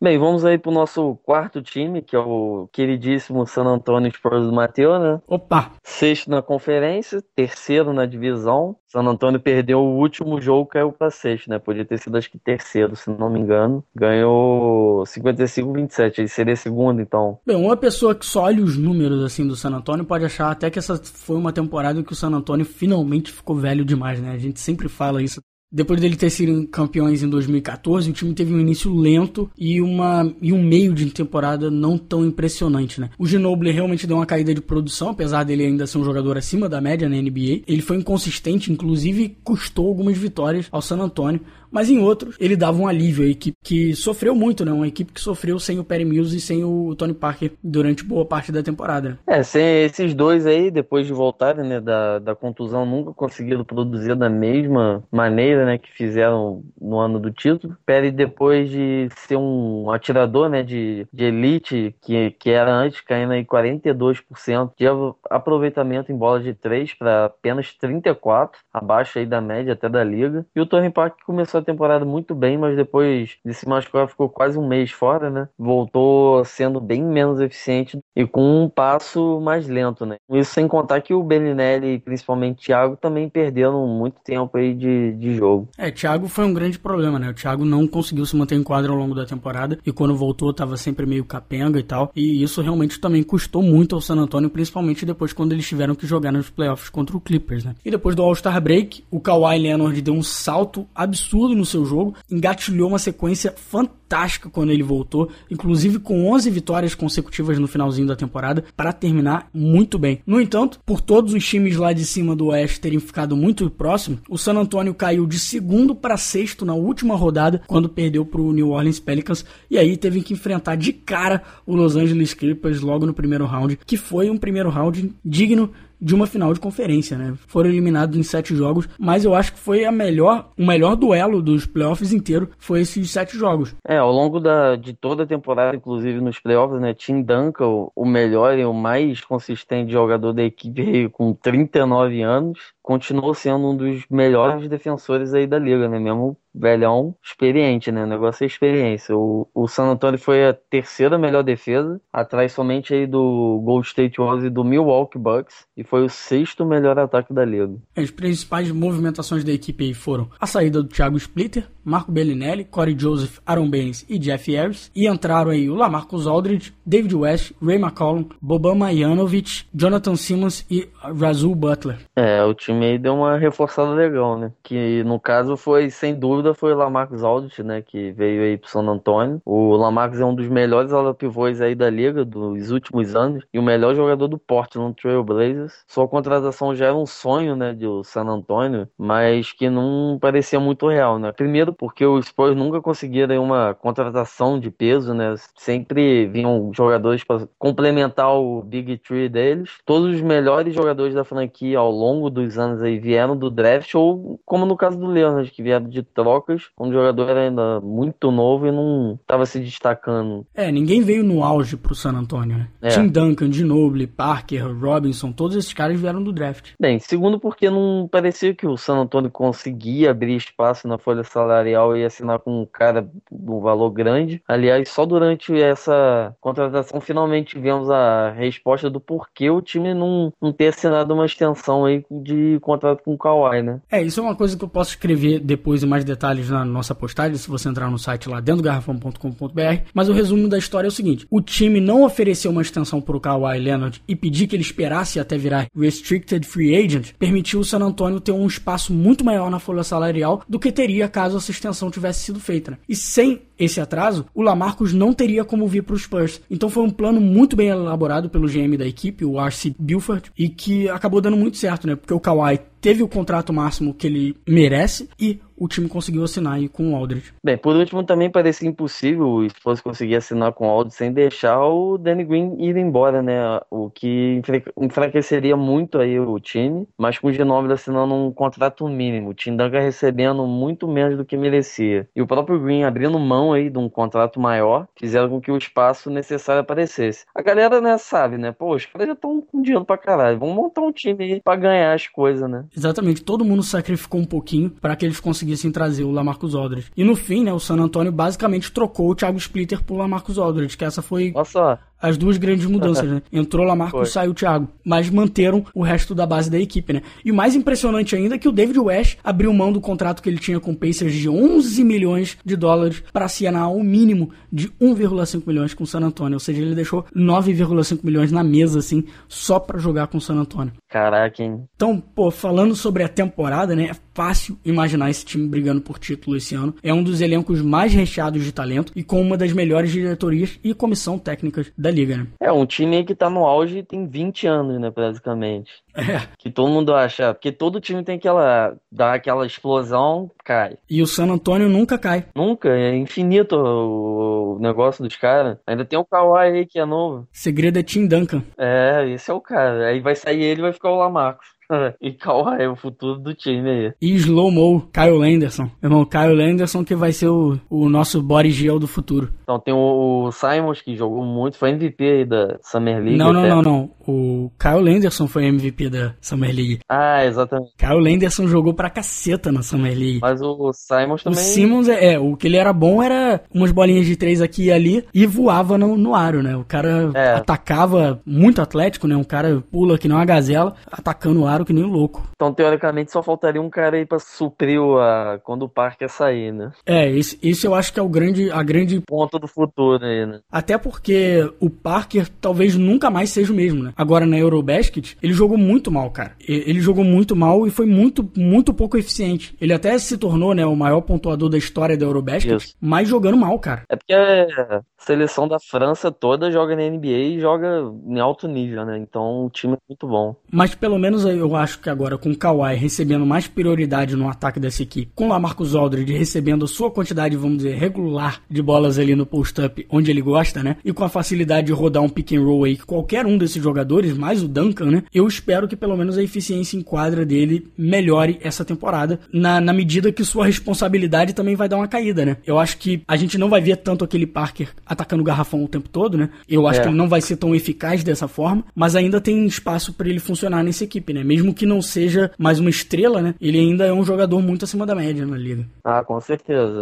Bem, 0.00 0.16
vamos 0.16 0.44
aí 0.44 0.56
pro 0.56 0.70
nosso 0.70 1.16
quarto 1.24 1.60
time, 1.60 2.00
que 2.00 2.14
é 2.14 2.20
o 2.20 2.68
queridíssimo 2.72 3.44
San 3.48 3.64
Antonio 3.64 4.12
Spurs 4.14 4.46
do 4.46 4.52
Matheus, 4.52 5.02
né? 5.02 5.20
Opa! 5.26 5.72
Sexto 5.82 6.30
na 6.30 6.40
conferência, 6.40 7.20
terceiro 7.34 7.92
na 7.92 8.06
divisão. 8.06 8.76
San 8.86 9.00
Antonio 9.00 9.40
perdeu 9.40 9.80
o 9.80 9.98
último 9.98 10.40
jogo, 10.40 10.70
caiu 10.70 10.92
pra 10.92 11.10
sexto, 11.10 11.50
né? 11.50 11.58
Podia 11.58 11.84
ter 11.84 11.98
sido 11.98 12.16
acho 12.16 12.30
que 12.30 12.38
terceiro, 12.38 12.94
se 12.94 13.10
não 13.10 13.28
me 13.28 13.40
engano. 13.40 13.82
Ganhou 13.92 15.02
55-27, 15.02 16.18
ele 16.18 16.28
seria 16.28 16.54
segundo, 16.54 17.02
então. 17.02 17.40
Bem, 17.44 17.56
uma 17.56 17.76
pessoa 17.76 18.14
que 18.14 18.24
só 18.24 18.44
olha 18.44 18.62
os 18.62 18.78
números 18.78 19.24
assim 19.24 19.48
do 19.48 19.56
San 19.56 19.70
Antonio 19.70 20.04
pode 20.04 20.24
achar 20.24 20.52
até 20.52 20.70
que 20.70 20.78
essa 20.78 20.96
foi 20.96 21.36
uma 21.36 21.52
temporada 21.52 21.98
em 21.98 22.04
que 22.04 22.12
o 22.12 22.16
San 22.16 22.30
Antonio 22.30 22.64
finalmente 22.64 23.32
ficou 23.32 23.56
velho 23.56 23.84
demais, 23.84 24.20
né? 24.20 24.30
A 24.30 24.38
gente 24.38 24.60
sempre 24.60 24.88
fala 24.88 25.20
isso 25.20 25.42
depois 25.70 26.00
dele 26.00 26.16
ter 26.16 26.30
sido 26.30 26.66
campeões 26.68 27.22
em 27.22 27.28
2014, 27.28 28.10
o 28.10 28.12
time 28.12 28.32
teve 28.32 28.54
um 28.54 28.58
início 28.58 28.94
lento 28.94 29.50
e, 29.56 29.82
uma, 29.82 30.34
e 30.40 30.50
um 30.50 30.62
meio 30.62 30.94
de 30.94 31.06
temporada 31.10 31.70
não 31.70 31.98
tão 31.98 32.24
impressionante, 32.24 32.98
né? 32.98 33.10
O 33.18 33.26
Ginobili 33.26 33.70
realmente 33.70 34.06
deu 34.06 34.16
uma 34.16 34.24
caída 34.24 34.54
de 34.54 34.62
produção, 34.62 35.10
apesar 35.10 35.44
dele 35.44 35.66
ainda 35.66 35.86
ser 35.86 35.98
um 35.98 36.04
jogador 36.04 36.38
acima 36.38 36.70
da 36.70 36.80
média 36.80 37.06
na 37.06 37.16
NBA. 37.16 37.62
Ele 37.66 37.82
foi 37.82 37.98
inconsistente, 37.98 38.72
inclusive 38.72 39.36
custou 39.44 39.88
algumas 39.88 40.16
vitórias 40.16 40.68
ao 40.72 40.80
San 40.80 41.00
Antonio, 41.00 41.40
mas 41.70 41.90
em 41.90 42.00
outros 42.00 42.36
ele 42.40 42.56
dava 42.56 42.78
um 42.78 42.86
alívio 42.86 43.24
à 43.24 43.28
equipe 43.28 43.56
que 43.62 43.94
sofreu 43.94 44.34
muito, 44.34 44.64
né? 44.64 44.72
Uma 44.72 44.88
equipe 44.88 45.12
que 45.12 45.20
sofreu 45.20 45.58
sem 45.58 45.78
o 45.78 45.84
Perry 45.84 46.04
Mills 46.04 46.36
e 46.36 46.40
sem 46.40 46.64
o 46.64 46.94
Tony 46.94 47.14
Parker 47.14 47.52
durante 47.62 48.04
boa 48.04 48.24
parte 48.24 48.52
da 48.52 48.62
temporada. 48.62 49.18
É, 49.26 49.42
sem 49.42 49.84
esses 49.84 50.14
dois 50.14 50.46
aí, 50.46 50.70
depois 50.70 51.06
de 51.06 51.12
voltarem 51.12 51.64
né, 51.64 51.80
da, 51.80 52.18
da 52.18 52.34
contusão, 52.34 52.86
nunca 52.86 53.12
conseguiram 53.12 53.64
produzir 53.64 54.14
da 54.14 54.28
mesma 54.28 55.02
maneira 55.10 55.64
né, 55.64 55.78
que 55.78 55.90
fizeram 55.92 56.62
no 56.80 56.98
ano 56.98 57.18
do 57.18 57.30
título. 57.30 57.76
Perry, 57.84 58.10
depois 58.10 58.70
de 58.70 59.08
ser 59.16 59.36
um 59.36 59.90
atirador 59.90 60.48
né, 60.48 60.62
de, 60.62 61.06
de 61.12 61.24
elite, 61.24 61.94
que, 62.00 62.30
que 62.32 62.50
era 62.50 62.72
antes, 62.72 63.00
caindo 63.00 63.32
aí 63.32 63.44
42% 63.44 64.72
de 64.76 64.86
aproveitamento 65.28 66.12
em 66.12 66.16
bola 66.16 66.40
de 66.40 66.54
3 66.54 66.94
para 66.94 67.26
apenas 67.26 67.76
34%, 67.82 68.50
abaixo 68.72 69.18
aí 69.18 69.26
da 69.26 69.40
média 69.40 69.72
até 69.72 69.88
da 69.88 70.02
liga. 70.02 70.46
E 70.54 70.60
o 70.60 70.66
Tony 70.66 70.90
Parker 70.90 71.24
começou 71.24 71.57
começou 71.58 71.60
a 71.60 71.62
temporada 71.62 72.04
muito 72.04 72.34
bem, 72.34 72.56
mas 72.56 72.76
depois 72.76 73.36
de 73.44 73.54
se 73.54 73.68
machucar 73.68 74.08
ficou 74.08 74.28
quase 74.28 74.58
um 74.58 74.66
mês 74.66 74.90
fora, 74.90 75.30
né? 75.30 75.48
Voltou 75.58 76.44
sendo 76.44 76.80
bem 76.80 77.02
menos 77.02 77.40
eficiente 77.40 77.98
e 78.16 78.26
com 78.26 78.64
um 78.64 78.68
passo 78.68 79.40
mais 79.40 79.68
lento, 79.68 80.06
né? 80.06 80.16
Isso 80.32 80.52
sem 80.52 80.68
contar 80.68 81.00
que 81.00 81.12
o 81.12 81.22
Belinelli 81.22 81.94
e 81.94 81.98
principalmente 81.98 82.58
o 82.58 82.66
Thiago 82.66 82.96
também 82.96 83.28
perderam 83.28 83.86
muito 83.86 84.16
tempo 84.24 84.56
aí 84.56 84.74
de, 84.74 85.12
de 85.12 85.34
jogo. 85.34 85.68
É, 85.76 85.90
Thiago 85.90 86.28
foi 86.28 86.44
um 86.44 86.54
grande 86.54 86.78
problema, 86.78 87.18
né? 87.18 87.30
O 87.30 87.34
Thiago 87.34 87.64
não 87.64 87.86
conseguiu 87.86 88.24
se 88.24 88.36
manter 88.36 88.56
em 88.56 88.62
quadro 88.62 88.92
ao 88.92 88.98
longo 88.98 89.14
da 89.14 89.26
temporada 89.26 89.78
e 89.84 89.92
quando 89.92 90.16
voltou 90.16 90.52
tava 90.52 90.76
sempre 90.76 91.06
meio 91.06 91.24
capenga 91.24 91.78
e 91.78 91.82
tal. 91.82 92.12
E 92.14 92.42
isso 92.42 92.60
realmente 92.60 93.00
também 93.00 93.22
custou 93.22 93.62
muito 93.62 93.94
ao 93.94 94.00
San 94.00 94.16
Antonio, 94.16 94.50
principalmente 94.50 95.06
depois 95.06 95.32
quando 95.32 95.52
eles 95.52 95.66
tiveram 95.66 95.94
que 95.94 96.06
jogar 96.06 96.32
nos 96.32 96.50
playoffs 96.50 96.88
contra 96.88 97.16
o 97.16 97.20
Clippers, 97.20 97.64
né? 97.64 97.74
E 97.84 97.90
depois 97.90 98.14
do 98.14 98.22
All-Star 98.22 98.60
Break, 98.60 99.04
o 99.10 99.20
Kawhi 99.20 99.58
Leonard 99.58 100.00
deu 100.00 100.14
um 100.14 100.22
salto 100.22 100.86
absurdo 100.94 101.47
no 101.54 101.64
seu 101.64 101.84
jogo, 101.84 102.14
engatilhou 102.30 102.88
uma 102.88 102.98
sequência 102.98 103.54
fantástica 103.56 104.48
quando 104.48 104.70
ele 104.70 104.82
voltou, 104.82 105.28
inclusive 105.50 105.98
com 105.98 106.32
11 106.32 106.50
vitórias 106.50 106.94
consecutivas 106.94 107.58
no 107.58 107.68
finalzinho 107.68 108.06
da 108.06 108.16
temporada, 108.16 108.64
para 108.76 108.92
terminar 108.92 109.48
muito 109.52 109.98
bem. 109.98 110.20
No 110.26 110.40
entanto, 110.40 110.80
por 110.84 111.00
todos 111.00 111.34
os 111.34 111.46
times 111.46 111.76
lá 111.76 111.92
de 111.92 112.04
cima 112.04 112.34
do 112.34 112.46
Oeste 112.46 112.80
terem 112.80 112.98
ficado 112.98 113.36
muito 113.36 113.68
próximo, 113.70 114.18
o 114.28 114.38
San 114.38 114.54
Antonio 114.54 114.94
caiu 114.94 115.26
de 115.26 115.38
segundo 115.38 115.94
para 115.94 116.16
sexto 116.16 116.64
na 116.64 116.74
última 116.74 117.16
rodada, 117.16 117.62
quando 117.66 117.88
perdeu 117.88 118.24
para 118.24 118.40
o 118.40 118.52
New 118.52 118.70
Orleans 118.70 119.00
Pelicans, 119.00 119.44
e 119.70 119.78
aí 119.78 119.96
teve 119.96 120.22
que 120.22 120.32
enfrentar 120.32 120.76
de 120.76 120.92
cara 120.92 121.42
o 121.66 121.74
Los 121.74 121.96
Angeles 121.96 122.34
Clippers 122.34 122.80
logo 122.80 123.06
no 123.06 123.14
primeiro 123.14 123.44
round, 123.44 123.78
que 123.86 123.96
foi 123.96 124.30
um 124.30 124.38
primeiro 124.38 124.70
round 124.70 125.12
digno 125.24 125.70
de 126.00 126.14
uma 126.14 126.26
final 126.26 126.52
de 126.52 126.60
conferência, 126.60 127.16
né? 127.16 127.34
Foram 127.46 127.70
eliminados 127.70 128.16
em 128.16 128.22
sete 128.22 128.54
jogos, 128.54 128.88
mas 128.98 129.24
eu 129.24 129.34
acho 129.34 129.52
que 129.52 129.58
foi 129.58 129.84
a 129.84 129.92
melhor, 129.92 130.50
o 130.58 130.66
melhor 130.66 130.96
duelo 130.96 131.42
dos 131.42 131.66
playoffs 131.66 132.12
inteiro 132.12 132.50
foi 132.58 132.80
esses 132.80 133.10
sete 133.10 133.36
jogos. 133.36 133.74
É, 133.86 133.96
ao 133.96 134.12
longo 134.12 134.40
da, 134.40 134.76
de 134.76 134.92
toda 134.92 135.24
a 135.24 135.26
temporada, 135.26 135.76
inclusive 135.76 136.20
nos 136.20 136.38
playoffs, 136.38 136.80
né? 136.80 136.94
Tim 136.94 137.22
Duncan, 137.22 137.88
o, 137.94 138.06
melhor 138.06 138.58
e 138.58 138.64
o 138.64 138.72
mais 138.72 139.20
consistente 139.20 139.92
jogador 139.92 140.32
da 140.32 140.42
equipe 140.42 141.08
com 141.10 141.34
39 141.34 142.22
anos, 142.22 142.58
continuou 142.82 143.34
sendo 143.34 143.70
um 143.70 143.76
dos 143.76 144.04
melhores 144.10 144.68
defensores 144.68 145.34
aí 145.34 145.46
da 145.46 145.58
liga, 145.58 145.88
né? 145.88 145.98
Mesmo 145.98 146.36
velhão 146.54 147.14
experiente, 147.22 147.92
né? 147.92 148.04
O 148.04 148.06
negócio 148.06 148.44
é 148.44 148.46
experiência. 148.46 149.16
O, 149.16 149.48
o 149.54 149.68
San 149.68 149.84
Antonio 149.84 150.18
foi 150.18 150.46
a 150.46 150.52
terceira 150.52 151.18
melhor 151.18 151.42
defesa, 151.42 152.00
atrás 152.12 152.52
somente 152.52 152.94
aí 152.94 153.06
do 153.06 153.60
Gold 153.64 153.86
State 153.86 154.18
Warriors 154.18 154.44
e 154.44 154.50
do 154.50 154.64
Milwaukee 154.64 155.18
Bucks, 155.18 155.66
e 155.76 155.84
foi 155.84 156.04
o 156.04 156.08
sexto 156.08 156.64
melhor 156.64 156.98
ataque 156.98 157.32
da 157.32 157.44
liga. 157.44 157.76
As 157.96 158.10
principais 158.10 158.70
movimentações 158.70 159.44
da 159.44 159.52
equipe 159.52 159.84
aí 159.84 159.94
foram 159.94 160.28
a 160.40 160.46
saída 160.46 160.82
do 160.82 160.88
Thiago 160.88 161.16
Splitter, 161.16 161.66
Marco 161.84 162.12
Bellinelli, 162.12 162.64
Corey 162.64 162.96
Joseph, 162.98 163.38
Aaron 163.46 163.70
Baines 163.70 164.04
e 164.08 164.18
Jeff 164.18 164.50
Harris, 164.52 164.90
e 164.94 165.06
entraram 165.06 165.50
aí 165.50 165.70
o 165.70 165.74
Lamarcus 165.74 166.26
Aldridge, 166.26 166.74
David 166.84 167.14
West, 167.14 167.52
Ray 167.62 167.76
McCollum, 167.76 168.28
Boban 168.40 168.74
Marjanovic, 168.74 169.64
Jonathan 169.74 170.16
Simmons 170.16 170.66
e 170.70 170.88
Razul 171.18 171.54
Butler. 171.54 171.98
É, 172.14 172.42
o 172.44 172.54
time 172.54 172.86
aí 172.86 172.98
deu 172.98 173.14
uma 173.14 173.38
reforçada 173.38 173.90
legal, 173.92 174.38
né? 174.38 174.52
Que 174.62 175.02
no 175.04 175.18
caso 175.18 175.56
foi, 175.56 175.90
sem 175.90 176.14
dúvida, 176.14 176.37
foi 176.54 176.72
o 176.72 176.76
Lamarcus 176.76 177.22
Aldridge, 177.22 177.62
né? 177.62 177.82
Que 177.82 178.12
veio 178.12 178.42
aí 178.42 178.56
pro 178.56 178.70
San 178.70 178.86
Antonio. 178.86 179.40
O 179.44 179.76
Lamarcus 179.76 180.20
é 180.20 180.24
um 180.24 180.34
dos 180.34 180.48
melhores 180.48 180.92
ala 180.92 181.14
pivôs 181.14 181.60
aí 181.60 181.74
da 181.74 181.90
liga 181.90 182.24
dos 182.24 182.70
últimos 182.70 183.14
anos 183.14 183.44
e 183.52 183.58
o 183.58 183.62
melhor 183.62 183.94
jogador 183.94 184.28
do 184.28 184.38
Portland 184.38 184.94
Trail 184.94 185.22
Blazers. 185.22 185.84
Sua 185.86 186.08
contratação 186.08 186.74
já 186.74 186.86
era 186.86 186.94
um 186.94 187.06
sonho, 187.06 187.56
né? 187.56 187.72
Do 187.72 188.02
San 188.04 188.26
Antonio, 188.26 188.88
mas 188.96 189.52
que 189.52 189.68
não 189.68 190.18
parecia 190.20 190.60
muito 190.60 190.88
real, 190.88 191.18
né? 191.18 191.32
Primeiro 191.32 191.72
porque 191.72 192.04
os 192.04 192.26
Spurs 192.26 192.56
nunca 192.56 192.80
conseguiram 192.80 193.42
uma 193.42 193.74
contratação 193.74 194.58
de 194.58 194.70
peso, 194.70 195.14
né? 195.14 195.34
Sempre 195.56 196.26
vinham 196.26 196.70
jogadores 196.74 197.24
para 197.24 197.48
complementar 197.58 198.32
o 198.34 198.62
Big 198.62 198.98
Tree 198.98 199.28
deles. 199.28 199.78
Todos 199.84 200.14
os 200.14 200.20
melhores 200.20 200.74
jogadores 200.74 201.14
da 201.14 201.24
franquia 201.24 201.78
ao 201.78 201.90
longo 201.90 202.30
dos 202.30 202.58
anos 202.58 202.82
aí 202.82 202.98
vieram 202.98 203.36
do 203.36 203.50
draft, 203.50 203.94
ou 203.94 204.40
como 204.44 204.66
no 204.66 204.76
caso 204.76 204.98
do 204.98 205.06
Leonard, 205.06 205.50
que 205.50 205.62
vieram 205.62 205.88
de 205.88 206.02
trocas, 206.28 206.64
quando 206.76 206.90
o 206.90 206.94
jogador 206.94 207.30
era 207.30 207.40
ainda 207.40 207.80
muito 207.80 208.30
novo 208.30 208.66
e 208.66 208.72
não 208.72 209.18
estava 209.20 209.46
se 209.46 209.58
destacando. 209.58 210.46
É, 210.54 210.70
ninguém 210.70 211.00
veio 211.00 211.24
no 211.24 211.42
auge 211.42 211.76
pro 211.76 211.94
San 211.94 212.12
Antonio, 212.12 212.58
né? 212.58 212.68
É. 212.82 212.88
Tim 212.88 213.08
Duncan, 213.08 213.50
Ginobili, 213.50 214.06
Parker, 214.06 214.66
Robinson, 214.78 215.32
todos 215.32 215.56
esses 215.56 215.72
caras 215.72 215.98
vieram 215.98 216.22
do 216.22 216.32
draft. 216.32 216.72
Bem, 216.78 216.98
segundo 216.98 217.40
porque 217.40 217.70
não 217.70 218.06
parecia 218.10 218.54
que 218.54 218.66
o 218.66 218.76
San 218.76 218.98
Antonio 218.98 219.30
conseguia 219.30 220.10
abrir 220.10 220.36
espaço 220.36 220.86
na 220.86 220.98
folha 220.98 221.24
salarial 221.24 221.96
e 221.96 222.04
assinar 222.04 222.38
com 222.40 222.62
um 222.62 222.66
cara 222.66 223.02
de 223.02 223.50
um 223.50 223.60
valor 223.60 223.90
grande. 223.90 224.42
Aliás, 224.46 224.90
só 224.90 225.06
durante 225.06 225.58
essa 225.58 226.36
contratação 226.40 227.00
finalmente 227.00 227.58
vemos 227.58 227.90
a 227.90 228.30
resposta 228.32 228.90
do 228.90 229.00
porquê 229.00 229.48
o 229.48 229.62
time 229.62 229.94
não, 229.94 230.32
não 230.40 230.52
ter 230.52 230.68
assinado 230.68 231.14
uma 231.14 231.24
extensão 231.24 231.86
aí 231.86 232.04
de 232.10 232.58
contrato 232.60 233.02
com 233.02 233.14
o 233.14 233.18
Kawhi, 233.18 233.62
né? 233.62 233.80
É, 233.90 234.02
isso 234.02 234.20
é 234.20 234.22
uma 234.22 234.36
coisa 234.36 234.56
que 234.58 234.64
eu 234.64 234.68
posso 234.68 234.90
escrever 234.90 235.40
depois 235.40 235.82
em 235.82 235.86
mais 235.86 236.04
detalhes 236.04 236.17
na 236.50 236.64
nossa 236.64 236.94
postagem, 236.94 237.36
se 237.36 237.48
você 237.48 237.68
entrar 237.68 237.90
no 237.90 237.98
site 237.98 238.28
lá 238.28 238.40
dentro 238.40 238.62
do 238.62 238.64
garrafão.com.br. 238.64 239.82
Mas 239.94 240.08
o 240.08 240.12
resumo 240.12 240.48
da 240.48 240.58
história 240.58 240.86
é 240.86 240.90
o 240.90 240.92
seguinte: 240.92 241.26
o 241.30 241.40
time 241.40 241.80
não 241.80 242.02
ofereceu 242.04 242.50
uma 242.50 242.62
extensão 242.62 243.00
para 243.00 243.16
o 243.16 243.20
Kawhi 243.20 243.58
Leonard 243.58 244.02
e 244.06 244.14
pedir 244.14 244.46
que 244.46 244.56
ele 244.56 244.62
esperasse 244.62 245.20
até 245.20 245.36
virar 245.36 245.66
restricted 245.76 246.46
free 246.46 246.76
agent, 246.76 247.12
permitiu 247.18 247.60
o 247.60 247.64
San 247.64 247.80
Antonio 247.80 248.20
ter 248.20 248.32
um 248.32 248.46
espaço 248.46 248.92
muito 248.92 249.24
maior 249.24 249.50
na 249.50 249.58
folha 249.58 249.82
salarial 249.82 250.42
do 250.48 250.58
que 250.58 250.72
teria 250.72 251.08
caso 251.08 251.36
essa 251.36 251.50
extensão 251.50 251.90
tivesse 251.90 252.20
sido 252.20 252.40
feita. 252.40 252.72
Né? 252.72 252.78
E 252.88 252.96
sem 252.96 253.42
esse 253.58 253.80
atraso, 253.80 254.26
o 254.34 254.42
Lamarcus 254.42 254.92
não 254.92 255.12
teria 255.12 255.44
como 255.44 255.66
vir 255.66 255.82
para 255.82 255.94
os 255.94 256.02
Spurs. 256.02 256.40
Então 256.50 256.70
foi 256.70 256.84
um 256.84 256.90
plano 256.90 257.20
muito 257.20 257.56
bem 257.56 257.68
elaborado 257.68 258.30
pelo 258.30 258.48
GM 258.48 258.76
da 258.76 258.86
equipe, 258.86 259.24
o 259.24 259.40
R.C. 259.40 259.74
Buford, 259.78 260.30
e 260.38 260.48
que 260.48 260.88
acabou 260.88 261.20
dando 261.20 261.36
muito 261.36 261.56
certo, 261.56 261.86
né? 261.86 261.96
Porque 261.96 262.14
o 262.14 262.20
Kawhi 262.20 262.60
teve 262.80 263.02
o 263.02 263.08
contrato 263.08 263.52
máximo 263.52 263.92
que 263.92 264.06
ele 264.06 264.36
merece 264.46 265.08
e 265.18 265.40
o 265.58 265.68
time 265.68 265.88
conseguiu 265.88 266.24
assinar 266.24 266.54
aí 266.54 266.68
com 266.68 266.92
o 266.92 266.96
Aldridge. 266.96 267.32
Bem, 267.44 267.56
por 267.56 267.74
último, 267.76 268.02
também 268.02 268.30
parecia 268.30 268.68
impossível 268.68 269.28
o 269.28 269.48
Spurs 269.48 269.80
conseguir 269.80 270.16
assinar 270.16 270.52
com 270.52 270.66
o 270.66 270.70
Aldridge 270.70 270.96
sem 270.96 271.12
deixar 271.12 271.64
o 271.66 271.98
Danny 271.98 272.24
Green 272.24 272.56
ir 272.58 272.76
embora, 272.76 273.22
né? 273.22 273.60
O 273.70 273.90
que 273.90 274.40
enfraqueceria 274.80 275.56
muito 275.56 275.98
aí 275.98 276.18
o 276.18 276.38
time, 276.38 276.86
mas 276.96 277.18
com 277.18 277.28
o 277.28 277.32
Ginobili 277.32 277.74
assinando 277.74 278.14
um 278.14 278.32
contrato 278.32 278.88
mínimo, 278.88 279.30
o 279.30 279.34
Tim 279.34 279.56
Duncan 279.56 279.80
recebendo 279.80 280.46
muito 280.46 280.86
menos 280.86 281.16
do 281.16 281.24
que 281.24 281.36
merecia. 281.36 282.08
E 282.14 282.22
o 282.22 282.26
próprio 282.26 282.60
Green 282.60 282.84
abrindo 282.84 283.18
mão 283.18 283.52
aí 283.52 283.68
de 283.68 283.78
um 283.78 283.88
contrato 283.88 284.40
maior, 284.40 284.86
fizeram 284.96 285.28
com 285.28 285.40
que 285.40 285.50
o 285.50 285.56
espaço 285.56 286.10
necessário 286.10 286.60
aparecesse. 286.60 287.24
A 287.34 287.42
galera, 287.42 287.80
né, 287.80 287.98
sabe, 287.98 288.38
né? 288.38 288.52
Pô, 288.52 288.74
os 288.74 288.86
caras 288.86 289.08
já 289.08 289.14
estão 289.14 289.40
com 289.40 289.62
dinheiro 289.62 289.84
pra 289.84 289.98
caralho, 289.98 290.38
vamos 290.38 290.54
montar 290.54 290.82
um 290.82 290.92
time 290.92 291.24
aí 291.24 291.40
pra 291.42 291.56
ganhar 291.56 291.94
as 291.94 292.06
coisas, 292.06 292.48
né? 292.48 292.64
Exatamente, 292.76 293.22
todo 293.22 293.44
mundo 293.44 293.62
sacrificou 293.62 294.20
um 294.20 294.24
pouquinho 294.24 294.70
para 294.70 294.94
que 294.94 295.04
eles 295.04 295.20
conseguissem 295.20 295.47
trazer 295.72 296.04
o 296.04 296.10
Lamarcus 296.10 296.54
Aldridge. 296.54 296.90
E 296.96 297.04
no 297.04 297.14
fim, 297.14 297.44
né, 297.44 297.52
o 297.52 297.60
San 297.60 297.76
Antonio 297.76 298.12
basicamente 298.12 298.70
trocou 298.72 299.10
o 299.10 299.14
Thiago 299.14 299.38
Splitter 299.38 299.82
por 299.82 299.96
Lamarcus 299.96 300.38
Aldridge, 300.38 300.76
que 300.76 300.84
essa 300.84 301.02
foi 301.02 301.32
Nossa 301.32 301.78
as 302.00 302.16
duas 302.16 302.36
grandes 302.36 302.66
mudanças, 302.66 303.04
né? 303.08 303.22
Entrou 303.32 303.64
Lamarco 303.66 304.02
e 304.02 304.06
saiu 304.06 304.30
o 304.30 304.34
Thiago. 304.34 304.68
Mas 304.84 305.10
manteram 305.10 305.64
o 305.74 305.82
resto 305.82 306.14
da 306.14 306.26
base 306.26 306.50
da 306.50 306.58
equipe, 306.58 306.92
né? 306.92 307.02
E 307.24 307.30
o 307.30 307.34
mais 307.34 307.54
impressionante 307.54 308.14
ainda 308.14 308.36
é 308.36 308.38
que 308.38 308.48
o 308.48 308.52
David 308.52 308.78
West 308.78 309.18
abriu 309.22 309.52
mão 309.52 309.72
do 309.72 309.80
contrato 309.80 310.22
que 310.22 310.28
ele 310.28 310.38
tinha 310.38 310.60
com 310.60 310.72
o 310.72 310.76
Pacers 310.76 311.12
de 311.12 311.28
11 311.28 311.84
milhões 311.84 312.38
de 312.44 312.56
dólares 312.56 313.02
para 313.12 313.24
assinar 313.24 313.72
o 313.72 313.82
mínimo 313.82 314.30
de 314.52 314.68
1,5 314.80 315.42
milhões 315.46 315.74
com 315.74 315.84
o 315.84 315.86
San 315.86 316.00
Antonio. 316.00 316.36
Ou 316.36 316.40
seja, 316.40 316.62
ele 316.62 316.74
deixou 316.74 317.04
9,5 317.14 318.00
milhões 318.02 318.32
na 318.32 318.42
mesa, 318.42 318.78
assim, 318.78 319.04
só 319.26 319.58
para 319.58 319.78
jogar 319.78 320.06
com 320.06 320.18
o 320.18 320.20
San 320.20 320.36
Antonio. 320.36 320.72
Caraca, 320.88 321.42
hein? 321.42 321.64
Então, 321.74 322.00
pô, 322.00 322.30
falando 322.30 322.74
sobre 322.74 323.02
a 323.02 323.08
temporada, 323.08 323.74
né? 323.74 323.88
É 323.90 323.96
fácil 324.14 324.58
imaginar 324.64 325.10
esse 325.10 325.24
time 325.24 325.46
brigando 325.46 325.80
por 325.80 325.98
título 325.98 326.36
esse 326.36 326.54
ano. 326.54 326.74
É 326.82 326.92
um 326.92 327.02
dos 327.02 327.20
elencos 327.20 327.62
mais 327.62 327.92
recheados 327.92 328.42
de 328.42 328.50
talento 328.50 328.92
e 328.96 329.04
com 329.04 329.20
uma 329.20 329.36
das 329.36 329.52
melhores 329.52 329.92
diretorias 329.92 330.58
e 330.64 330.74
comissão 330.74 331.18
técnicas 331.18 331.70
da 331.88 331.90
liga, 331.90 332.18
né? 332.18 332.26
É, 332.40 332.52
um 332.52 332.66
time 332.66 333.04
que 333.04 333.14
tá 333.14 333.30
no 333.30 333.44
auge 333.44 333.82
tem 333.82 334.06
20 334.06 334.46
anos, 334.46 334.80
né, 334.80 334.90
basicamente. 334.90 335.72
É. 335.94 336.28
Que 336.38 336.50
todo 336.50 336.70
mundo 336.70 336.94
acha, 336.94 337.34
porque 337.34 337.50
todo 337.50 337.80
time 337.80 338.04
tem 338.04 338.16
aquela, 338.16 338.76
dá 338.92 339.14
aquela 339.14 339.46
explosão, 339.46 340.30
cai. 340.44 340.76
E 340.88 341.02
o 341.02 341.06
San 341.06 341.28
Antonio 341.28 341.68
nunca 341.68 341.98
cai. 341.98 342.26
Nunca, 342.34 342.68
é 342.68 342.94
infinito 342.94 343.56
o 343.56 344.58
negócio 344.60 345.02
dos 345.02 345.16
caras. 345.16 345.58
Ainda 345.66 345.84
tem 345.84 345.98
o 345.98 346.04
Kawhi 346.04 346.58
aí 346.58 346.66
que 346.66 346.78
é 346.78 346.84
novo. 346.84 347.26
segredo 347.32 347.78
é 347.78 347.82
Tim 347.82 348.06
Duncan. 348.06 348.42
É, 348.56 349.08
esse 349.08 349.30
é 349.30 349.34
o 349.34 349.40
cara. 349.40 349.88
Aí 349.88 350.00
vai 350.00 350.14
sair 350.14 350.42
ele 350.42 350.60
e 350.60 350.62
vai 350.62 350.72
ficar 350.72 350.90
o 350.90 350.96
Lamarcos. 350.98 351.57
e 352.00 352.12
Kawhi 352.12 352.62
é 352.62 352.68
o 352.68 352.76
futuro 352.76 353.18
do 353.18 353.34
time 353.34 353.68
aí. 353.70 353.92
E 354.00 354.14
Slow 354.14 354.50
Mo, 354.50 354.88
Kyle 354.92 355.18
Lenderson. 355.18 355.70
Irmão, 355.82 356.04
Kyle 356.04 356.34
Lenderson 356.34 356.84
que 356.84 356.94
vai 356.94 357.12
ser 357.12 357.28
o, 357.28 357.58
o 357.68 357.88
nosso 357.88 358.22
body 358.22 358.50
gel 358.50 358.78
do 358.78 358.86
futuro. 358.86 359.30
Então 359.42 359.58
tem 359.58 359.74
o, 359.74 360.24
o 360.26 360.32
Simons 360.32 360.80
que 360.80 360.96
jogou 360.96 361.24
muito, 361.24 361.56
foi 361.56 361.70
MVP 361.70 362.04
aí 362.04 362.24
da 362.24 362.56
Summer 362.62 362.96
League. 362.98 363.16
Não, 363.16 363.32
não, 363.32 363.40
até. 363.40 363.48
não, 363.50 363.62
não. 363.62 363.90
O 364.06 364.50
Kyle 364.58 364.80
Lenderson 364.80 365.26
foi 365.26 365.44
MVP 365.46 365.90
da 365.90 366.14
Summer 366.20 366.54
League. 366.54 366.78
Ah, 366.88 367.24
exatamente. 367.24 367.72
Kyle 367.76 368.00
Lenderson 368.00 368.46
jogou 368.46 368.72
pra 368.72 368.88
caceta 368.88 369.52
na 369.52 369.62
Summer 369.62 369.92
League. 369.96 370.18
Mas 370.22 370.40
o 370.40 370.72
Simons 370.72 371.20
O 371.20 371.24
também. 371.24 371.38
Simmons, 371.38 371.88
é, 371.88 372.14
é, 372.14 372.18
o 372.18 372.34
que 372.36 372.46
ele 372.46 372.56
era 372.56 372.72
bom 372.72 373.02
era 373.02 373.42
umas 373.54 373.70
bolinhas 373.70 374.06
de 374.06 374.16
três 374.16 374.40
aqui 374.40 374.64
e 374.66 374.72
ali 374.72 375.04
e 375.12 375.26
voava 375.26 375.76
no, 375.76 375.96
no 375.96 376.14
aro, 376.14 376.42
né? 376.42 376.56
O 376.56 376.64
cara 376.64 377.10
É. 377.14 377.34
atacava 377.34 378.20
muito 378.24 378.62
atlético, 378.62 379.06
né? 379.06 379.14
Um 379.16 379.24
cara 379.24 379.62
pula 379.70 379.98
que 379.98 380.08
nem 380.08 380.16
uma 380.16 380.24
gazela, 380.24 380.74
atacando 380.90 381.42
o 381.42 381.46
aro 381.46 381.57
que 381.64 381.72
nem 381.72 381.84
um 381.84 381.90
louco. 381.90 382.26
Então, 382.34 382.52
teoricamente, 382.52 383.12
só 383.12 383.22
faltaria 383.22 383.60
um 383.60 383.70
cara 383.70 383.96
aí 383.96 384.06
pra 384.06 384.18
suprir 384.18 384.80
o, 384.80 384.98
a, 384.98 385.38
quando 385.42 385.62
o 385.62 385.68
Parker 385.68 386.08
sair, 386.08 386.52
né? 386.52 386.72
É, 386.86 387.08
esse, 387.10 387.38
esse 387.42 387.66
eu 387.66 387.74
acho 387.74 387.92
que 387.92 388.00
é 388.00 388.02
o 388.02 388.08
grande, 388.08 388.50
a 388.50 388.62
grande 388.62 389.00
Ponto 389.00 389.38
do 389.38 389.48
futuro 389.48 390.04
aí, 390.04 390.26
né? 390.26 390.40
Até 390.50 390.76
porque 390.76 391.50
o 391.60 391.70
Parker 391.70 392.28
talvez 392.40 392.76
nunca 392.76 393.10
mais 393.10 393.30
seja 393.30 393.52
o 393.52 393.56
mesmo, 393.56 393.82
né? 393.82 393.92
Agora 393.96 394.26
na 394.26 394.38
Eurobasket, 394.38 395.16
ele 395.22 395.32
jogou 395.32 395.56
muito 395.56 395.90
mal, 395.90 396.10
cara. 396.10 396.32
Ele 396.46 396.80
jogou 396.80 397.04
muito 397.04 397.34
mal 397.34 397.66
e 397.66 397.70
foi 397.70 397.86
muito, 397.86 398.28
muito 398.36 398.74
pouco 398.74 398.96
eficiente. 398.96 399.56
Ele 399.60 399.72
até 399.72 399.96
se 399.98 400.18
tornou, 400.18 400.54
né, 400.54 400.64
o 400.66 400.76
maior 400.76 401.00
pontuador 401.00 401.48
da 401.48 401.58
história 401.58 401.96
da 401.96 402.04
Eurobasket, 402.04 402.56
Isso. 402.56 402.74
mas 402.80 403.08
jogando 403.08 403.36
mal, 403.36 403.58
cara. 403.58 403.82
É 403.88 403.96
porque 403.96 404.12
a 404.12 404.82
seleção 404.98 405.48
da 405.48 405.58
França 405.58 406.10
toda 406.10 406.50
joga 406.50 406.76
na 406.76 406.82
NBA 406.82 407.06
e 407.06 407.40
joga 407.40 407.92
em 408.06 408.18
alto 408.18 408.46
nível, 408.46 408.84
né? 408.84 408.98
Então 408.98 409.46
o 409.46 409.50
time 409.50 409.74
é 409.74 409.78
muito 409.88 410.06
bom. 410.06 410.34
Mas 410.52 410.74
pelo 410.74 410.98
menos 410.98 411.24
eu 411.48 411.56
acho 411.56 411.80
que 411.80 411.90
agora 411.90 412.16
com 412.18 412.30
o 412.30 412.36
Kawhi 412.36 412.74
recebendo 412.76 413.24
mais 413.26 413.46
prioridade 413.46 414.16
no 414.16 414.28
ataque 414.28 414.60
dessa 414.60 414.82
equipe, 414.82 415.10
com 415.14 415.26
o 415.26 415.28
Lamarcus 415.28 415.74
Aldridge 415.74 416.12
recebendo 416.12 416.66
sua 416.66 416.90
quantidade, 416.90 417.36
vamos 417.36 417.58
dizer, 417.58 417.76
regular 417.76 418.40
de 418.50 418.62
bolas 418.62 418.98
ali 418.98 419.14
no 419.14 419.26
post-up, 419.26 419.86
onde 419.90 420.10
ele 420.10 420.20
gosta, 420.20 420.62
né? 420.62 420.76
E 420.84 420.92
com 420.92 421.04
a 421.04 421.08
facilidade 421.08 421.68
de 421.68 421.72
rodar 421.72 422.02
um 422.02 422.08
pick 422.08 422.32
and 422.32 422.42
roll 422.42 422.64
aí, 422.64 422.76
que 422.76 422.84
qualquer 422.86 423.26
um 423.26 423.36
desses 423.38 423.62
jogadores, 423.62 424.16
mais 424.16 424.42
o 424.42 424.48
Duncan, 424.48 424.86
né? 424.90 425.02
Eu 425.14 425.26
espero 425.26 425.68
que 425.68 425.76
pelo 425.76 425.96
menos 425.96 426.16
a 426.18 426.22
eficiência 426.22 426.76
em 426.76 426.82
quadra 426.82 427.24
dele 427.24 427.66
melhore 427.76 428.38
essa 428.42 428.64
temporada, 428.64 429.20
na, 429.32 429.60
na 429.60 429.72
medida 429.72 430.12
que 430.12 430.24
sua 430.24 430.46
responsabilidade 430.46 431.32
também 431.32 431.54
vai 431.56 431.68
dar 431.68 431.76
uma 431.76 431.88
caída, 431.88 432.24
né? 432.24 432.36
Eu 432.46 432.58
acho 432.58 432.76
que 432.78 433.02
a 433.06 433.16
gente 433.16 433.38
não 433.38 433.48
vai 433.48 433.60
ver 433.60 433.76
tanto 433.76 434.04
aquele 434.04 434.26
Parker 434.26 434.68
atacando 434.86 435.22
o 435.22 435.24
garrafão 435.24 435.62
o 435.64 435.68
tempo 435.68 435.88
todo, 435.88 436.16
né? 436.18 436.28
Eu 436.48 436.66
acho 436.66 436.80
É. 436.80 436.82
que 436.82 436.88
ele 436.88 436.96
não 436.96 437.08
vai 437.08 437.20
ser 437.20 437.36
tão 437.36 437.54
eficaz 437.54 438.02
dessa 438.04 438.26
forma, 438.28 438.64
mas 438.74 438.94
ainda 438.96 439.20
tem 439.20 439.46
espaço 439.46 439.92
para 439.92 440.08
ele 440.08 440.18
funcionar 440.18 440.62
nessa 440.62 440.84
equipe, 440.84 441.12
né? 441.12 441.22
Mesmo 441.22 441.37
que 441.54 441.66
não 441.66 441.80
seja 441.82 442.30
mais 442.38 442.58
uma 442.58 442.70
estrela, 442.70 443.20
né? 443.20 443.34
Ele 443.40 443.58
ainda 443.58 443.86
é 443.86 443.92
um 443.92 444.04
jogador 444.04 444.40
muito 444.40 444.64
acima 444.64 444.86
da 444.86 444.94
média 444.94 445.26
na 445.26 445.36
liga. 445.36 445.64
Ah, 445.84 446.02
com 446.04 446.20
certeza. 446.20 446.72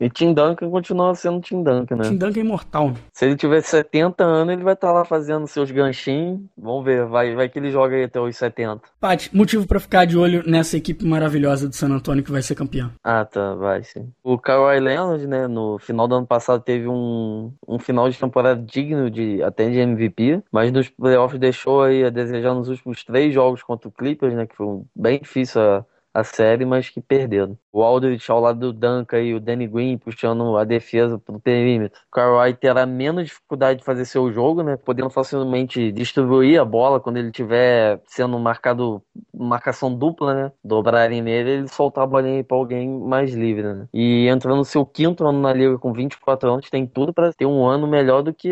é. 0.00 0.04
E 0.04 0.10
Tim 0.10 0.32
Duncan 0.32 0.70
continua 0.70 1.14
sendo 1.14 1.40
Tim 1.40 1.62
Duncan, 1.62 1.96
né? 1.96 2.04
Tim 2.04 2.16
Duncan 2.16 2.40
é 2.40 2.42
imortal. 2.42 2.94
Se 3.12 3.24
ele 3.26 3.36
tiver 3.36 3.60
70 3.60 4.24
anos, 4.24 4.52
ele 4.54 4.62
vai 4.62 4.74
estar 4.74 4.92
lá 4.92 5.04
fazendo 5.04 5.46
seus 5.46 5.70
ganchinhos. 5.70 6.40
Vamos 6.56 6.84
ver, 6.84 7.06
vai, 7.06 7.34
vai 7.34 7.48
que 7.48 7.58
ele 7.58 7.70
joga 7.70 7.96
aí 7.96 8.04
até 8.04 8.20
os 8.20 8.36
70. 8.36 8.80
Paty, 9.00 9.34
motivo 9.36 9.66
para 9.66 9.80
ficar 9.80 10.04
de 10.04 10.16
olho 10.16 10.42
nessa 10.46 10.76
equipe 10.76 11.04
maravilhosa 11.04 11.68
do 11.68 11.74
San 11.74 11.88
Antonio 11.88 12.22
que 12.24 12.30
vai 12.32 12.42
ser 12.42 12.54
campeão. 12.54 12.90
Ah, 13.02 13.24
tá, 13.24 13.54
vai 13.54 13.82
sim. 13.82 14.08
O 14.22 14.38
Kawhi 14.38 14.80
Leonard, 14.80 15.26
né, 15.26 15.46
no 15.46 15.78
final 15.78 16.08
do 16.08 16.14
ano 16.16 16.26
passado 16.26 16.62
teve 16.62 16.88
um, 16.88 17.52
um 17.66 17.78
final 17.78 18.08
de 18.08 18.18
temporada 18.18 18.60
digno 18.60 19.10
de 19.10 19.42
até 19.42 19.68
de 19.68 19.78
MVP, 19.78 20.42
mas 20.50 20.72
nos 20.72 20.88
playoffs 20.88 21.38
deixou 21.38 21.82
aí 21.82 22.04
a 22.04 22.10
desejar 22.10 22.54
nos 22.54 22.68
últimos 22.68 23.04
três 23.04 23.32
jogos 23.32 23.62
contra 23.62 23.77
o 23.86 23.92
Clippers, 23.92 24.34
né, 24.34 24.46
que 24.46 24.56
foi 24.56 24.82
bem 24.94 25.20
difícil 25.20 25.60
a, 25.60 25.84
a 26.14 26.24
série, 26.24 26.64
mas 26.64 26.88
que 26.88 27.00
perderam. 27.00 27.56
O 27.72 27.82
Aldridge 27.82 28.30
ao 28.30 28.40
lado 28.40 28.58
do 28.58 28.72
Duncan 28.72 29.20
e 29.20 29.34
o 29.34 29.40
Danny 29.40 29.66
Green 29.68 29.98
puxando 29.98 30.56
a 30.56 30.64
defesa 30.64 31.18
pro 31.18 31.38
perímetro. 31.38 32.00
O 32.08 32.14
Kawhi 32.14 32.54
terá 32.54 32.84
menos 32.86 33.24
dificuldade 33.26 33.78
de 33.80 33.84
fazer 33.84 34.04
seu 34.04 34.32
jogo, 34.32 34.62
né, 34.62 34.76
podendo 34.76 35.10
facilmente 35.10 35.92
distribuir 35.92 36.60
a 36.60 36.64
bola 36.64 36.98
quando 36.98 37.18
ele 37.18 37.28
estiver 37.28 38.00
sendo 38.06 38.38
marcado 38.38 39.02
marcação 39.32 39.94
dupla, 39.94 40.34
né? 40.34 40.52
Dobrarem 40.64 41.22
nele, 41.22 41.50
ele 41.50 41.68
soltar 41.68 42.04
a 42.04 42.06
bolinha 42.06 42.36
aí 42.38 42.42
pra 42.42 42.56
alguém 42.56 42.88
mais 42.88 43.32
livre, 43.34 43.62
né? 43.62 43.86
E 43.94 44.26
entrando 44.28 44.56
no 44.56 44.64
seu 44.64 44.84
quinto 44.84 45.24
ano 45.26 45.40
na 45.40 45.52
liga 45.52 45.78
com 45.78 45.92
24 45.92 46.50
anos, 46.50 46.68
tem 46.70 46.86
tudo 46.86 47.12
pra 47.12 47.32
ter 47.32 47.46
um 47.46 47.64
ano 47.64 47.86
melhor 47.86 48.22
do 48.22 48.34
que 48.34 48.50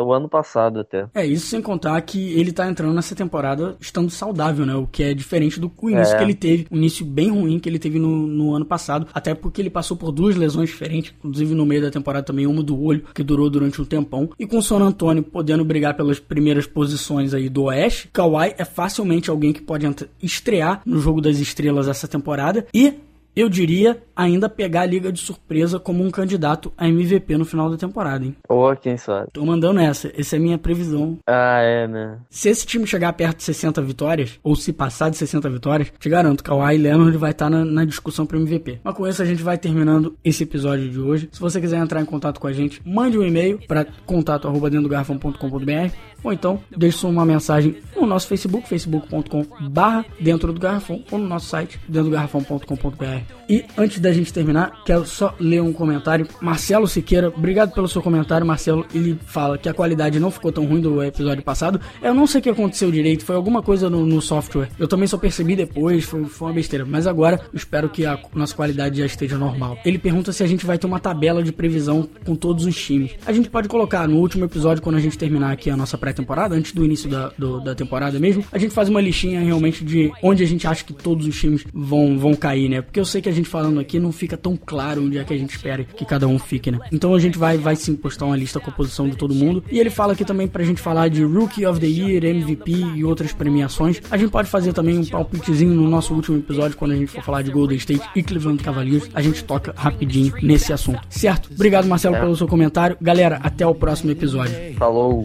o 0.00 0.12
ano 0.12 0.28
passado 0.28 0.80
até. 0.80 1.06
É, 1.14 1.26
isso 1.26 1.46
sem 1.48 1.60
contar 1.60 2.00
que 2.02 2.38
ele 2.38 2.52
tá 2.52 2.66
entrando 2.66 2.94
nessa 2.94 3.14
temporada 3.14 3.76
estando 3.80 4.08
saudável, 4.10 4.64
né? 4.64 4.74
O 4.74 4.86
que 4.86 5.02
é 5.02 5.12
diferente 5.12 5.60
do 5.60 5.70
início 5.84 6.14
É. 6.14 6.18
que 6.18 6.24
ele 6.24 6.34
teve, 6.34 6.66
o 6.70 6.76
início 6.84 7.04
bem 7.04 7.30
ruim 7.30 7.58
que 7.58 7.68
ele 7.68 7.78
teve 7.78 7.98
no, 7.98 8.26
no 8.26 8.54
ano 8.54 8.64
passado, 8.64 9.06
até 9.12 9.34
porque 9.34 9.60
ele 9.60 9.70
passou 9.70 9.96
por 9.96 10.12
duas 10.12 10.36
lesões 10.36 10.68
diferentes, 10.68 11.14
inclusive 11.18 11.54
no 11.54 11.66
meio 11.66 11.82
da 11.82 11.90
temporada 11.90 12.24
também, 12.24 12.46
uma 12.46 12.62
do 12.62 12.80
olho, 12.80 13.04
que 13.14 13.22
durou 13.22 13.48
durante 13.48 13.80
um 13.80 13.84
tempão, 13.84 14.30
e 14.38 14.46
com 14.46 14.58
o 14.58 14.62
San 14.62 14.78
Antonio 14.78 15.22
podendo 15.22 15.64
brigar 15.64 15.96
pelas 15.96 16.18
primeiras 16.18 16.66
posições 16.66 17.34
aí 17.34 17.48
do 17.48 17.64
Oeste, 17.64 18.08
Kawhi 18.12 18.54
é 18.58 18.64
facilmente 18.64 19.30
alguém 19.30 19.52
que 19.52 19.62
pode 19.62 19.86
estrear 20.22 20.82
no 20.84 20.98
jogo 20.98 21.20
das 21.20 21.38
estrelas 21.38 21.88
essa 21.88 22.06
temporada. 22.06 22.66
E 22.74 22.94
eu 23.36 23.48
diria 23.48 24.02
ainda 24.16 24.48
pegar 24.48 24.82
a 24.82 24.86
liga 24.86 25.10
de 25.10 25.18
surpresa 25.20 25.78
como 25.80 26.04
um 26.04 26.10
candidato 26.10 26.72
a 26.78 26.88
MVP 26.88 27.36
no 27.36 27.44
final 27.44 27.68
da 27.68 27.76
temporada, 27.76 28.24
hein? 28.24 28.36
Ou 28.48 28.74
quem 28.76 28.96
sabe. 28.96 29.28
Tô 29.32 29.44
mandando 29.44 29.80
essa, 29.80 30.12
essa 30.16 30.36
é 30.36 30.38
a 30.38 30.42
minha 30.42 30.56
previsão 30.58 31.18
Ah, 31.26 31.60
é, 31.60 31.88
né? 31.88 32.18
se 32.30 32.48
esse 32.48 32.64
time 32.64 32.86
chegar 32.86 33.12
perto 33.14 33.38
de 33.38 33.42
60 33.44 33.82
vitórias, 33.82 34.38
ou 34.42 34.54
se 34.54 34.72
passar 34.72 35.10
de 35.10 35.16
60 35.16 35.50
vitórias, 35.50 35.92
te 35.98 36.08
garanto 36.08 36.44
que 36.44 36.50
o 36.50 36.58
Kawhi 36.58 36.78
Leonard 36.78 37.16
vai 37.16 37.32
estar 37.32 37.50
na, 37.50 37.64
na 37.64 37.84
discussão 37.84 38.24
para 38.24 38.38
MVP. 38.38 38.78
Mas 38.84 38.94
com 38.94 39.06
isso 39.08 39.20
a 39.20 39.24
gente 39.24 39.42
vai 39.42 39.58
terminando 39.58 40.16
esse 40.24 40.44
episódio 40.44 40.88
de 40.88 41.00
hoje. 41.00 41.28
Se 41.32 41.40
você 41.40 41.60
quiser 41.60 41.78
entrar 41.78 42.00
em 42.00 42.04
contato 42.04 42.38
com 42.38 42.46
a 42.46 42.52
gente, 42.52 42.80
mande 42.84 43.18
um 43.18 43.22
e-mail 43.24 43.58
para 43.66 43.86
contato 44.06 44.46
arroba 44.46 44.70
dentro 44.70 44.84
do 44.84 44.90
garrafão.com.br 44.90 45.94
ou 46.22 46.32
então 46.32 46.60
deixe 46.74 47.04
uma 47.06 47.24
mensagem 47.26 47.76
no 47.96 48.06
nosso 48.06 48.26
Facebook, 48.28 48.68
facebook.com 48.68 49.44
barra 49.68 50.04
dentro 50.20 50.52
do 50.52 50.60
garrafão 50.60 51.02
ou 51.10 51.18
no 51.18 51.26
nosso 51.26 51.46
site 51.46 51.78
dentro 51.88 52.04
do 52.04 52.10
garrafão.com.br. 52.10 53.23
E 53.48 53.64
antes 53.76 54.00
da 54.00 54.10
gente 54.12 54.32
terminar, 54.32 54.82
quero 54.86 55.04
só 55.04 55.34
ler 55.38 55.60
um 55.60 55.72
comentário. 55.72 56.26
Marcelo 56.40 56.86
Siqueira, 56.88 57.28
obrigado 57.28 57.72
pelo 57.74 57.86
seu 57.86 58.00
comentário, 58.00 58.46
Marcelo. 58.46 58.86
Ele 58.94 59.18
fala 59.26 59.58
que 59.58 59.68
a 59.68 59.74
qualidade 59.74 60.18
não 60.18 60.30
ficou 60.30 60.50
tão 60.50 60.64
ruim 60.64 60.80
do 60.80 61.02
episódio 61.02 61.42
passado. 61.42 61.78
Eu 62.02 62.14
não 62.14 62.26
sei 62.26 62.40
o 62.40 62.42
que 62.42 62.48
aconteceu 62.48 62.90
direito, 62.90 63.24
foi 63.24 63.36
alguma 63.36 63.62
coisa 63.62 63.90
no, 63.90 64.06
no 64.06 64.22
software. 64.22 64.68
Eu 64.78 64.88
também 64.88 65.06
só 65.06 65.18
percebi 65.18 65.54
depois, 65.54 66.04
foi, 66.04 66.24
foi 66.24 66.48
uma 66.48 66.54
besteira. 66.54 66.86
Mas 66.86 67.06
agora 67.06 67.40
espero 67.52 67.88
que 67.90 68.06
a 68.06 68.18
nossa 68.34 68.54
qualidade 68.54 68.98
já 68.98 69.06
esteja 69.06 69.36
normal. 69.36 69.76
Ele 69.84 69.98
pergunta 69.98 70.32
se 70.32 70.42
a 70.42 70.46
gente 70.46 70.64
vai 70.64 70.78
ter 70.78 70.86
uma 70.86 70.98
tabela 71.00 71.42
de 71.42 71.52
previsão 71.52 72.08
com 72.24 72.34
todos 72.34 72.64
os 72.64 72.74
times. 72.82 73.10
A 73.26 73.32
gente 73.32 73.50
pode 73.50 73.68
colocar 73.68 74.08
no 74.08 74.16
último 74.16 74.44
episódio, 74.46 74.82
quando 74.82 74.96
a 74.96 75.00
gente 75.00 75.18
terminar 75.18 75.52
aqui 75.52 75.68
a 75.68 75.76
nossa 75.76 75.98
pré-temporada, 75.98 76.54
antes 76.54 76.72
do 76.72 76.84
início 76.84 77.10
da, 77.10 77.28
do- 77.36 77.60
da 77.60 77.74
temporada 77.74 78.18
mesmo, 78.18 78.42
a 78.50 78.58
gente 78.58 78.72
faz 78.72 78.88
uma 78.88 79.00
listinha 79.02 79.40
realmente 79.40 79.84
de 79.84 80.10
onde 80.22 80.42
a 80.42 80.46
gente 80.46 80.66
acha 80.66 80.82
que 80.84 80.92
todos 80.94 81.26
os 81.26 81.38
times 81.38 81.64
vão, 81.74 82.18
vão 82.18 82.34
cair, 82.34 82.68
né? 82.70 82.80
Porque 82.80 82.98
eu 82.98 83.04
sei 83.14 83.22
que 83.22 83.28
a 83.28 83.32
gente 83.32 83.48
falando 83.48 83.78
aqui 83.78 84.00
não 84.00 84.10
fica 84.10 84.36
tão 84.36 84.56
claro 84.56 85.04
onde 85.04 85.18
é 85.18 85.24
que 85.24 85.32
a 85.32 85.38
gente 85.38 85.54
espera 85.54 85.84
que 85.84 86.04
cada 86.04 86.26
um 86.26 86.36
fique, 86.36 86.70
né? 86.70 86.80
Então 86.90 87.14
a 87.14 87.20
gente 87.20 87.38
vai, 87.38 87.56
vai 87.56 87.76
sim 87.76 87.94
postar 87.94 88.26
uma 88.26 88.36
lista 88.36 88.58
com 88.58 88.70
a 88.70 88.72
posição 88.72 89.08
de 89.08 89.16
todo 89.16 89.32
mundo. 89.32 89.62
E 89.70 89.78
ele 89.78 89.90
fala 89.90 90.14
aqui 90.14 90.24
também 90.24 90.48
pra 90.48 90.64
gente 90.64 90.80
falar 90.80 91.08
de 91.08 91.22
Rookie 91.22 91.64
of 91.64 91.78
the 91.78 91.86
Year, 91.86 92.24
MVP 92.24 92.72
e 92.96 93.04
outras 93.04 93.32
premiações. 93.32 94.02
A 94.10 94.16
gente 94.16 94.30
pode 94.30 94.48
fazer 94.48 94.72
também 94.72 94.98
um 94.98 95.04
palpitezinho 95.04 95.72
no 95.74 95.88
nosso 95.88 96.12
último 96.12 96.38
episódio, 96.38 96.76
quando 96.76 96.92
a 96.92 96.96
gente 96.96 97.12
for 97.12 97.22
falar 97.22 97.42
de 97.42 97.52
Golden 97.52 97.76
State 97.76 98.02
e 98.16 98.22
Cleveland 98.22 98.62
Cavaliers. 98.62 99.08
A 99.14 99.22
gente 99.22 99.44
toca 99.44 99.72
rapidinho 99.76 100.34
nesse 100.42 100.72
assunto. 100.72 101.00
Certo? 101.08 101.50
Obrigado, 101.54 101.86
Marcelo, 101.86 102.16
pelo 102.16 102.34
seu 102.34 102.48
comentário. 102.48 102.96
Galera, 103.00 103.38
até 103.42 103.64
o 103.64 103.74
próximo 103.74 104.10
episódio. 104.10 104.54
Falou. 104.76 105.24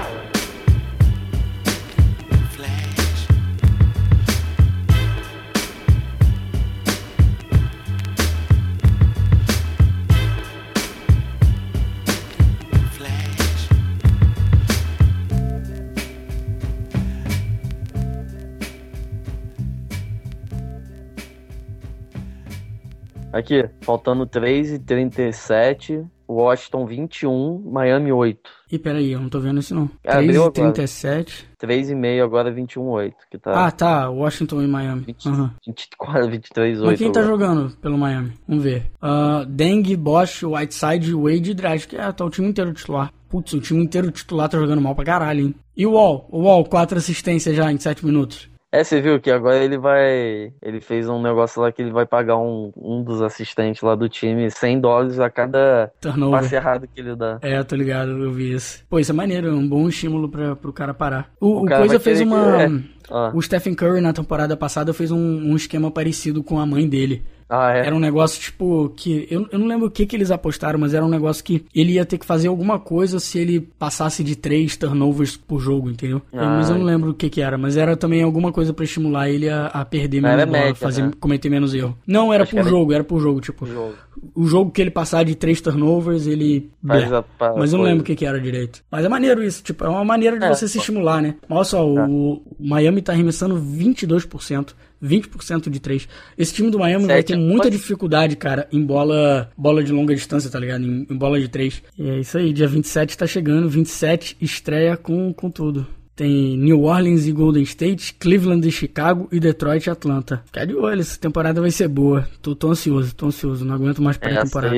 Aqui, 23.41 23.69
faltando 23.81 24.25
3 24.25 24.73
e 24.73 24.79
37, 24.79 26.03
Washington 26.29 26.85
21, 26.85 27.59
Miami 27.71 28.11
8. 28.11 28.39
Ih, 28.71 28.79
peraí, 28.79 29.11
eu 29.11 29.19
não 29.19 29.27
tô 29.29 29.39
vendo 29.39 29.59
isso 29.59 29.75
não. 29.75 29.89
É, 30.03 30.11
3 30.11 30.15
abriu 30.23 30.33
e 30.33 30.37
agora. 30.37 30.51
37. 30.51 31.45
3,5 31.61 32.23
agora 32.23 32.51
21, 32.51 32.81
8. 32.87 33.15
Que 33.29 33.37
tá 33.37 33.65
Ah, 33.67 33.71
tá. 33.71 34.09
Washington 34.09 34.61
e 34.61 34.67
Miami. 34.67 35.01
20, 35.01 35.27
Aham. 35.29 35.53
24, 35.67 36.29
23, 36.29 36.79
8. 36.79 36.85
Mas 36.89 36.99
quem 36.99 37.11
tá 37.11 37.19
agora. 37.19 37.33
jogando 37.37 37.75
pelo 37.77 37.97
Miami? 37.97 38.31
Vamos 38.47 38.63
ver. 38.63 38.85
Uh, 39.01 39.45
Deng, 39.45 39.83
Bosch, 39.97 40.43
Whiteside, 40.43 41.13
Wade 41.13 41.51
e 41.51 41.53
Dragic. 41.53 41.95
É, 41.97 42.11
tá 42.11 42.23
o 42.23 42.29
time 42.29 42.47
inteiro 42.47 42.73
titular. 42.73 43.11
Putz, 43.27 43.53
o 43.53 43.59
time 43.59 43.83
inteiro 43.83 44.09
titular 44.11 44.47
tá 44.49 44.57
jogando 44.57 44.81
mal 44.81 44.95
pra 44.95 45.03
caralho, 45.05 45.41
hein? 45.47 45.55
E 45.75 45.85
o 45.85 45.93
Wall? 45.93 46.27
O 46.31 46.43
Wall, 46.43 46.63
4 46.65 46.97
assistências 46.97 47.55
já 47.55 47.71
em 47.71 47.77
7 47.77 48.05
minutos. 48.05 48.49
É, 48.71 48.83
você 48.85 49.01
viu 49.01 49.19
que 49.19 49.29
agora 49.29 49.57
ele 49.57 49.77
vai. 49.77 50.53
Ele 50.61 50.79
fez 50.79 51.09
um 51.09 51.21
negócio 51.21 51.61
lá 51.61 51.71
que 51.73 51.81
ele 51.81 51.91
vai 51.91 52.05
pagar 52.05 52.37
um, 52.37 52.71
um 52.77 53.03
dos 53.03 53.21
assistentes 53.21 53.81
lá 53.81 53.95
do 53.95 54.07
time 54.07 54.49
100 54.49 54.79
dólares 54.79 55.19
a 55.19 55.29
cada 55.29 55.91
Turnover. 55.99 56.39
passe 56.39 56.55
errado 56.55 56.87
que 56.87 57.01
ele 57.01 57.13
dá. 57.15 57.37
É, 57.41 57.61
tô 57.63 57.75
ligado, 57.75 58.11
eu 58.11 58.31
vi 58.31 58.53
isso. 58.53 58.81
Pô, 58.89 58.97
isso 58.97 59.11
é 59.11 59.15
maneiro, 59.15 59.47
é 59.49 59.51
um 59.51 59.67
bom 59.67 59.89
estímulo 59.89 60.29
pra, 60.29 60.55
pro 60.55 60.71
cara 60.71 60.93
parar. 60.93 61.29
O, 61.39 61.63
o 61.63 61.65
cara 61.65 61.81
Coisa 61.81 61.99
fez 61.99 62.21
uma. 62.21 62.57
que- 62.57 62.63
é. 62.63 63.01
Ah. 63.13 63.31
O 63.33 63.41
Stephen 63.41 63.73
Curry 63.75 63.99
na 63.99 64.13
temporada 64.13 64.55
passada 64.55 64.93
fez 64.93 65.11
um, 65.11 65.17
um 65.17 65.55
esquema 65.57 65.91
parecido 65.91 66.41
com 66.41 66.57
a 66.57 66.65
mãe 66.65 66.87
dele. 66.87 67.23
Ah, 67.53 67.73
é. 67.75 67.85
Era 67.87 67.93
um 67.95 67.99
negócio, 67.99 68.39
tipo, 68.41 68.93
que. 68.95 69.27
Eu, 69.29 69.45
eu 69.51 69.59
não 69.59 69.67
lembro 69.67 69.87
o 69.87 69.91
que, 69.91 70.05
que 70.05 70.15
eles 70.15 70.31
apostaram, 70.31 70.79
mas 70.79 70.93
era 70.93 71.05
um 71.05 71.09
negócio 71.09 71.43
que 71.43 71.65
ele 71.75 71.93
ia 71.93 72.05
ter 72.05 72.17
que 72.17 72.25
fazer 72.25 72.47
alguma 72.47 72.79
coisa 72.79 73.19
se 73.19 73.37
ele 73.37 73.59
passasse 73.59 74.23
de 74.23 74.37
três 74.37 74.77
turnovers 74.77 75.35
por 75.35 75.59
jogo, 75.59 75.89
entendeu? 75.89 76.21
Eu- 76.31 76.39
Ah, 76.39 76.55
mas 76.57 76.69
eu 76.69 76.77
não 76.77 76.85
lembro 76.85 77.09
o 77.09 77.13
que, 77.13 77.29
que 77.29 77.41
era. 77.41 77.57
Mas 77.57 77.75
era 77.75 77.97
também 77.97 78.23
alguma 78.23 78.53
coisa 78.53 78.71
pra 78.73 78.85
estimular 78.85 79.29
ele 79.29 79.49
a, 79.49 79.65
a 79.65 79.83
perder 79.83 80.21
menos 80.21 80.45
bola, 80.45 80.57
média, 80.57 80.75
fazer, 80.75 81.01
né? 81.03 81.11
cometer 81.19 81.49
menos 81.49 81.73
erro. 81.73 81.97
Não, 82.07 82.31
era 82.31 82.43
Acho 82.43 82.55
por 82.55 82.63
jogo, 82.63 82.93
era 82.93 83.03
por 83.03 83.19
jogo, 83.19 83.41
tipo. 83.41 83.65
Jogo. 83.65 83.95
O 84.33 84.45
jogo 84.45 84.71
que 84.71 84.81
ele 84.81 84.91
passar 84.91 85.25
de 85.25 85.35
três 85.35 85.59
turnovers, 85.59 86.27
ele. 86.27 86.69
Faz 86.87 87.11
a 87.11 87.23
Mas 87.57 87.73
eu 87.73 87.79
não 87.79 87.85
lembro 87.85 88.01
o 88.01 88.05
que, 88.05 88.15
que 88.15 88.25
era 88.25 88.39
direito. 88.39 88.81
Mas 88.89 89.03
é 89.03 89.09
maneiro 89.09 89.43
isso, 89.43 89.61
tipo, 89.61 89.83
é 89.83 89.89
uma 89.89 90.05
maneira 90.05 90.39
de 90.39 90.45
É, 90.45 90.49
você 90.49 90.67
se 90.69 90.75
pô. 90.75 90.79
estimular, 90.79 91.21
né? 91.21 91.35
Mas 91.49 91.57
olha 91.57 91.65
só, 91.65 91.85
o, 91.85 92.33
o 92.33 92.41
Miami 92.59 93.01
tá 93.01 93.11
arremessando 93.11 93.55
22%, 93.55 94.73
20% 95.03 95.69
de 95.69 95.79
3. 95.79 96.07
Esse 96.37 96.53
time 96.53 96.69
do 96.69 96.79
Miami 96.79 97.05
vai 97.05 97.17
Sete 97.17 97.27
ter 97.27 97.33
a 97.35 97.37
muita 97.37 97.63
quanto? 97.63 97.71
dificuldade, 97.71 98.35
cara, 98.35 98.67
em 98.71 98.83
bola, 98.83 99.49
bola 99.57 99.83
de 99.83 99.91
longa 99.91 100.13
distância, 100.13 100.49
tá 100.49 100.59
ligado? 100.59 100.83
Em, 100.83 101.07
em 101.09 101.17
bola 101.17 101.39
de 101.39 101.47
3. 101.47 101.83
E 101.97 102.09
é 102.09 102.19
isso 102.19 102.37
aí, 102.37 102.53
dia 102.53 102.67
27 102.67 103.17
tá 103.17 103.25
chegando, 103.27 103.69
27 103.69 104.37
estreia 104.41 104.95
com, 104.97 105.33
com 105.33 105.49
tudo. 105.49 105.87
Tem 106.15 106.55
New 106.57 106.83
Orleans 106.83 107.25
e 107.25 107.31
Golden 107.31 107.63
State, 107.63 108.13
Cleveland 108.15 108.67
e 108.67 108.71
Chicago 108.71 109.27
e 109.31 109.39
Detroit 109.39 109.87
e 109.87 109.89
Atlanta. 109.89 110.43
Fica 110.45 110.67
de 110.67 110.75
olho, 110.75 110.99
essa 111.01 111.17
temporada 111.19 111.61
vai 111.61 111.71
ser 111.71 111.87
boa. 111.87 112.27
Tô, 112.41 112.53
tô 112.53 112.69
ansioso, 112.69 113.15
tô 113.15 113.27
ansioso, 113.27 113.65
não 113.65 113.73
aguento 113.73 114.01
mais 114.01 114.17
pré-temporada. 114.17 114.75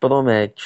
promete. 0.00 0.62